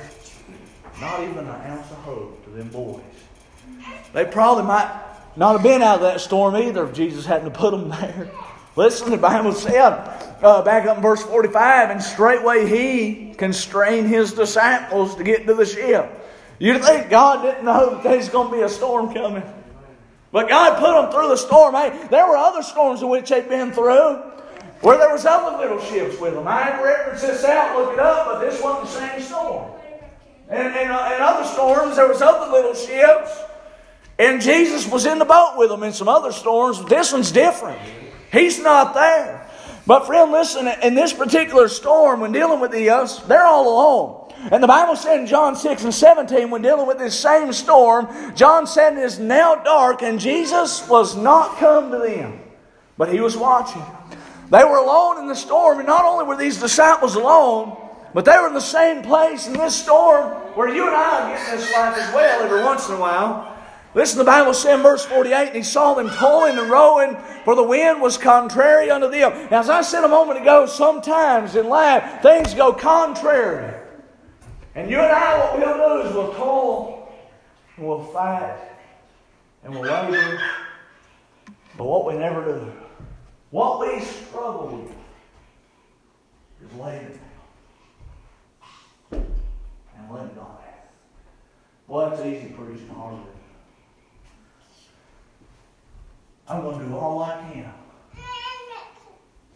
Not 1.00 1.22
even 1.22 1.40
an 1.40 1.48
ounce 1.48 1.90
of 1.92 1.98
hope 1.98 2.44
to 2.46 2.50
them 2.50 2.70
boys. 2.70 3.02
They 4.14 4.26
probably 4.26 4.64
might 4.64 5.07
not 5.38 5.54
have 5.54 5.64
been 5.64 5.82
out 5.82 5.96
of 5.96 6.02
that 6.02 6.20
storm 6.20 6.56
either 6.56 6.86
if 6.86 6.94
Jesus 6.94 7.26
hadn't 7.26 7.54
put 7.54 7.72
them 7.72 7.90
there. 7.90 8.32
Listen, 8.76 9.10
the 9.10 9.18
Bible 9.18 9.54
said, 9.54 9.92
uh, 10.44 10.62
back 10.62 10.86
up 10.88 10.98
in 10.98 11.04
verse 11.04 11.24
45, 11.24 11.90
and 11.90 12.02
straightway 12.02 12.68
he 12.68 13.34
constrained 13.36 14.08
his 14.08 14.34
disciples 14.34 15.16
to 15.16 15.24
get 15.24 15.48
to 15.48 15.54
the 15.54 15.66
ship. 15.66 16.26
You 16.60 16.78
think 16.80 17.10
God 17.10 17.44
didn't 17.44 17.66
know 17.66 17.92
that 17.92 18.04
there's 18.04 18.30
going 18.30 18.52
to 18.52 18.58
be 18.58 18.64
a 18.64 18.70
storm 18.70 19.14
coming? 19.14 19.44
But 20.32 20.50
God 20.50 20.80
put 20.80 21.02
them 21.02 21.12
through 21.12 21.30
the 21.30 21.38
storm. 21.38 21.74
Hey, 21.74 22.08
there 22.10 22.28
were 22.28 22.38
other 22.38 22.62
storms 22.62 23.02
in 23.02 23.10
which 23.10 23.30
they'd 23.30 23.48
been 23.48 23.72
through 23.72 24.22
where 24.82 24.98
there 24.98 25.12
was 25.12 25.26
other 25.26 25.58
little 25.58 25.80
ships 25.80 26.20
with 26.20 26.34
them. 26.34 26.48
I 26.48 26.62
had 26.62 26.78
to 26.78 26.84
reference 26.84 27.22
this 27.22 27.44
out, 27.44 27.78
look 27.78 27.94
it 27.94 28.00
up, 28.00 28.26
but 28.26 28.40
this 28.42 28.62
wasn't 28.62 28.86
the 28.86 29.08
same 29.08 29.22
storm. 29.22 29.72
And 30.50 30.68
in, 30.76 30.92
uh, 30.92 31.18
other 31.20 31.48
storms, 31.48 31.96
there 31.96 32.08
was 32.08 32.22
other 32.22 32.52
little 32.52 32.76
ships, 32.76 33.42
and 34.20 34.42
Jesus 34.42 34.88
was 34.88 35.06
in 35.06 35.20
the 35.20 35.26
boat 35.26 35.56
with 35.58 35.70
them 35.70 35.84
in 35.84 35.94
some 35.94 36.08
other 36.08 36.32
storms. 36.32 36.84
This 36.86 37.14
one's 37.14 37.32
different. 37.32 37.80
He's 38.32 38.60
not 38.62 38.94
there. 38.94 39.48
But 39.86 40.06
friend, 40.06 40.32
listen, 40.32 40.68
in 40.84 40.96
this 40.96 41.14
particular 41.14 41.70
storm, 41.70 42.20
when 42.20 42.34
dealing 42.34 42.60
with 42.60 42.72
the 42.72 42.90
us, 42.90 43.20
they're 43.24 43.46
all 43.46 43.70
alone. 43.70 44.50
And 44.52 44.62
the 44.62 44.68
Bible 44.68 44.96
said 44.96 45.20
in 45.20 45.28
John 45.28 45.56
6 45.56 45.86
and 45.86 45.94
17, 45.94 46.50
when 46.50 46.62
dealing 46.62 46.88
with 46.88 47.00
this 47.00 47.18
same 47.18 47.54
storm, 47.54 48.08
John 48.36 48.68
said 48.68 48.94
it 48.94 49.00
is 49.00 49.18
now 49.18 49.56
dark, 49.56 50.04
and 50.04 50.20
Jesus 50.20 50.88
was 50.88 51.16
not 51.16 51.58
come 51.58 51.92
to 51.92 51.98
them, 52.00 52.40
but 52.98 53.12
he 53.12 53.20
was 53.20 53.38
watching. 53.38 53.82
They 54.52 54.64
were 54.64 54.78
alone 54.78 55.20
in 55.20 55.28
the 55.28 55.36
storm, 55.36 55.80
and 55.80 55.88
not 55.88 56.06
only 56.06 56.26
were 56.26 56.38
these 56.38 56.60
disciples 56.60 57.16
alone, 57.16 57.78
but 58.14 58.26
they 58.26 58.38
were 58.38 58.48
in 58.48 58.54
the 58.54 58.60
same 58.60 59.04
place 59.04 59.48
in 59.48 59.54
this 59.54 59.76
storm 59.76 60.30
where 60.56 60.70
you 60.70 60.86
and 60.88 60.96
I 60.96 61.34
get 61.34 61.54
in 61.54 61.60
this 61.60 61.72
life 61.74 61.98
as 61.98 62.14
well 62.14 62.42
every 62.44 62.64
once 62.64 62.88
in 62.90 62.96
a 62.96 63.00
while. 63.00 63.57
Listen, 63.98 64.20
the 64.20 64.26
Bible 64.26 64.54
says 64.54 64.76
in 64.76 64.84
verse 64.84 65.04
48, 65.08 65.48
and 65.48 65.56
he 65.56 65.64
saw 65.64 65.96
them 65.96 66.08
toiling 66.12 66.60
and 66.60 66.70
rowing, 66.70 67.18
for 67.44 67.56
the 67.56 67.64
wind 67.64 68.00
was 68.00 68.16
contrary 68.16 68.92
unto 68.92 69.10
them. 69.10 69.48
Now, 69.50 69.60
as 69.60 69.72
I 69.72 69.82
said 69.82 70.04
a 70.04 70.08
moment 70.08 70.40
ago, 70.40 70.68
sometimes 70.68 71.56
in 71.56 71.68
life 71.68 72.22
things 72.22 72.54
go 72.54 72.72
contrary. 72.72 73.74
And 74.76 74.88
you 74.92 75.00
and 75.00 75.12
I, 75.12 75.40
what 75.40 75.58
we'll 75.58 76.02
do 76.04 76.08
is 76.08 76.14
we'll 76.14 76.34
toil 76.36 77.12
and 77.76 77.88
we'll 77.88 78.04
fight 78.04 78.60
and 79.64 79.74
we'll 79.74 79.82
labor. 79.82 80.44
But 81.76 81.86
what 81.86 82.06
we 82.06 82.20
never 82.20 82.46
do, 82.46 82.72
what 83.50 83.80
we 83.80 84.00
struggle 84.02 84.78
with, 84.78 86.70
is 86.70 86.78
lay 86.78 86.98
it 86.98 87.20
down 89.12 89.26
and 89.98 90.12
let 90.12 90.36
God 90.36 90.60
have 90.60 90.70
it. 90.70 90.92
Well, 91.88 92.12
that's 92.12 92.22
easy 92.22 92.50
preaching, 92.50 92.90
hardly. 92.90 93.24
I'm 96.50 96.62
going 96.62 96.80
to 96.80 96.86
do 96.86 96.96
all 96.96 97.22
I 97.24 97.42
can. 97.52 97.74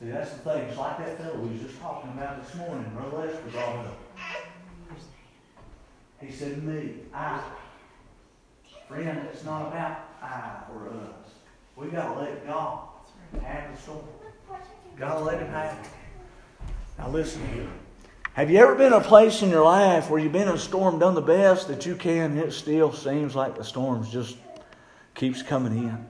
See, 0.01 0.09
that's 0.09 0.31
the 0.31 0.39
thing. 0.39 0.63
It's 0.63 0.77
like 0.77 0.97
that 0.97 1.17
fellow 1.17 1.37
we 1.37 1.53
was 1.53 1.61
just 1.61 1.79
talking 1.79 2.11
about 2.11 2.43
this 2.43 2.55
morning. 2.55 2.91
Brother 2.95 3.27
Lester 3.27 3.43
brought 3.51 3.85
up. 3.85 3.97
He 6.19 6.31
said, 6.31 6.55
to 6.55 6.61
me, 6.61 6.95
I. 7.13 7.41
Friend, 8.87 9.19
it's 9.31 9.45
not 9.45 9.67
about 9.67 9.99
I 10.21 10.63
or 10.73 10.89
us. 10.89 11.31
We 11.77 11.87
got 11.87 12.13
to 12.13 12.19
let 12.19 12.45
God 12.45 12.89
have 13.41 13.73
the 13.73 13.81
storm. 13.81 14.03
Got 14.97 15.19
to 15.19 15.23
let 15.23 15.39
Him 15.39 15.47
have 15.47 15.77
it. 15.77 15.89
Now 16.97 17.09
listen 17.09 17.47
here. 17.53 17.69
Have 18.33 18.51
you 18.51 18.59
ever 18.59 18.75
been 18.75 18.93
a 18.93 19.01
place 19.01 19.41
in 19.41 19.49
your 19.49 19.63
life 19.63 20.09
where 20.09 20.19
you've 20.19 20.33
been 20.33 20.47
in 20.47 20.55
a 20.55 20.57
storm, 20.57 20.99
done 20.99 21.15
the 21.15 21.21
best 21.21 21.67
that 21.69 21.85
you 21.85 21.95
can, 21.95 22.31
and 22.31 22.39
it 22.39 22.51
still 22.51 22.91
seems 22.91 23.35
like 23.35 23.55
the 23.55 23.63
storm 23.63 24.05
just 24.05 24.37
keeps 25.15 25.41
coming 25.41 25.77
in? 25.77 26.05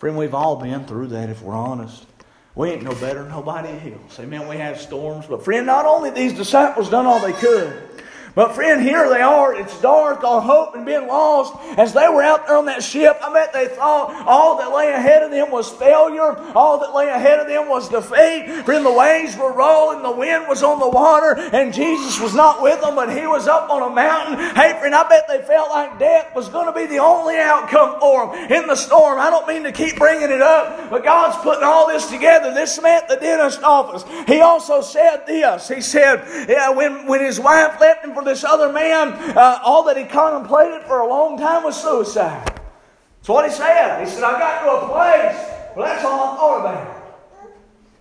Friend, 0.00 0.16
we've 0.16 0.32
all 0.32 0.56
been 0.56 0.86
through 0.86 1.08
that 1.08 1.28
if 1.28 1.42
we're 1.42 1.54
honest. 1.54 2.06
We 2.54 2.70
ain't 2.70 2.82
no 2.82 2.94
better 2.94 3.20
than 3.20 3.28
nobody 3.28 3.92
else. 3.92 4.18
Amen. 4.18 4.48
We 4.48 4.56
have 4.56 4.80
storms. 4.80 5.26
But 5.26 5.44
friend, 5.44 5.66
not 5.66 5.84
only 5.84 6.08
these 6.08 6.32
disciples 6.32 6.88
done 6.88 7.04
all 7.04 7.20
they 7.20 7.34
could, 7.34 7.89
but 8.34 8.54
friend, 8.54 8.82
here 8.82 9.08
they 9.08 9.20
are. 9.20 9.54
It's 9.54 9.80
dark, 9.80 10.22
all 10.22 10.40
hope 10.40 10.74
and 10.74 10.86
being 10.86 11.06
lost. 11.06 11.54
As 11.78 11.92
they 11.92 12.08
were 12.08 12.22
out 12.22 12.46
there 12.46 12.56
on 12.56 12.66
that 12.66 12.82
ship, 12.82 13.18
I 13.22 13.32
bet 13.32 13.52
they 13.52 13.68
thought 13.68 14.26
all 14.26 14.58
that 14.58 14.74
lay 14.74 14.92
ahead 14.92 15.22
of 15.22 15.30
them 15.30 15.50
was 15.50 15.68
failure. 15.70 16.36
All 16.54 16.78
that 16.80 16.94
lay 16.94 17.08
ahead 17.08 17.40
of 17.40 17.48
them 17.48 17.68
was 17.68 17.88
defeat. 17.88 18.64
Friend, 18.64 18.84
the 18.84 18.92
waves 18.92 19.36
were 19.36 19.52
rolling, 19.52 20.02
the 20.02 20.10
wind 20.10 20.46
was 20.48 20.62
on 20.62 20.78
the 20.78 20.88
water, 20.88 21.36
and 21.52 21.74
Jesus 21.74 22.20
was 22.20 22.34
not 22.34 22.62
with 22.62 22.80
them, 22.80 22.94
but 22.94 23.10
he 23.10 23.26
was 23.26 23.48
up 23.48 23.70
on 23.70 23.90
a 23.90 23.94
mountain. 23.94 24.38
Hey, 24.54 24.78
friend, 24.78 24.94
I 24.94 25.08
bet 25.08 25.26
they 25.28 25.42
felt 25.42 25.70
like 25.70 25.98
death 25.98 26.34
was 26.34 26.48
going 26.48 26.66
to 26.66 26.72
be 26.72 26.86
the 26.86 26.98
only 26.98 27.36
outcome 27.36 27.98
for 28.00 28.36
them 28.36 28.52
in 28.52 28.66
the 28.66 28.76
storm. 28.76 29.18
I 29.18 29.30
don't 29.30 29.46
mean 29.46 29.62
to 29.64 29.72
keep 29.72 29.96
bringing 29.96 30.30
it 30.30 30.42
up, 30.42 30.90
but 30.90 31.04
God's 31.04 31.36
putting 31.38 31.64
all 31.64 31.88
this 31.88 32.08
together. 32.08 32.54
This 32.54 32.80
man 32.80 33.02
at 33.02 33.08
the 33.08 33.16
dentist 33.16 33.62
office, 33.62 34.04
he 34.26 34.40
also 34.40 34.80
said 34.80 35.26
this. 35.26 35.68
He 35.68 35.80
said, 35.80 36.48
yeah, 36.48 36.70
when, 36.70 37.06
when 37.06 37.20
his 37.20 37.40
wife 37.40 37.80
left 37.80 38.04
him 38.04 38.14
for 38.20 38.24
this 38.24 38.44
other 38.44 38.72
man, 38.72 39.12
uh, 39.36 39.60
all 39.64 39.82
that 39.84 39.96
he 39.96 40.04
contemplated 40.04 40.82
for 40.82 41.00
a 41.00 41.08
long 41.08 41.38
time 41.38 41.64
was 41.64 41.80
suicide. 41.80 42.44
That's 42.46 43.28
what 43.28 43.44
he 43.46 43.52
said. 43.52 44.04
He 44.04 44.10
said, 44.10 44.24
I 44.24 44.38
got 44.38 44.64
to 44.64 44.84
a 44.84 44.88
place 44.88 45.50
well, 45.76 45.86
that's 45.86 46.04
all 46.04 46.20
I 46.20 46.36
thought 46.36 46.60
about. 46.60 46.96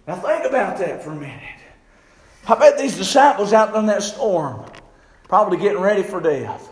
Now 0.07 0.15
think 0.15 0.45
about 0.45 0.77
that 0.79 1.03
for 1.03 1.11
a 1.11 1.15
minute. 1.15 1.39
I 2.47 2.55
bet 2.55 2.79
these 2.79 2.97
disciples 2.97 3.53
out 3.53 3.75
in 3.75 3.85
that 3.85 4.01
storm, 4.01 4.65
probably 5.27 5.57
getting 5.59 5.79
ready 5.79 6.01
for 6.01 6.19
death. 6.19 6.71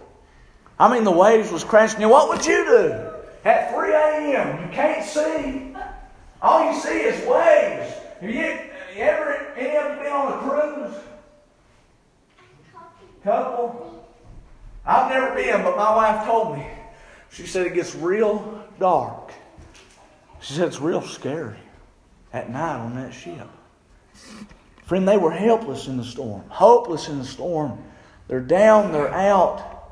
I 0.80 0.92
mean, 0.92 1.04
the 1.04 1.12
waves 1.12 1.52
was 1.52 1.64
crashing. 1.64 2.02
Now, 2.02 2.10
what 2.10 2.30
would 2.30 2.46
you 2.46 2.66
do? 2.66 3.12
At 3.46 3.74
3 3.74 3.94
a.m., 3.94 4.66
you 4.66 4.74
can't 4.74 5.06
see. 5.06 5.76
All 6.42 6.72
you 6.72 6.80
see 6.80 7.00
is 7.02 7.28
waves. 7.28 7.94
Have 8.22 8.30
you, 8.30 8.60
ever, 8.96 9.54
any 9.56 9.78
of 9.78 9.98
you 9.98 10.04
been 10.04 10.12
on 10.12 10.34
a 10.34 10.50
cruise? 10.50 10.96
Couple? 13.28 14.06
I've 14.86 15.12
never 15.12 15.36
been, 15.36 15.62
but 15.62 15.76
my 15.76 15.94
wife 15.94 16.26
told 16.26 16.58
me. 16.58 16.66
She 17.30 17.46
said 17.46 17.68
it 17.68 17.74
gets 17.74 17.94
real 17.94 18.64
dark. 18.80 19.34
She 20.40 20.54
said 20.54 20.70
it's 20.70 20.80
real 20.80 21.02
scary 21.02 21.58
at 22.32 22.50
night 22.50 22.78
on 22.78 22.96
that 22.96 23.14
ship. 23.14 23.50
Friend, 24.86 25.06
they 25.06 25.18
were 25.18 25.32
helpless 25.32 25.88
in 25.88 25.98
the 25.98 26.06
storm, 26.06 26.46
hopeless 26.48 27.10
in 27.10 27.20
the 27.20 27.26
storm. 27.26 27.84
They're 28.30 28.40
down, 28.40 28.94
they're 28.94 29.14
out. 29.14 29.92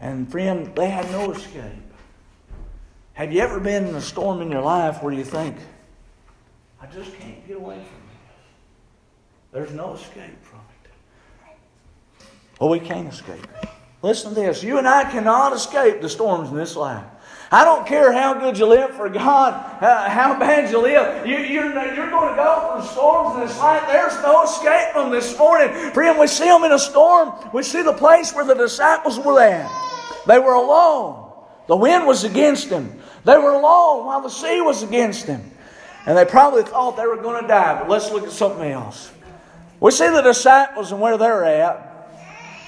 And 0.00 0.28
friend, 0.28 0.74
they 0.74 0.90
had 0.90 1.08
no 1.12 1.30
escape. 1.30 1.62
Have 3.12 3.32
you 3.32 3.42
ever 3.42 3.60
been 3.60 3.86
in 3.86 3.94
a 3.94 4.00
storm 4.00 4.42
in 4.42 4.50
your 4.50 4.62
life 4.62 5.04
where 5.04 5.12
you 5.12 5.22
think, 5.22 5.56
I 6.82 6.86
just 6.86 7.16
can't 7.16 7.46
get 7.46 7.58
away 7.58 7.76
from 7.76 7.84
this? 7.84 9.52
There's 9.52 9.70
no 9.70 9.94
escape 9.94 10.42
from 10.42 10.58
it. 10.58 10.69
Well, 12.60 12.68
we 12.68 12.78
can't 12.78 13.08
escape 13.08 13.42
it. 13.62 13.68
Listen 14.02 14.34
to 14.34 14.34
this. 14.34 14.62
You 14.62 14.76
and 14.76 14.86
I 14.86 15.10
cannot 15.10 15.54
escape 15.54 16.02
the 16.02 16.08
storms 16.10 16.50
in 16.50 16.56
this 16.56 16.76
life. 16.76 17.04
I 17.50 17.64
don't 17.64 17.86
care 17.86 18.12
how 18.12 18.34
good 18.34 18.58
you 18.58 18.66
live 18.66 18.94
for 18.94 19.08
God, 19.08 19.54
uh, 19.82 20.08
how 20.08 20.38
bad 20.38 20.70
you 20.70 20.80
live. 20.80 21.26
You, 21.26 21.38
you're, 21.38 21.72
you're 21.94 22.10
going 22.10 22.30
to 22.30 22.36
go 22.36 22.78
through 22.78 22.88
storms 22.92 23.34
in 23.34 23.46
this 23.48 23.58
life. 23.58 23.82
There's 23.88 24.14
no 24.22 24.44
escape 24.44 24.92
from 24.92 25.10
this 25.10 25.36
morning. 25.36 25.70
Friend, 25.92 26.18
we 26.18 26.26
see 26.28 26.44
them 26.44 26.62
in 26.62 26.72
a 26.72 26.78
storm. 26.78 27.32
We 27.52 27.64
see 27.64 27.82
the 27.82 27.94
place 27.94 28.32
where 28.32 28.44
the 28.44 28.54
disciples 28.54 29.18
were 29.18 29.40
at. 29.40 29.68
They 30.26 30.38
were 30.38 30.54
alone. 30.54 31.32
The 31.66 31.76
wind 31.76 32.06
was 32.06 32.24
against 32.24 32.68
them. 32.68 33.00
They 33.24 33.36
were 33.36 33.52
alone 33.52 34.06
while 34.06 34.20
the 34.20 34.28
sea 34.28 34.60
was 34.60 34.82
against 34.82 35.26
them. 35.26 35.50
And 36.06 36.16
they 36.16 36.24
probably 36.24 36.62
thought 36.62 36.96
they 36.96 37.06
were 37.06 37.16
going 37.16 37.42
to 37.42 37.48
die. 37.48 37.80
But 37.80 37.88
let's 37.88 38.12
look 38.12 38.24
at 38.24 38.32
something 38.32 38.70
else. 38.70 39.10
We 39.80 39.90
see 39.90 40.08
the 40.08 40.22
disciples 40.22 40.92
and 40.92 41.00
where 41.00 41.16
they're 41.16 41.44
at. 41.44 41.89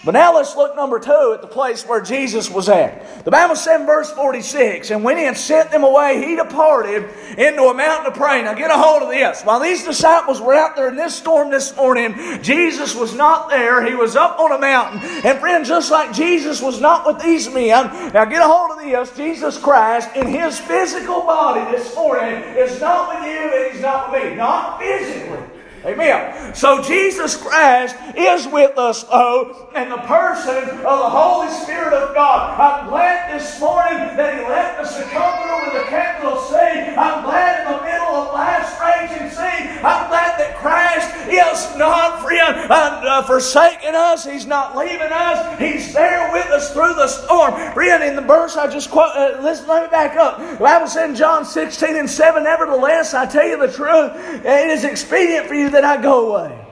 But 0.04 0.12
now 0.12 0.34
let's 0.34 0.56
look 0.56 0.74
number 0.74 0.98
two 0.98 1.30
at 1.32 1.42
the 1.42 1.46
place 1.46 1.86
where 1.86 2.00
Jesus 2.00 2.50
was 2.50 2.68
at. 2.68 3.24
The 3.24 3.30
Bible 3.30 3.54
said 3.54 3.82
in 3.82 3.86
verse 3.86 4.10
46, 4.10 4.90
and 4.90 5.04
when 5.04 5.16
he 5.16 5.22
had 5.22 5.36
sent 5.36 5.70
them 5.70 5.84
away, 5.84 6.26
he 6.26 6.34
departed 6.34 7.08
into 7.38 7.62
a 7.62 7.74
mountain 7.74 8.12
to 8.12 8.18
pray. 8.18 8.42
Now 8.42 8.54
get 8.54 8.72
a 8.72 8.76
hold 8.76 9.04
of 9.04 9.10
this. 9.10 9.42
While 9.42 9.60
these 9.60 9.84
disciples 9.84 10.40
were 10.40 10.54
out 10.54 10.74
there 10.74 10.88
in 10.88 10.96
this 10.96 11.14
storm 11.14 11.50
this 11.50 11.76
morning, 11.76 12.16
Jesus 12.42 12.96
was 12.96 13.14
not 13.14 13.48
there. 13.48 13.86
He 13.86 13.94
was 13.94 14.16
up 14.16 14.40
on 14.40 14.50
a 14.50 14.58
mountain. 14.58 15.00
And 15.24 15.38
friend, 15.38 15.64
just 15.64 15.92
like 15.92 16.12
Jesus 16.12 16.60
was 16.60 16.80
not 16.80 17.06
with 17.06 17.22
these 17.22 17.48
men, 17.48 18.12
now 18.12 18.24
get 18.24 18.42
a 18.42 18.46
hold 18.46 18.72
of 18.72 18.78
this. 18.84 19.16
Jesus 19.16 19.56
Christ 19.56 20.16
in 20.16 20.26
his 20.26 20.58
physical 20.58 21.20
body 21.20 21.70
this 21.70 21.94
morning 21.94 22.42
is 22.56 22.80
not 22.80 23.14
with 23.14 23.30
you 23.30 23.38
and 23.38 23.72
he's 23.72 23.80
not 23.80 24.10
with 24.10 24.24
me. 24.24 24.34
Not 24.34 24.80
physically. 24.80 25.51
Amen. 25.84 26.54
So 26.54 26.80
Jesus 26.80 27.36
Christ 27.36 27.96
is 28.16 28.46
with 28.46 28.78
us, 28.78 29.04
oh, 29.10 29.68
and 29.74 29.90
the 29.90 29.96
person 29.98 30.78
of 30.78 30.98
the 30.98 31.10
Holy 31.10 31.48
Spirit 31.50 31.92
of 31.92 32.14
God. 32.14 32.58
I'm 32.60 32.88
glad 32.88 33.34
this 33.34 33.58
morning 33.58 33.98
that 34.16 34.38
He 34.38 34.44
left 34.46 34.78
us 34.78 34.96
to 34.96 35.02
comfort 35.10 35.64
with 35.66 35.82
the 35.82 35.90
capital 35.90 36.38
C. 36.42 36.54
I'm 36.54 37.24
glad 37.24 37.66
in 37.66 37.72
the 37.72 37.82
middle 37.82 38.14
of 38.14 38.32
life's 38.32 38.78
raging 38.78 39.28
sea. 39.30 39.70
I'm 39.82 40.06
glad 40.06 40.38
that 40.38 40.56
Christ 40.58 41.10
is 41.26 41.76
not, 41.76 42.22
friend, 42.22 42.70
uh, 42.70 43.02
uh, 43.02 43.22
forsaking 43.22 43.96
us. 43.96 44.24
He's 44.24 44.46
not 44.46 44.76
leaving 44.76 45.10
us. 45.10 45.58
He's 45.58 45.92
there 45.92 46.30
with 46.32 46.46
us 46.46 46.72
through 46.72 46.94
the 46.94 47.08
storm. 47.08 47.54
Friend, 47.72 48.04
in 48.04 48.14
the 48.14 48.22
verse 48.22 48.56
I 48.56 48.70
just 48.70 48.88
quote, 48.90 49.16
uh, 49.16 49.38
listen, 49.42 49.66
let 49.66 49.82
me 49.82 49.90
back 49.90 50.16
up. 50.16 50.38
The 50.38 50.62
Bible 50.62 50.86
said 50.86 51.10
in 51.10 51.16
John 51.16 51.44
16 51.44 51.96
and 51.96 52.08
7, 52.08 52.44
Nevertheless, 52.44 53.14
I 53.14 53.26
tell 53.26 53.46
you 53.46 53.58
the 53.58 53.72
truth, 53.72 54.12
it 54.44 54.70
is 54.70 54.84
expedient 54.84 55.48
for 55.48 55.54
you 55.54 55.71
that 55.72 55.84
I 55.84 56.00
go 56.00 56.34
away. 56.34 56.66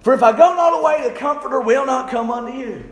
For 0.00 0.14
if 0.14 0.22
I 0.22 0.32
go 0.32 0.54
not 0.54 0.80
away, 0.80 1.08
the 1.08 1.14
Comforter 1.14 1.60
will 1.60 1.86
not 1.86 2.10
come 2.10 2.30
unto 2.30 2.56
you. 2.56 2.84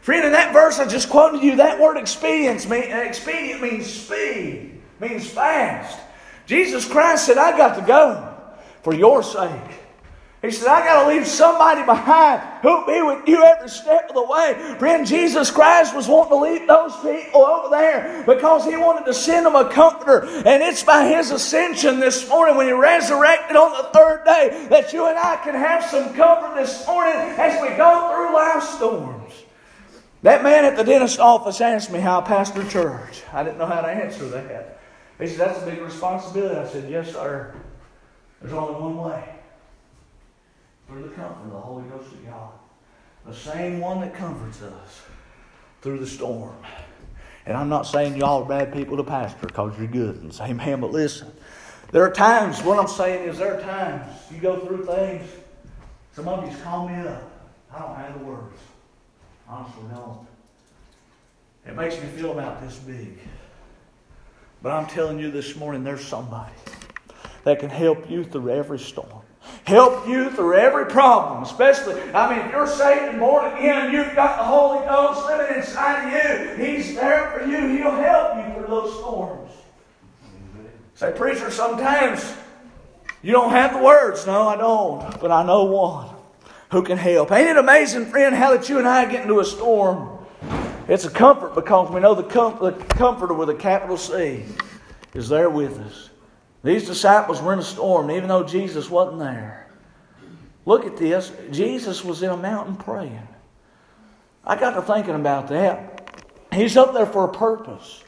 Friend, 0.00 0.24
in 0.24 0.32
that 0.32 0.52
verse 0.52 0.78
I 0.78 0.86
just 0.86 1.10
quoted 1.10 1.42
you, 1.42 1.56
that 1.56 1.80
word 1.80 1.96
expedience 1.96 2.68
mean, 2.68 2.84
expedient 2.84 3.60
means 3.60 3.86
speed, 3.86 4.80
means 5.00 5.28
fast. 5.28 5.98
Jesus 6.46 6.88
Christ 6.88 7.26
said, 7.26 7.38
I 7.38 7.56
got 7.56 7.74
to 7.74 7.82
go 7.84 8.34
for 8.82 8.94
your 8.94 9.22
sake. 9.22 9.50
He 10.46 10.52
said, 10.52 10.68
I 10.68 10.84
got 10.84 11.02
to 11.02 11.08
leave 11.08 11.26
somebody 11.26 11.82
behind 11.82 12.40
who'll 12.62 12.86
be 12.86 13.02
with 13.02 13.26
you 13.26 13.42
every 13.42 13.68
step 13.68 14.08
of 14.08 14.14
the 14.14 14.22
way. 14.22 14.76
Friend, 14.78 15.04
Jesus 15.04 15.50
Christ 15.50 15.92
was 15.92 16.06
wanting 16.06 16.30
to 16.30 16.36
leave 16.36 16.68
those 16.68 16.94
people 16.98 17.44
over 17.44 17.68
there 17.68 18.22
because 18.24 18.64
he 18.64 18.76
wanted 18.76 19.06
to 19.06 19.14
send 19.14 19.44
them 19.44 19.56
a 19.56 19.68
comforter. 19.68 20.24
And 20.24 20.62
it's 20.62 20.84
by 20.84 21.08
his 21.08 21.32
ascension 21.32 21.98
this 21.98 22.28
morning 22.28 22.56
when 22.56 22.66
he 22.66 22.72
resurrected 22.72 23.56
on 23.56 23.72
the 23.72 23.88
third 23.92 24.24
day 24.24 24.68
that 24.70 24.92
you 24.92 25.08
and 25.08 25.18
I 25.18 25.34
can 25.42 25.54
have 25.54 25.84
some 25.84 26.14
comfort 26.14 26.54
this 26.54 26.86
morning 26.86 27.16
as 27.16 27.60
we 27.60 27.76
go 27.76 28.12
through 28.12 28.32
life's 28.32 28.68
storms. 28.76 29.32
That 30.22 30.44
man 30.44 30.64
at 30.64 30.76
the 30.76 30.84
dentist 30.84 31.18
office 31.18 31.60
asked 31.60 31.90
me 31.90 31.98
how 31.98 32.20
I 32.20 32.24
pastor 32.24 32.64
church. 32.68 33.24
I 33.32 33.42
didn't 33.42 33.58
know 33.58 33.66
how 33.66 33.80
to 33.80 33.88
answer 33.88 34.28
that. 34.28 34.78
He 35.18 35.26
said, 35.26 35.38
That's 35.38 35.60
a 35.60 35.66
big 35.66 35.80
responsibility. 35.80 36.54
I 36.54 36.68
said, 36.68 36.88
Yes, 36.88 37.12
sir. 37.12 37.52
There's 38.40 38.52
only 38.52 38.80
one 38.80 38.96
way 38.98 39.35
through 40.86 41.02
the 41.02 41.08
comfort 41.08 41.44
of 41.44 41.50
the 41.50 41.58
Holy 41.58 41.84
Ghost 41.88 42.12
of 42.12 42.26
God. 42.26 42.52
The 43.26 43.34
same 43.34 43.80
one 43.80 44.00
that 44.00 44.14
comforts 44.14 44.62
us 44.62 45.02
through 45.82 45.98
the 45.98 46.06
storm. 46.06 46.54
And 47.44 47.56
I'm 47.56 47.68
not 47.68 47.82
saying 47.82 48.16
y'all 48.16 48.42
are 48.42 48.48
bad 48.48 48.72
people 48.72 48.96
to 48.96 49.04
pastor 49.04 49.46
because 49.46 49.76
you're 49.78 49.88
good 49.88 50.16
and 50.22 50.32
say, 50.32 50.52
man, 50.52 50.80
but 50.80 50.90
listen. 50.90 51.30
There 51.92 52.02
are 52.02 52.12
times, 52.12 52.62
what 52.62 52.78
I'm 52.78 52.88
saying 52.88 53.28
is 53.28 53.38
there 53.38 53.56
are 53.56 53.60
times 53.62 54.04
you 54.32 54.38
go 54.38 54.58
through 54.66 54.86
things. 54.86 55.28
Some 56.12 56.26
of 56.28 56.50
you 56.50 56.56
call 56.62 56.88
me 56.88 56.94
up. 57.06 57.30
I 57.72 57.78
don't 57.78 57.96
have 57.96 58.18
the 58.18 58.24
words. 58.24 58.58
Honestly, 59.48 59.82
don't. 59.92 60.26
It 61.66 61.76
makes 61.76 62.00
me 62.00 62.08
feel 62.08 62.32
about 62.32 62.60
this 62.60 62.76
big. 62.78 63.18
But 64.62 64.72
I'm 64.72 64.86
telling 64.86 65.18
you 65.18 65.30
this 65.30 65.56
morning, 65.56 65.84
there's 65.84 66.04
somebody 66.04 66.54
that 67.44 67.60
can 67.60 67.70
help 67.70 68.10
you 68.10 68.24
through 68.24 68.50
every 68.50 68.78
storm 68.78 69.15
help 69.64 70.08
you 70.08 70.30
through 70.30 70.54
every 70.54 70.86
problem, 70.86 71.42
especially, 71.42 72.00
I 72.12 72.36
mean, 72.36 72.46
if 72.46 72.52
you're 72.52 72.66
saved 72.66 73.10
and 73.10 73.18
born 73.18 73.52
again 73.52 73.92
you've 73.92 74.14
got 74.14 74.38
the 74.38 74.44
Holy 74.44 74.84
Ghost 74.86 75.26
living 75.26 75.56
inside 75.56 76.06
of 76.06 76.58
you, 76.58 76.64
He's 76.64 76.94
there 76.94 77.30
for 77.30 77.44
you. 77.44 77.76
He'll 77.76 77.90
help 77.90 78.36
you 78.36 78.54
through 78.54 78.66
those 78.68 78.98
storms. 78.98 79.50
Say, 80.94 81.12
preacher, 81.12 81.50
sometimes 81.50 82.34
you 83.22 83.32
don't 83.32 83.50
have 83.50 83.74
the 83.74 83.82
words. 83.82 84.26
No, 84.26 84.48
I 84.48 84.56
don't. 84.56 85.20
But 85.20 85.30
I 85.30 85.44
know 85.44 85.64
one 85.64 86.08
who 86.70 86.82
can 86.82 86.96
help. 86.96 87.32
Ain't 87.32 87.48
it 87.48 87.56
amazing, 87.56 88.06
friend, 88.06 88.34
how 88.34 88.56
that 88.56 88.68
you 88.68 88.78
and 88.78 88.88
I 88.88 89.04
get 89.10 89.22
into 89.22 89.40
a 89.40 89.44
storm? 89.44 90.16
It's 90.88 91.04
a 91.04 91.10
comfort 91.10 91.54
because 91.54 91.90
we 91.90 92.00
know 92.00 92.14
the, 92.14 92.22
com- 92.22 92.58
the 92.60 92.72
comforter 92.94 93.34
with 93.34 93.50
a 93.50 93.54
capital 93.54 93.96
C 93.96 94.44
is 95.14 95.28
there 95.28 95.50
with 95.50 95.78
us. 95.80 96.10
These 96.66 96.88
disciples 96.88 97.40
were 97.40 97.52
in 97.52 97.60
a 97.60 97.62
storm, 97.62 98.10
even 98.10 98.28
though 98.28 98.42
Jesus 98.42 98.90
wasn't 98.90 99.20
there. 99.20 99.68
Look 100.64 100.84
at 100.84 100.96
this. 100.96 101.30
Jesus 101.52 102.04
was 102.04 102.24
in 102.24 102.30
a 102.30 102.36
mountain 102.36 102.74
praying. 102.74 103.28
I 104.44 104.56
got 104.56 104.72
to 104.72 104.82
thinking 104.82 105.14
about 105.14 105.46
that. 105.48 106.24
He's 106.52 106.76
up 106.76 106.92
there 106.92 107.06
for 107.06 107.24
a 107.24 107.32
purpose. 107.32 108.02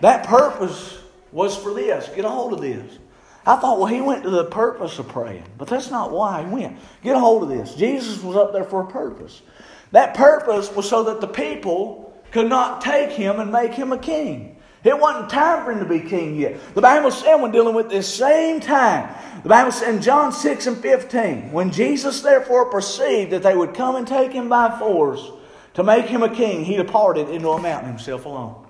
That 0.00 0.28
purpose 0.28 0.96
was 1.32 1.56
for 1.56 1.74
this. 1.74 2.08
Get 2.14 2.24
a 2.24 2.28
hold 2.28 2.52
of 2.52 2.60
this. 2.60 2.98
I 3.44 3.56
thought, 3.56 3.80
well, 3.80 3.88
he 3.88 4.00
went 4.00 4.22
to 4.22 4.30
the 4.30 4.44
purpose 4.44 5.00
of 5.00 5.08
praying, 5.08 5.42
but 5.58 5.66
that's 5.66 5.90
not 5.90 6.12
why 6.12 6.44
he 6.44 6.48
went. 6.48 6.78
Get 7.02 7.16
a 7.16 7.18
hold 7.18 7.42
of 7.42 7.48
this. 7.48 7.74
Jesus 7.74 8.22
was 8.22 8.36
up 8.36 8.52
there 8.52 8.62
for 8.62 8.82
a 8.82 8.86
purpose. 8.86 9.42
That 9.90 10.14
purpose 10.14 10.70
was 10.72 10.88
so 10.88 11.02
that 11.02 11.20
the 11.20 11.26
people 11.26 12.16
could 12.30 12.48
not 12.48 12.80
take 12.80 13.10
him 13.10 13.40
and 13.40 13.50
make 13.50 13.74
him 13.74 13.90
a 13.90 13.98
king. 13.98 14.61
It 14.84 14.98
wasn't 14.98 15.30
time 15.30 15.64
for 15.64 15.70
him 15.70 15.78
to 15.78 15.84
be 15.84 16.00
king 16.00 16.34
yet. 16.34 16.58
The 16.74 16.80
Bible 16.80 17.12
said 17.12 17.36
when 17.36 17.52
dealing 17.52 17.74
with 17.74 17.88
this 17.88 18.12
same 18.12 18.58
time, 18.58 19.14
the 19.42 19.48
Bible 19.48 19.70
said 19.70 19.94
in 19.94 20.02
John 20.02 20.32
6 20.32 20.66
and 20.66 20.76
15, 20.76 21.52
when 21.52 21.70
Jesus 21.70 22.20
therefore 22.20 22.66
perceived 22.66 23.30
that 23.30 23.44
they 23.44 23.56
would 23.56 23.74
come 23.74 23.94
and 23.94 24.06
take 24.06 24.32
him 24.32 24.48
by 24.48 24.76
force 24.78 25.30
to 25.74 25.84
make 25.84 26.06
him 26.06 26.24
a 26.24 26.34
king, 26.34 26.64
he 26.64 26.76
departed 26.76 27.28
into 27.28 27.48
a 27.50 27.62
mountain 27.62 27.90
himself 27.90 28.24
alone. 28.24 28.66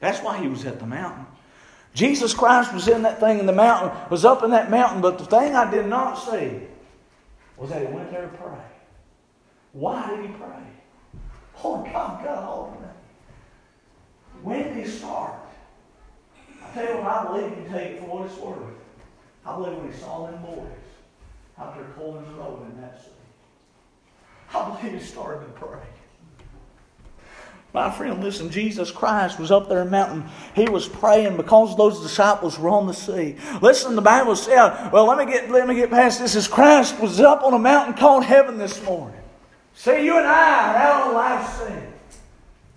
That's 0.00 0.20
why 0.20 0.38
he 0.38 0.48
was 0.48 0.66
at 0.66 0.80
the 0.80 0.86
mountain. 0.86 1.26
Jesus 1.94 2.34
Christ 2.34 2.74
was 2.74 2.86
in 2.86 3.02
that 3.02 3.18
thing 3.18 3.38
in 3.38 3.46
the 3.46 3.52
mountain, 3.52 3.90
was 4.10 4.24
up 4.26 4.42
in 4.42 4.50
that 4.50 4.70
mountain, 4.70 5.00
but 5.00 5.18
the 5.18 5.24
thing 5.24 5.54
I 5.54 5.70
did 5.70 5.86
not 5.86 6.14
see 6.16 6.60
was 7.56 7.70
that 7.70 7.80
he 7.80 7.92
went 7.92 8.10
there 8.10 8.22
to 8.22 8.36
pray. 8.36 8.58
Why 9.72 10.10
did 10.10 10.26
he 10.26 10.32
pray? 10.32 10.62
Oh, 11.64 11.82
God 11.92 12.80
me. 12.80 12.87
When 14.42 14.62
did 14.62 14.84
he 14.84 14.90
start? 14.90 15.34
I 16.62 16.74
tell 16.74 16.88
you 16.88 17.00
what, 17.02 17.06
I 17.06 17.24
believe 17.26 17.50
you 17.50 17.64
can 17.64 17.72
take 17.72 17.90
it 17.92 18.00
for 18.00 18.06
what 18.06 18.26
it's 18.26 18.38
worth. 18.38 18.58
I 19.44 19.56
believe 19.56 19.76
when 19.78 19.92
he 19.92 19.98
saw 19.98 20.26
them 20.26 20.42
boys 20.42 20.66
out 21.58 21.74
there 21.76 21.84
pulling 21.96 22.24
the 22.24 22.32
road 22.34 22.70
in 22.70 22.80
that 22.80 22.98
city. 22.98 23.12
I 24.54 24.68
believe 24.68 25.00
he 25.00 25.04
started 25.04 25.46
to 25.46 25.52
pray. 25.52 25.80
My 27.74 27.90
friend, 27.90 28.22
listen, 28.24 28.48
Jesus 28.50 28.90
Christ 28.90 29.38
was 29.38 29.50
up 29.50 29.68
there 29.68 29.80
in 29.80 29.86
the 29.86 29.90
mountain. 29.90 30.24
He 30.54 30.68
was 30.68 30.88
praying 30.88 31.36
because 31.36 31.76
those 31.76 32.00
disciples 32.00 32.58
were 32.58 32.70
on 32.70 32.86
the 32.86 32.94
sea. 32.94 33.36
Listen, 33.60 33.94
the 33.94 34.02
Bible 34.02 34.36
said, 34.36 34.90
well, 34.90 35.06
let 35.06 35.18
me 35.18 35.30
get 35.30 35.50
let 35.50 35.68
me 35.68 35.74
get 35.74 35.90
past 35.90 36.18
this. 36.18 36.34
As 36.34 36.48
Christ 36.48 36.98
was 36.98 37.20
up 37.20 37.42
on 37.42 37.52
a 37.52 37.58
mountain 37.58 37.94
called 37.94 38.24
heaven 38.24 38.56
this 38.56 38.82
morning. 38.84 39.20
See, 39.74 40.04
you 40.04 40.16
and 40.16 40.26
I 40.26 40.72
are 40.72 40.76
out 40.76 41.08
on 41.08 41.14
life 41.14 41.58
sea. 41.58 41.74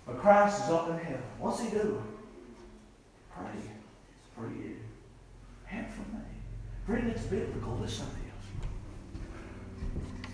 But 0.06 0.18
Christ 0.18 0.64
is 0.64 0.70
up 0.70 0.90
in 0.90 0.98
heaven. 0.98 1.22
What's 1.42 1.60
he 1.60 1.70
doing? 1.70 2.02
Praying 3.34 3.70
for 4.36 4.46
you 4.46 4.76
and 5.70 5.86
for 5.88 6.16
me. 6.16 6.22
Friend, 6.86 7.08
it's 7.08 7.24
biblical. 7.24 7.76
Listen 7.80 8.06
to 8.06 8.12
this. 8.12 9.20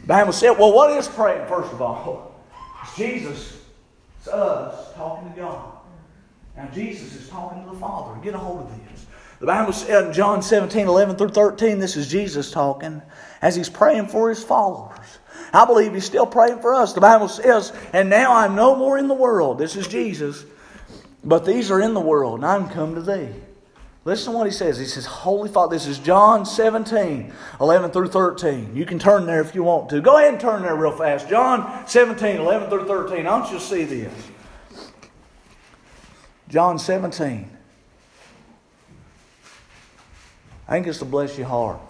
The 0.03 0.07
Bible 0.07 0.33
said, 0.33 0.53
well, 0.53 0.73
what 0.73 0.91
is 0.91 1.09
praying, 1.09 1.49
first 1.49 1.73
of 1.73 1.83
all? 1.83 2.35
It's 2.83 2.97
Jesus 2.97 3.59
it's 4.19 4.29
us 4.29 4.95
talking 4.95 5.31
to 5.33 5.37
God. 5.37 5.73
Now, 6.57 6.69
Jesus 6.75 7.15
is 7.15 7.29
talking 7.29 7.65
to 7.65 7.71
the 7.71 7.77
Father. 7.77 8.21
Get 8.21 8.35
a 8.35 8.39
hold 8.39 8.61
of 8.61 8.91
this. 8.91 9.07
The 9.41 9.47
Bible 9.47 9.73
said 9.73 10.07
in 10.07 10.13
John 10.13 10.43
17, 10.43 10.89
11 10.89 11.17
through 11.17 11.29
13, 11.29 11.79
this 11.79 11.97
is 11.97 12.09
Jesus 12.09 12.51
talking 12.51 13.01
as 13.41 13.55
he's 13.55 13.69
praying 13.69 14.09
for 14.09 14.29
his 14.29 14.43
followers. 14.43 14.99
I 15.53 15.65
believe 15.65 15.95
he's 15.95 16.05
still 16.05 16.27
praying 16.27 16.61
for 16.61 16.75
us. 16.75 16.93
The 16.93 17.01
Bible 17.01 17.29
says, 17.29 17.73
And 17.93 18.11
now 18.11 18.35
I'm 18.35 18.57
no 18.57 18.75
more 18.75 18.99
in 18.99 19.07
the 19.07 19.15
world. 19.15 19.59
This 19.59 19.77
is 19.77 19.87
Jesus. 19.87 20.45
But 21.25 21.45
these 21.45 21.71
are 21.71 21.81
in 21.81 21.95
the 21.95 22.01
world, 22.01 22.37
and 22.37 22.47
I'm 22.47 22.69
come 22.69 22.95
to 22.95 23.03
thee. 23.03 23.29
Listen 24.05 24.33
to 24.33 24.39
what 24.39 24.47
he 24.47 24.53
says. 24.53 24.79
He 24.79 24.87
says, 24.87 25.05
Holy 25.05 25.51
Father, 25.51 25.77
this 25.77 25.87
is 25.87 25.99
John 25.99 26.47
17, 26.47 27.33
11 27.61 27.91
through 27.91 28.09
13. 28.09 28.75
You 28.75 28.87
can 28.87 28.99
turn 28.99 29.27
there 29.27 29.41
if 29.41 29.55
you 29.55 29.63
want 29.63 29.91
to. 29.91 30.01
Go 30.01 30.17
ahead 30.17 30.33
and 30.33 30.41
turn 30.41 30.63
there 30.63 30.75
real 30.75 30.97
fast. 30.97 31.29
John 31.29 31.87
17, 31.87 32.37
11 32.37 32.71
through 32.71 32.87
13. 32.87 33.27
I 33.27 33.39
want 33.39 33.53
you 33.53 33.59
to 33.59 33.65
see 33.65 33.85
this. 33.85 34.13
John 36.49 36.79
17. 36.79 37.51
I 40.67 40.73
think 40.73 40.87
it's 40.87 40.99
to 41.01 41.05
bless 41.05 41.37
your 41.37 41.49
heart. 41.49 41.81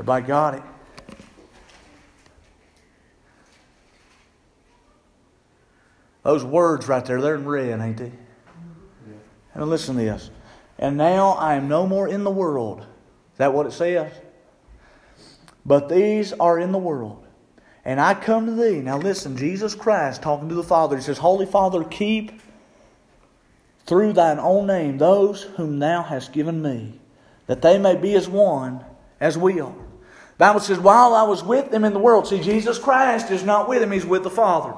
Everybody 0.00 0.26
got 0.26 0.54
it? 0.54 0.62
Those 6.22 6.42
words 6.42 6.88
right 6.88 7.04
there, 7.04 7.20
they're 7.20 7.34
in 7.34 7.46
red, 7.46 7.78
ain't 7.78 7.98
they? 7.98 8.12
And 9.52 9.68
listen 9.68 9.96
to 9.96 10.02
this. 10.02 10.30
And 10.78 10.96
now 10.96 11.32
I 11.32 11.56
am 11.56 11.68
no 11.68 11.86
more 11.86 12.08
in 12.08 12.24
the 12.24 12.30
world. 12.30 12.80
Is 12.80 12.86
that 13.36 13.52
what 13.52 13.66
it 13.66 13.72
says? 13.72 14.10
But 15.66 15.90
these 15.90 16.32
are 16.32 16.58
in 16.58 16.72
the 16.72 16.78
world. 16.78 17.22
And 17.84 18.00
I 18.00 18.14
come 18.14 18.46
to 18.46 18.52
thee. 18.52 18.80
Now 18.80 18.96
listen, 18.96 19.36
Jesus 19.36 19.74
Christ 19.74 20.22
talking 20.22 20.48
to 20.48 20.54
the 20.54 20.62
Father. 20.62 20.96
He 20.96 21.02
says, 21.02 21.18
Holy 21.18 21.44
Father, 21.44 21.84
keep 21.84 22.40
through 23.84 24.14
thine 24.14 24.38
own 24.38 24.66
name 24.66 24.96
those 24.96 25.42
whom 25.42 25.78
thou 25.78 26.02
hast 26.02 26.32
given 26.32 26.62
me, 26.62 26.98
that 27.48 27.60
they 27.60 27.76
may 27.76 27.96
be 27.96 28.14
as 28.14 28.30
one 28.30 28.82
as 29.20 29.36
we 29.36 29.60
are. 29.60 29.89
Bible 30.40 30.60
says, 30.60 30.78
while 30.78 31.14
I 31.14 31.22
was 31.22 31.44
with 31.44 31.70
them 31.70 31.84
in 31.84 31.92
the 31.92 31.98
world, 31.98 32.26
see, 32.26 32.40
Jesus 32.40 32.78
Christ 32.78 33.30
is 33.30 33.44
not 33.44 33.68
with 33.68 33.82
him, 33.82 33.92
he's 33.92 34.06
with 34.06 34.22
the 34.22 34.30
Father. 34.30 34.74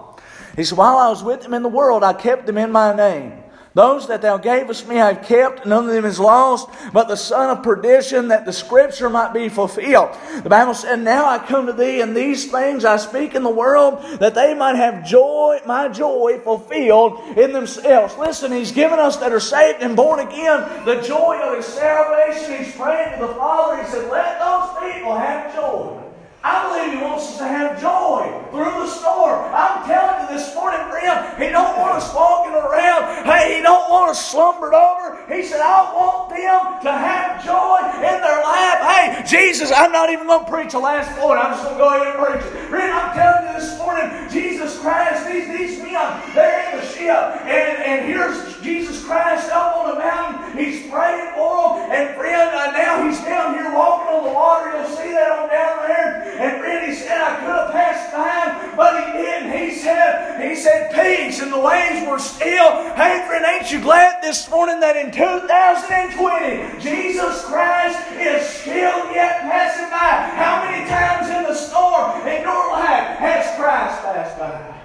He 0.56 0.64
said, 0.64 0.76
While 0.76 0.98
I 0.98 1.08
was 1.08 1.22
with 1.22 1.40
them 1.40 1.54
in 1.54 1.62
the 1.62 1.68
world, 1.68 2.02
I 2.02 2.12
kept 2.12 2.46
them 2.46 2.58
in 2.58 2.72
my 2.72 2.94
name. 2.94 3.41
Those 3.74 4.08
that 4.08 4.20
thou 4.20 4.36
gavest 4.36 4.86
me 4.86 5.00
I 5.00 5.14
have 5.14 5.24
kept, 5.24 5.64
none 5.64 5.88
of 5.88 5.94
them 5.94 6.04
is 6.04 6.20
lost, 6.20 6.68
but 6.92 7.08
the 7.08 7.16
son 7.16 7.56
of 7.56 7.62
perdition, 7.62 8.28
that 8.28 8.44
the 8.44 8.52
scripture 8.52 9.08
might 9.08 9.32
be 9.32 9.48
fulfilled. 9.48 10.10
The 10.42 10.50
Bible 10.50 10.74
said, 10.74 11.00
Now 11.00 11.26
I 11.26 11.38
come 11.38 11.66
to 11.66 11.72
thee, 11.72 12.02
and 12.02 12.14
these 12.14 12.50
things 12.50 12.84
I 12.84 12.98
speak 12.98 13.34
in 13.34 13.42
the 13.42 13.50
world, 13.50 14.02
that 14.18 14.34
they 14.34 14.52
might 14.54 14.76
have 14.76 15.06
joy, 15.06 15.60
my 15.64 15.88
joy 15.88 16.38
fulfilled 16.44 17.38
in 17.38 17.52
themselves. 17.52 18.16
Listen, 18.18 18.52
he's 18.52 18.72
given 18.72 18.98
us 18.98 19.16
that 19.16 19.32
are 19.32 19.40
saved 19.40 19.80
and 19.80 19.96
born 19.96 20.20
again 20.20 20.84
the 20.84 21.00
joy 21.00 21.40
of 21.42 21.56
his 21.56 21.66
salvation. 21.66 22.64
He's 22.64 22.74
praying 22.76 23.18
to 23.18 23.26
the 23.26 23.34
Father. 23.34 23.82
He 23.82 23.90
said, 23.90 24.10
Let 24.10 24.38
those 24.38 24.92
people 24.92 25.16
have 25.16 25.54
joy. 25.54 26.01
I 26.44 26.66
believe 26.66 26.98
He 26.98 27.04
wants 27.04 27.30
us 27.30 27.38
to 27.38 27.44
have 27.46 27.80
joy 27.80 28.26
through 28.50 28.82
the 28.82 28.90
storm. 28.90 29.46
I'm 29.54 29.86
telling 29.86 30.26
you 30.26 30.34
this 30.34 30.54
morning, 30.54 30.82
friend, 30.90 31.38
He 31.38 31.50
don't 31.50 31.78
want 31.78 32.02
us 32.02 32.12
walking 32.14 32.54
around. 32.54 33.24
Hey, 33.26 33.56
He 33.56 33.62
don't 33.62 33.88
want 33.88 34.10
us 34.10 34.30
slumbered 34.30 34.74
over. 34.74 35.22
He 35.30 35.44
said, 35.46 35.60
I 35.60 35.86
want 35.94 36.30
them 36.30 36.82
to 36.82 36.90
have 36.90 37.44
joy 37.44 37.78
in 38.02 38.18
their 38.18 38.42
life. 38.42 38.78
Hey, 38.82 39.22
Jesus, 39.22 39.70
I'm 39.70 39.92
not 39.92 40.10
even 40.10 40.26
going 40.26 40.44
to 40.44 40.50
preach 40.50 40.72
the 40.72 40.80
last 40.80 41.14
point. 41.18 41.38
I'm 41.38 41.54
just 41.54 41.62
going 41.62 41.78
to 41.78 41.78
go 41.78 41.88
ahead 41.94 42.10
and 42.10 42.18
preach 42.18 42.42
it. 42.42 42.68
Friend, 42.68 42.90
I'm 42.90 43.14
telling 43.14 43.46
you 43.46 43.60
this 43.60 43.78
morning, 43.78 44.10
Jesus 44.28 44.78
Christ, 44.80 45.26
these, 45.30 45.46
these 45.46 45.78
men, 45.78 46.10
they're 46.34 46.74
in 46.74 46.80
the 46.80 46.86
ship. 46.86 47.46
And, 47.46 47.78
and 47.86 48.06
here's 48.06 48.60
Jesus 48.60 49.04
Christ 49.04 49.50
up 49.50 49.76
on 49.76 49.94
the 49.94 49.98
mountain. 49.98 50.58
He's 50.58 50.90
praying 50.90 51.34
for 51.34 51.78
them. 51.78 51.90
And 51.90 52.16
friend, 52.16 52.50
uh, 52.50 52.72
now 52.72 53.06
He's 53.06 53.20
down 53.22 53.54
here 53.54 53.72
walking 53.72 54.08
on 54.08 54.24
the 54.24 54.32
water. 54.34 54.76
You'll 54.76 54.96
see 54.96 55.12
that 55.12 55.30
on 55.30 55.48
down 55.48 55.86
there. 55.86 56.31
And 56.38 56.64
then 56.64 56.88
he 56.88 56.94
said 56.94 57.20
I 57.20 57.36
could 57.40 57.56
have 57.56 57.72
passed 57.72 58.12
by, 58.12 58.76
but 58.76 59.04
he 59.04 59.12
didn't. 59.12 59.52
He 59.52 59.74
said, 59.76 60.40
he 60.40 60.56
said 60.56 60.92
peace, 60.92 61.40
and 61.40 61.52
the 61.52 61.58
waves 61.58 62.08
were 62.08 62.18
still. 62.18 62.72
Hey, 62.94 63.24
friend, 63.26 63.44
ain't 63.44 63.70
you 63.70 63.80
glad 63.80 64.22
this 64.22 64.48
morning 64.50 64.80
that 64.80 64.96
in 64.96 65.12
2020 65.12 66.80
Jesus 66.80 67.44
Christ 67.44 67.98
is 68.16 68.46
still 68.48 69.12
yet 69.12 69.42
passing 69.42 69.90
by? 69.90 70.32
How 70.34 70.64
many 70.64 70.88
times 70.88 71.28
in 71.28 71.42
the 71.44 71.54
storm 71.54 72.26
in 72.26 72.42
your 72.42 72.70
life 72.72 73.18
has 73.18 73.44
Christ 73.56 74.02
passed 74.02 74.38
by? 74.38 74.80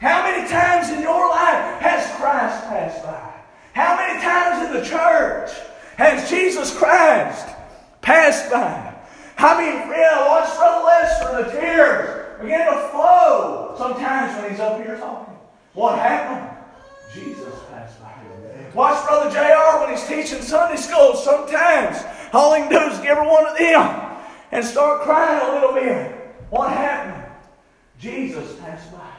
How 0.00 0.22
many 0.22 0.48
times 0.48 0.90
in 0.90 1.02
your 1.02 1.28
life 1.28 1.80
has 1.80 2.06
Christ 2.16 2.64
passed 2.68 3.02
by? 3.04 3.32
How 3.72 3.96
many 3.96 4.20
times 4.20 4.66
in 4.66 4.72
the 4.80 4.84
church 4.84 5.50
has 5.96 6.28
Jesus 6.28 6.76
Christ 6.76 7.48
passed 8.00 8.50
by? 8.50 8.89
I 9.42 9.56
mean, 9.56 9.88
friend, 9.88 10.26
watch 10.26 10.54
Brother 10.56 10.84
Lester, 10.84 11.44
the 11.44 11.60
tears 11.60 12.40
begin 12.42 12.58
to 12.58 12.88
flow 12.90 13.74
sometimes 13.78 14.36
when 14.36 14.50
he's 14.50 14.60
up 14.60 14.76
here 14.82 14.98
talking. 14.98 15.34
What 15.72 15.98
happened? 15.98 16.58
Jesus 17.14 17.54
passed 17.70 17.98
by. 18.02 18.12
Watch 18.74 19.06
Brother 19.06 19.30
JR 19.30 19.80
when 19.80 19.96
he's 19.96 20.06
teaching 20.06 20.42
Sunday 20.42 20.76
school. 20.76 21.14
Sometimes 21.14 22.04
all 22.34 22.54
he 22.54 22.62
can 22.62 22.70
do 22.70 22.92
is 22.92 22.98
give 22.98 23.16
her 23.16 23.24
one 23.24 23.46
of 23.46 23.56
them 23.56 24.18
and 24.52 24.64
start 24.64 25.02
crying 25.02 25.40
a 25.48 25.54
little 25.54 25.72
bit. 25.72 26.12
What 26.50 26.70
happened? 26.70 27.32
Jesus 27.98 28.58
passed 28.60 28.92
by. 28.92 29.10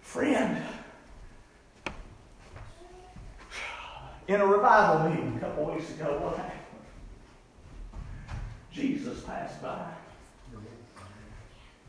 Friend, 0.00 0.62
in 4.26 4.40
a 4.40 4.46
revival 4.46 5.08
meeting 5.08 5.36
a 5.36 5.40
couple 5.40 5.72
weeks 5.72 5.90
ago, 5.92 6.18
what 6.20 6.36
happened? 6.36 6.55
Jesus 8.76 9.22
passed 9.22 9.62
by. 9.62 9.86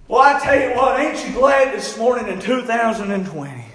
Well, 0.07 0.21
I 0.21 0.39
tell 0.39 0.57
you 0.57 0.73
what, 0.73 0.97
ain't 1.01 1.27
you 1.27 1.33
glad 1.33 1.75
this 1.75 1.97
morning 1.97 2.29
in 2.29 2.39
2020, 2.39 3.65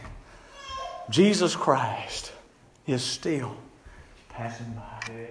Jesus 1.10 1.54
Christ 1.54 2.32
is 2.86 3.04
still 3.04 3.54
passing 4.30 4.72
by. 4.72 5.28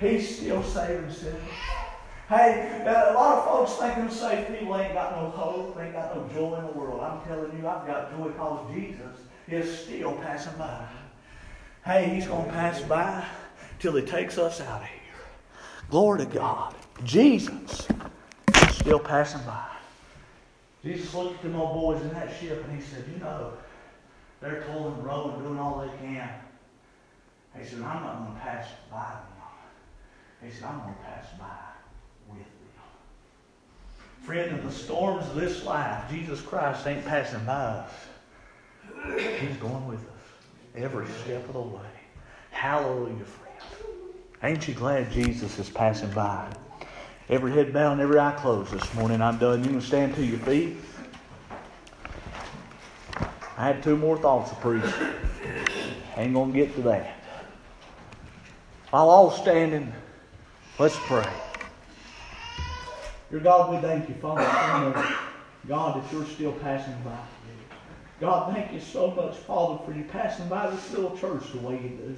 He's 0.00 0.38
still 0.38 0.62
saving 0.62 1.10
sinners. 1.10 1.42
Hey, 2.26 2.82
a 2.86 3.12
lot 3.12 3.36
of 3.36 3.44
folks 3.44 3.74
think 3.74 3.96
them 3.96 4.10
saved 4.10 4.58
people 4.58 4.74
ain't 4.78 4.94
got 4.94 5.14
no 5.14 5.28
hope, 5.28 5.78
ain't 5.78 5.92
got 5.92 6.16
no 6.16 6.26
joy 6.32 6.56
in 6.58 6.66
the 6.68 6.72
world. 6.72 7.02
I'm 7.02 7.20
telling 7.28 7.52
you, 7.58 7.68
I've 7.68 7.86
got 7.86 8.16
joy 8.16 8.28
because 8.28 8.74
Jesus 8.74 9.16
is 9.46 9.78
still 9.80 10.12
passing 10.12 10.56
by. 10.56 10.86
Hey, 11.84 12.08
he's 12.14 12.26
going 12.26 12.46
to 12.46 12.52
pass 12.52 12.80
by 12.80 13.26
till 13.78 13.94
he 13.94 14.06
takes 14.06 14.38
us 14.38 14.62
out 14.62 14.80
of 14.80 14.86
here. 14.86 14.96
Glory 15.90 16.20
to 16.20 16.26
God. 16.26 16.74
Jesus 17.04 17.88
is 18.62 18.76
still 18.76 18.98
passing 18.98 19.42
by. 19.42 19.66
Jesus 20.84 21.12
looked 21.14 21.36
at 21.36 21.42
them 21.42 21.56
old 21.56 21.74
boys 21.74 22.02
in 22.02 22.12
that 22.14 22.34
ship 22.40 22.64
and 22.64 22.78
he 22.78 22.82
said, 22.82 23.04
You 23.12 23.18
know, 23.20 23.52
they're 24.40 24.62
pulling 24.62 24.94
and 24.94 25.04
rowing, 25.04 25.42
doing 25.42 25.58
all 25.58 25.80
they 25.80 26.06
can. 26.06 26.30
He 27.58 27.64
said, 27.64 27.82
I'm 27.82 28.02
not 28.02 28.18
going 28.18 28.34
to 28.34 28.40
pass 28.40 28.68
by 28.90 28.98
them. 28.98 29.30
He 30.42 30.50
said, 30.50 30.64
I'm 30.64 30.80
going 30.80 30.94
to 30.94 31.00
pass 31.00 31.26
by 31.38 31.46
with 32.28 32.38
them. 32.38 32.46
Friend, 34.22 34.58
in 34.58 34.66
the 34.66 34.72
storms 34.72 35.26
of 35.26 35.34
this 35.34 35.64
life, 35.64 36.10
Jesus 36.10 36.40
Christ 36.40 36.86
ain't 36.86 37.04
passing 37.04 37.44
by 37.44 37.52
us. 37.52 37.92
He's 39.40 39.56
going 39.56 39.86
with 39.86 40.00
us 40.00 40.20
every 40.76 41.06
step 41.24 41.46
of 41.48 41.54
the 41.54 41.60
way. 41.60 41.80
Hallelujah, 42.50 43.24
friend. 43.24 43.50
Ain't 44.42 44.66
you 44.66 44.74
glad 44.74 45.10
Jesus 45.10 45.58
is 45.58 45.68
passing 45.68 46.10
by? 46.10 46.50
Every 47.30 47.52
head 47.52 47.72
bowed 47.72 48.00
every 48.00 48.18
eye 48.18 48.32
closed 48.32 48.72
this 48.72 48.92
morning. 48.94 49.22
I'm 49.22 49.38
done. 49.38 49.62
You 49.62 49.70
can 49.70 49.80
stand 49.80 50.16
to 50.16 50.24
your 50.26 50.40
feet. 50.40 50.78
I 53.56 53.66
had 53.66 53.84
two 53.84 53.96
more 53.96 54.18
thoughts 54.18 54.50
to 54.50 54.56
preach. 54.56 54.82
Ain't 56.16 56.34
going 56.34 56.52
to 56.52 56.58
get 56.58 56.74
to 56.74 56.82
that. 56.82 57.22
While 58.90 59.08
all 59.08 59.30
standing, 59.30 59.92
let's 60.76 60.96
pray. 61.02 61.30
Dear 63.30 63.38
God, 63.38 63.76
we 63.76 63.80
thank 63.80 64.08
you, 64.08 64.16
Father, 64.16 64.42
God, 65.68 66.02
that 66.02 66.12
you're 66.12 66.26
still 66.26 66.52
passing 66.54 66.96
by. 67.04 67.16
God, 68.20 68.52
thank 68.52 68.72
you 68.72 68.80
so 68.80 69.12
much, 69.12 69.36
Father, 69.36 69.78
for 69.84 69.92
you 69.92 70.02
passing 70.02 70.48
by 70.48 70.68
this 70.68 70.90
little 70.90 71.16
church 71.16 71.52
the 71.52 71.60
way 71.60 71.74
you 71.74 71.90
do. 71.90 72.16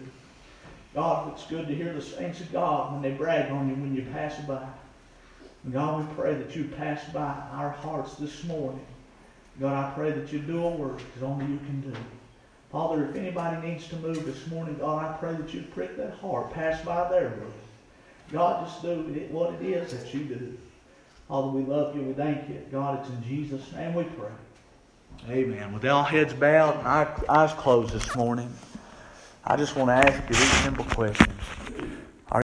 God, 0.94 1.34
it's 1.34 1.46
good 1.48 1.68
to 1.68 1.74
hear 1.74 1.92
the 1.92 2.00
saints 2.00 2.40
of 2.40 2.50
God 2.50 2.94
when 2.94 3.02
they 3.02 3.10
brag 3.10 3.52
on 3.52 3.68
you 3.68 3.74
when 3.74 3.94
you 3.94 4.06
pass 4.10 4.38
by. 4.46 4.66
God, 5.70 6.08
we 6.08 6.14
pray 6.14 6.34
that 6.34 6.56
you 6.56 6.64
pass 6.64 7.04
by 7.12 7.34
our 7.52 7.70
hearts 7.70 8.14
this 8.14 8.42
morning. 8.44 8.84
God, 9.60 9.72
I 9.72 9.94
pray 9.94 10.10
that 10.10 10.32
you 10.32 10.40
do 10.40 10.64
a 10.64 10.70
work 10.70 11.00
as 11.16 11.22
only 11.22 11.46
you 11.46 11.58
can 11.58 11.80
do. 11.82 11.96
Father, 12.72 13.04
if 13.04 13.14
anybody 13.14 13.68
needs 13.68 13.86
to 13.88 13.96
move 13.96 14.24
this 14.24 14.46
morning, 14.48 14.76
God, 14.78 15.04
I 15.04 15.16
pray 15.18 15.34
that 15.34 15.54
you 15.54 15.62
prick 15.74 15.96
that 15.98 16.14
heart, 16.14 16.52
pass 16.52 16.84
by 16.84 17.08
their 17.10 17.28
road. 17.28 17.52
God, 18.32 18.66
just 18.66 18.82
do 18.82 19.02
what 19.30 19.54
it 19.54 19.62
is 19.62 19.92
that 19.92 20.12
you 20.12 20.24
do. 20.24 20.58
Father, 21.28 21.48
we 21.48 21.62
love 21.62 21.94
you. 21.94 22.02
We 22.02 22.12
thank 22.14 22.48
you. 22.48 22.60
God, 22.72 23.00
it's 23.00 23.10
in 23.10 23.22
Jesus' 23.22 23.70
name 23.72 23.94
we 23.94 24.04
pray. 24.04 24.30
Amen. 25.30 25.72
With 25.72 25.84
all 25.84 26.02
heads 26.02 26.32
bowed 26.32 26.78
and 26.78 27.26
eyes 27.28 27.52
closed 27.52 27.92
this 27.92 28.16
morning, 28.16 28.52
I 29.44 29.56
just 29.56 29.76
want 29.76 29.90
to 29.90 30.10
ask 30.10 30.28
you 30.28 30.34
these 30.34 30.52
simple 30.62 30.84
questions. 30.86 31.30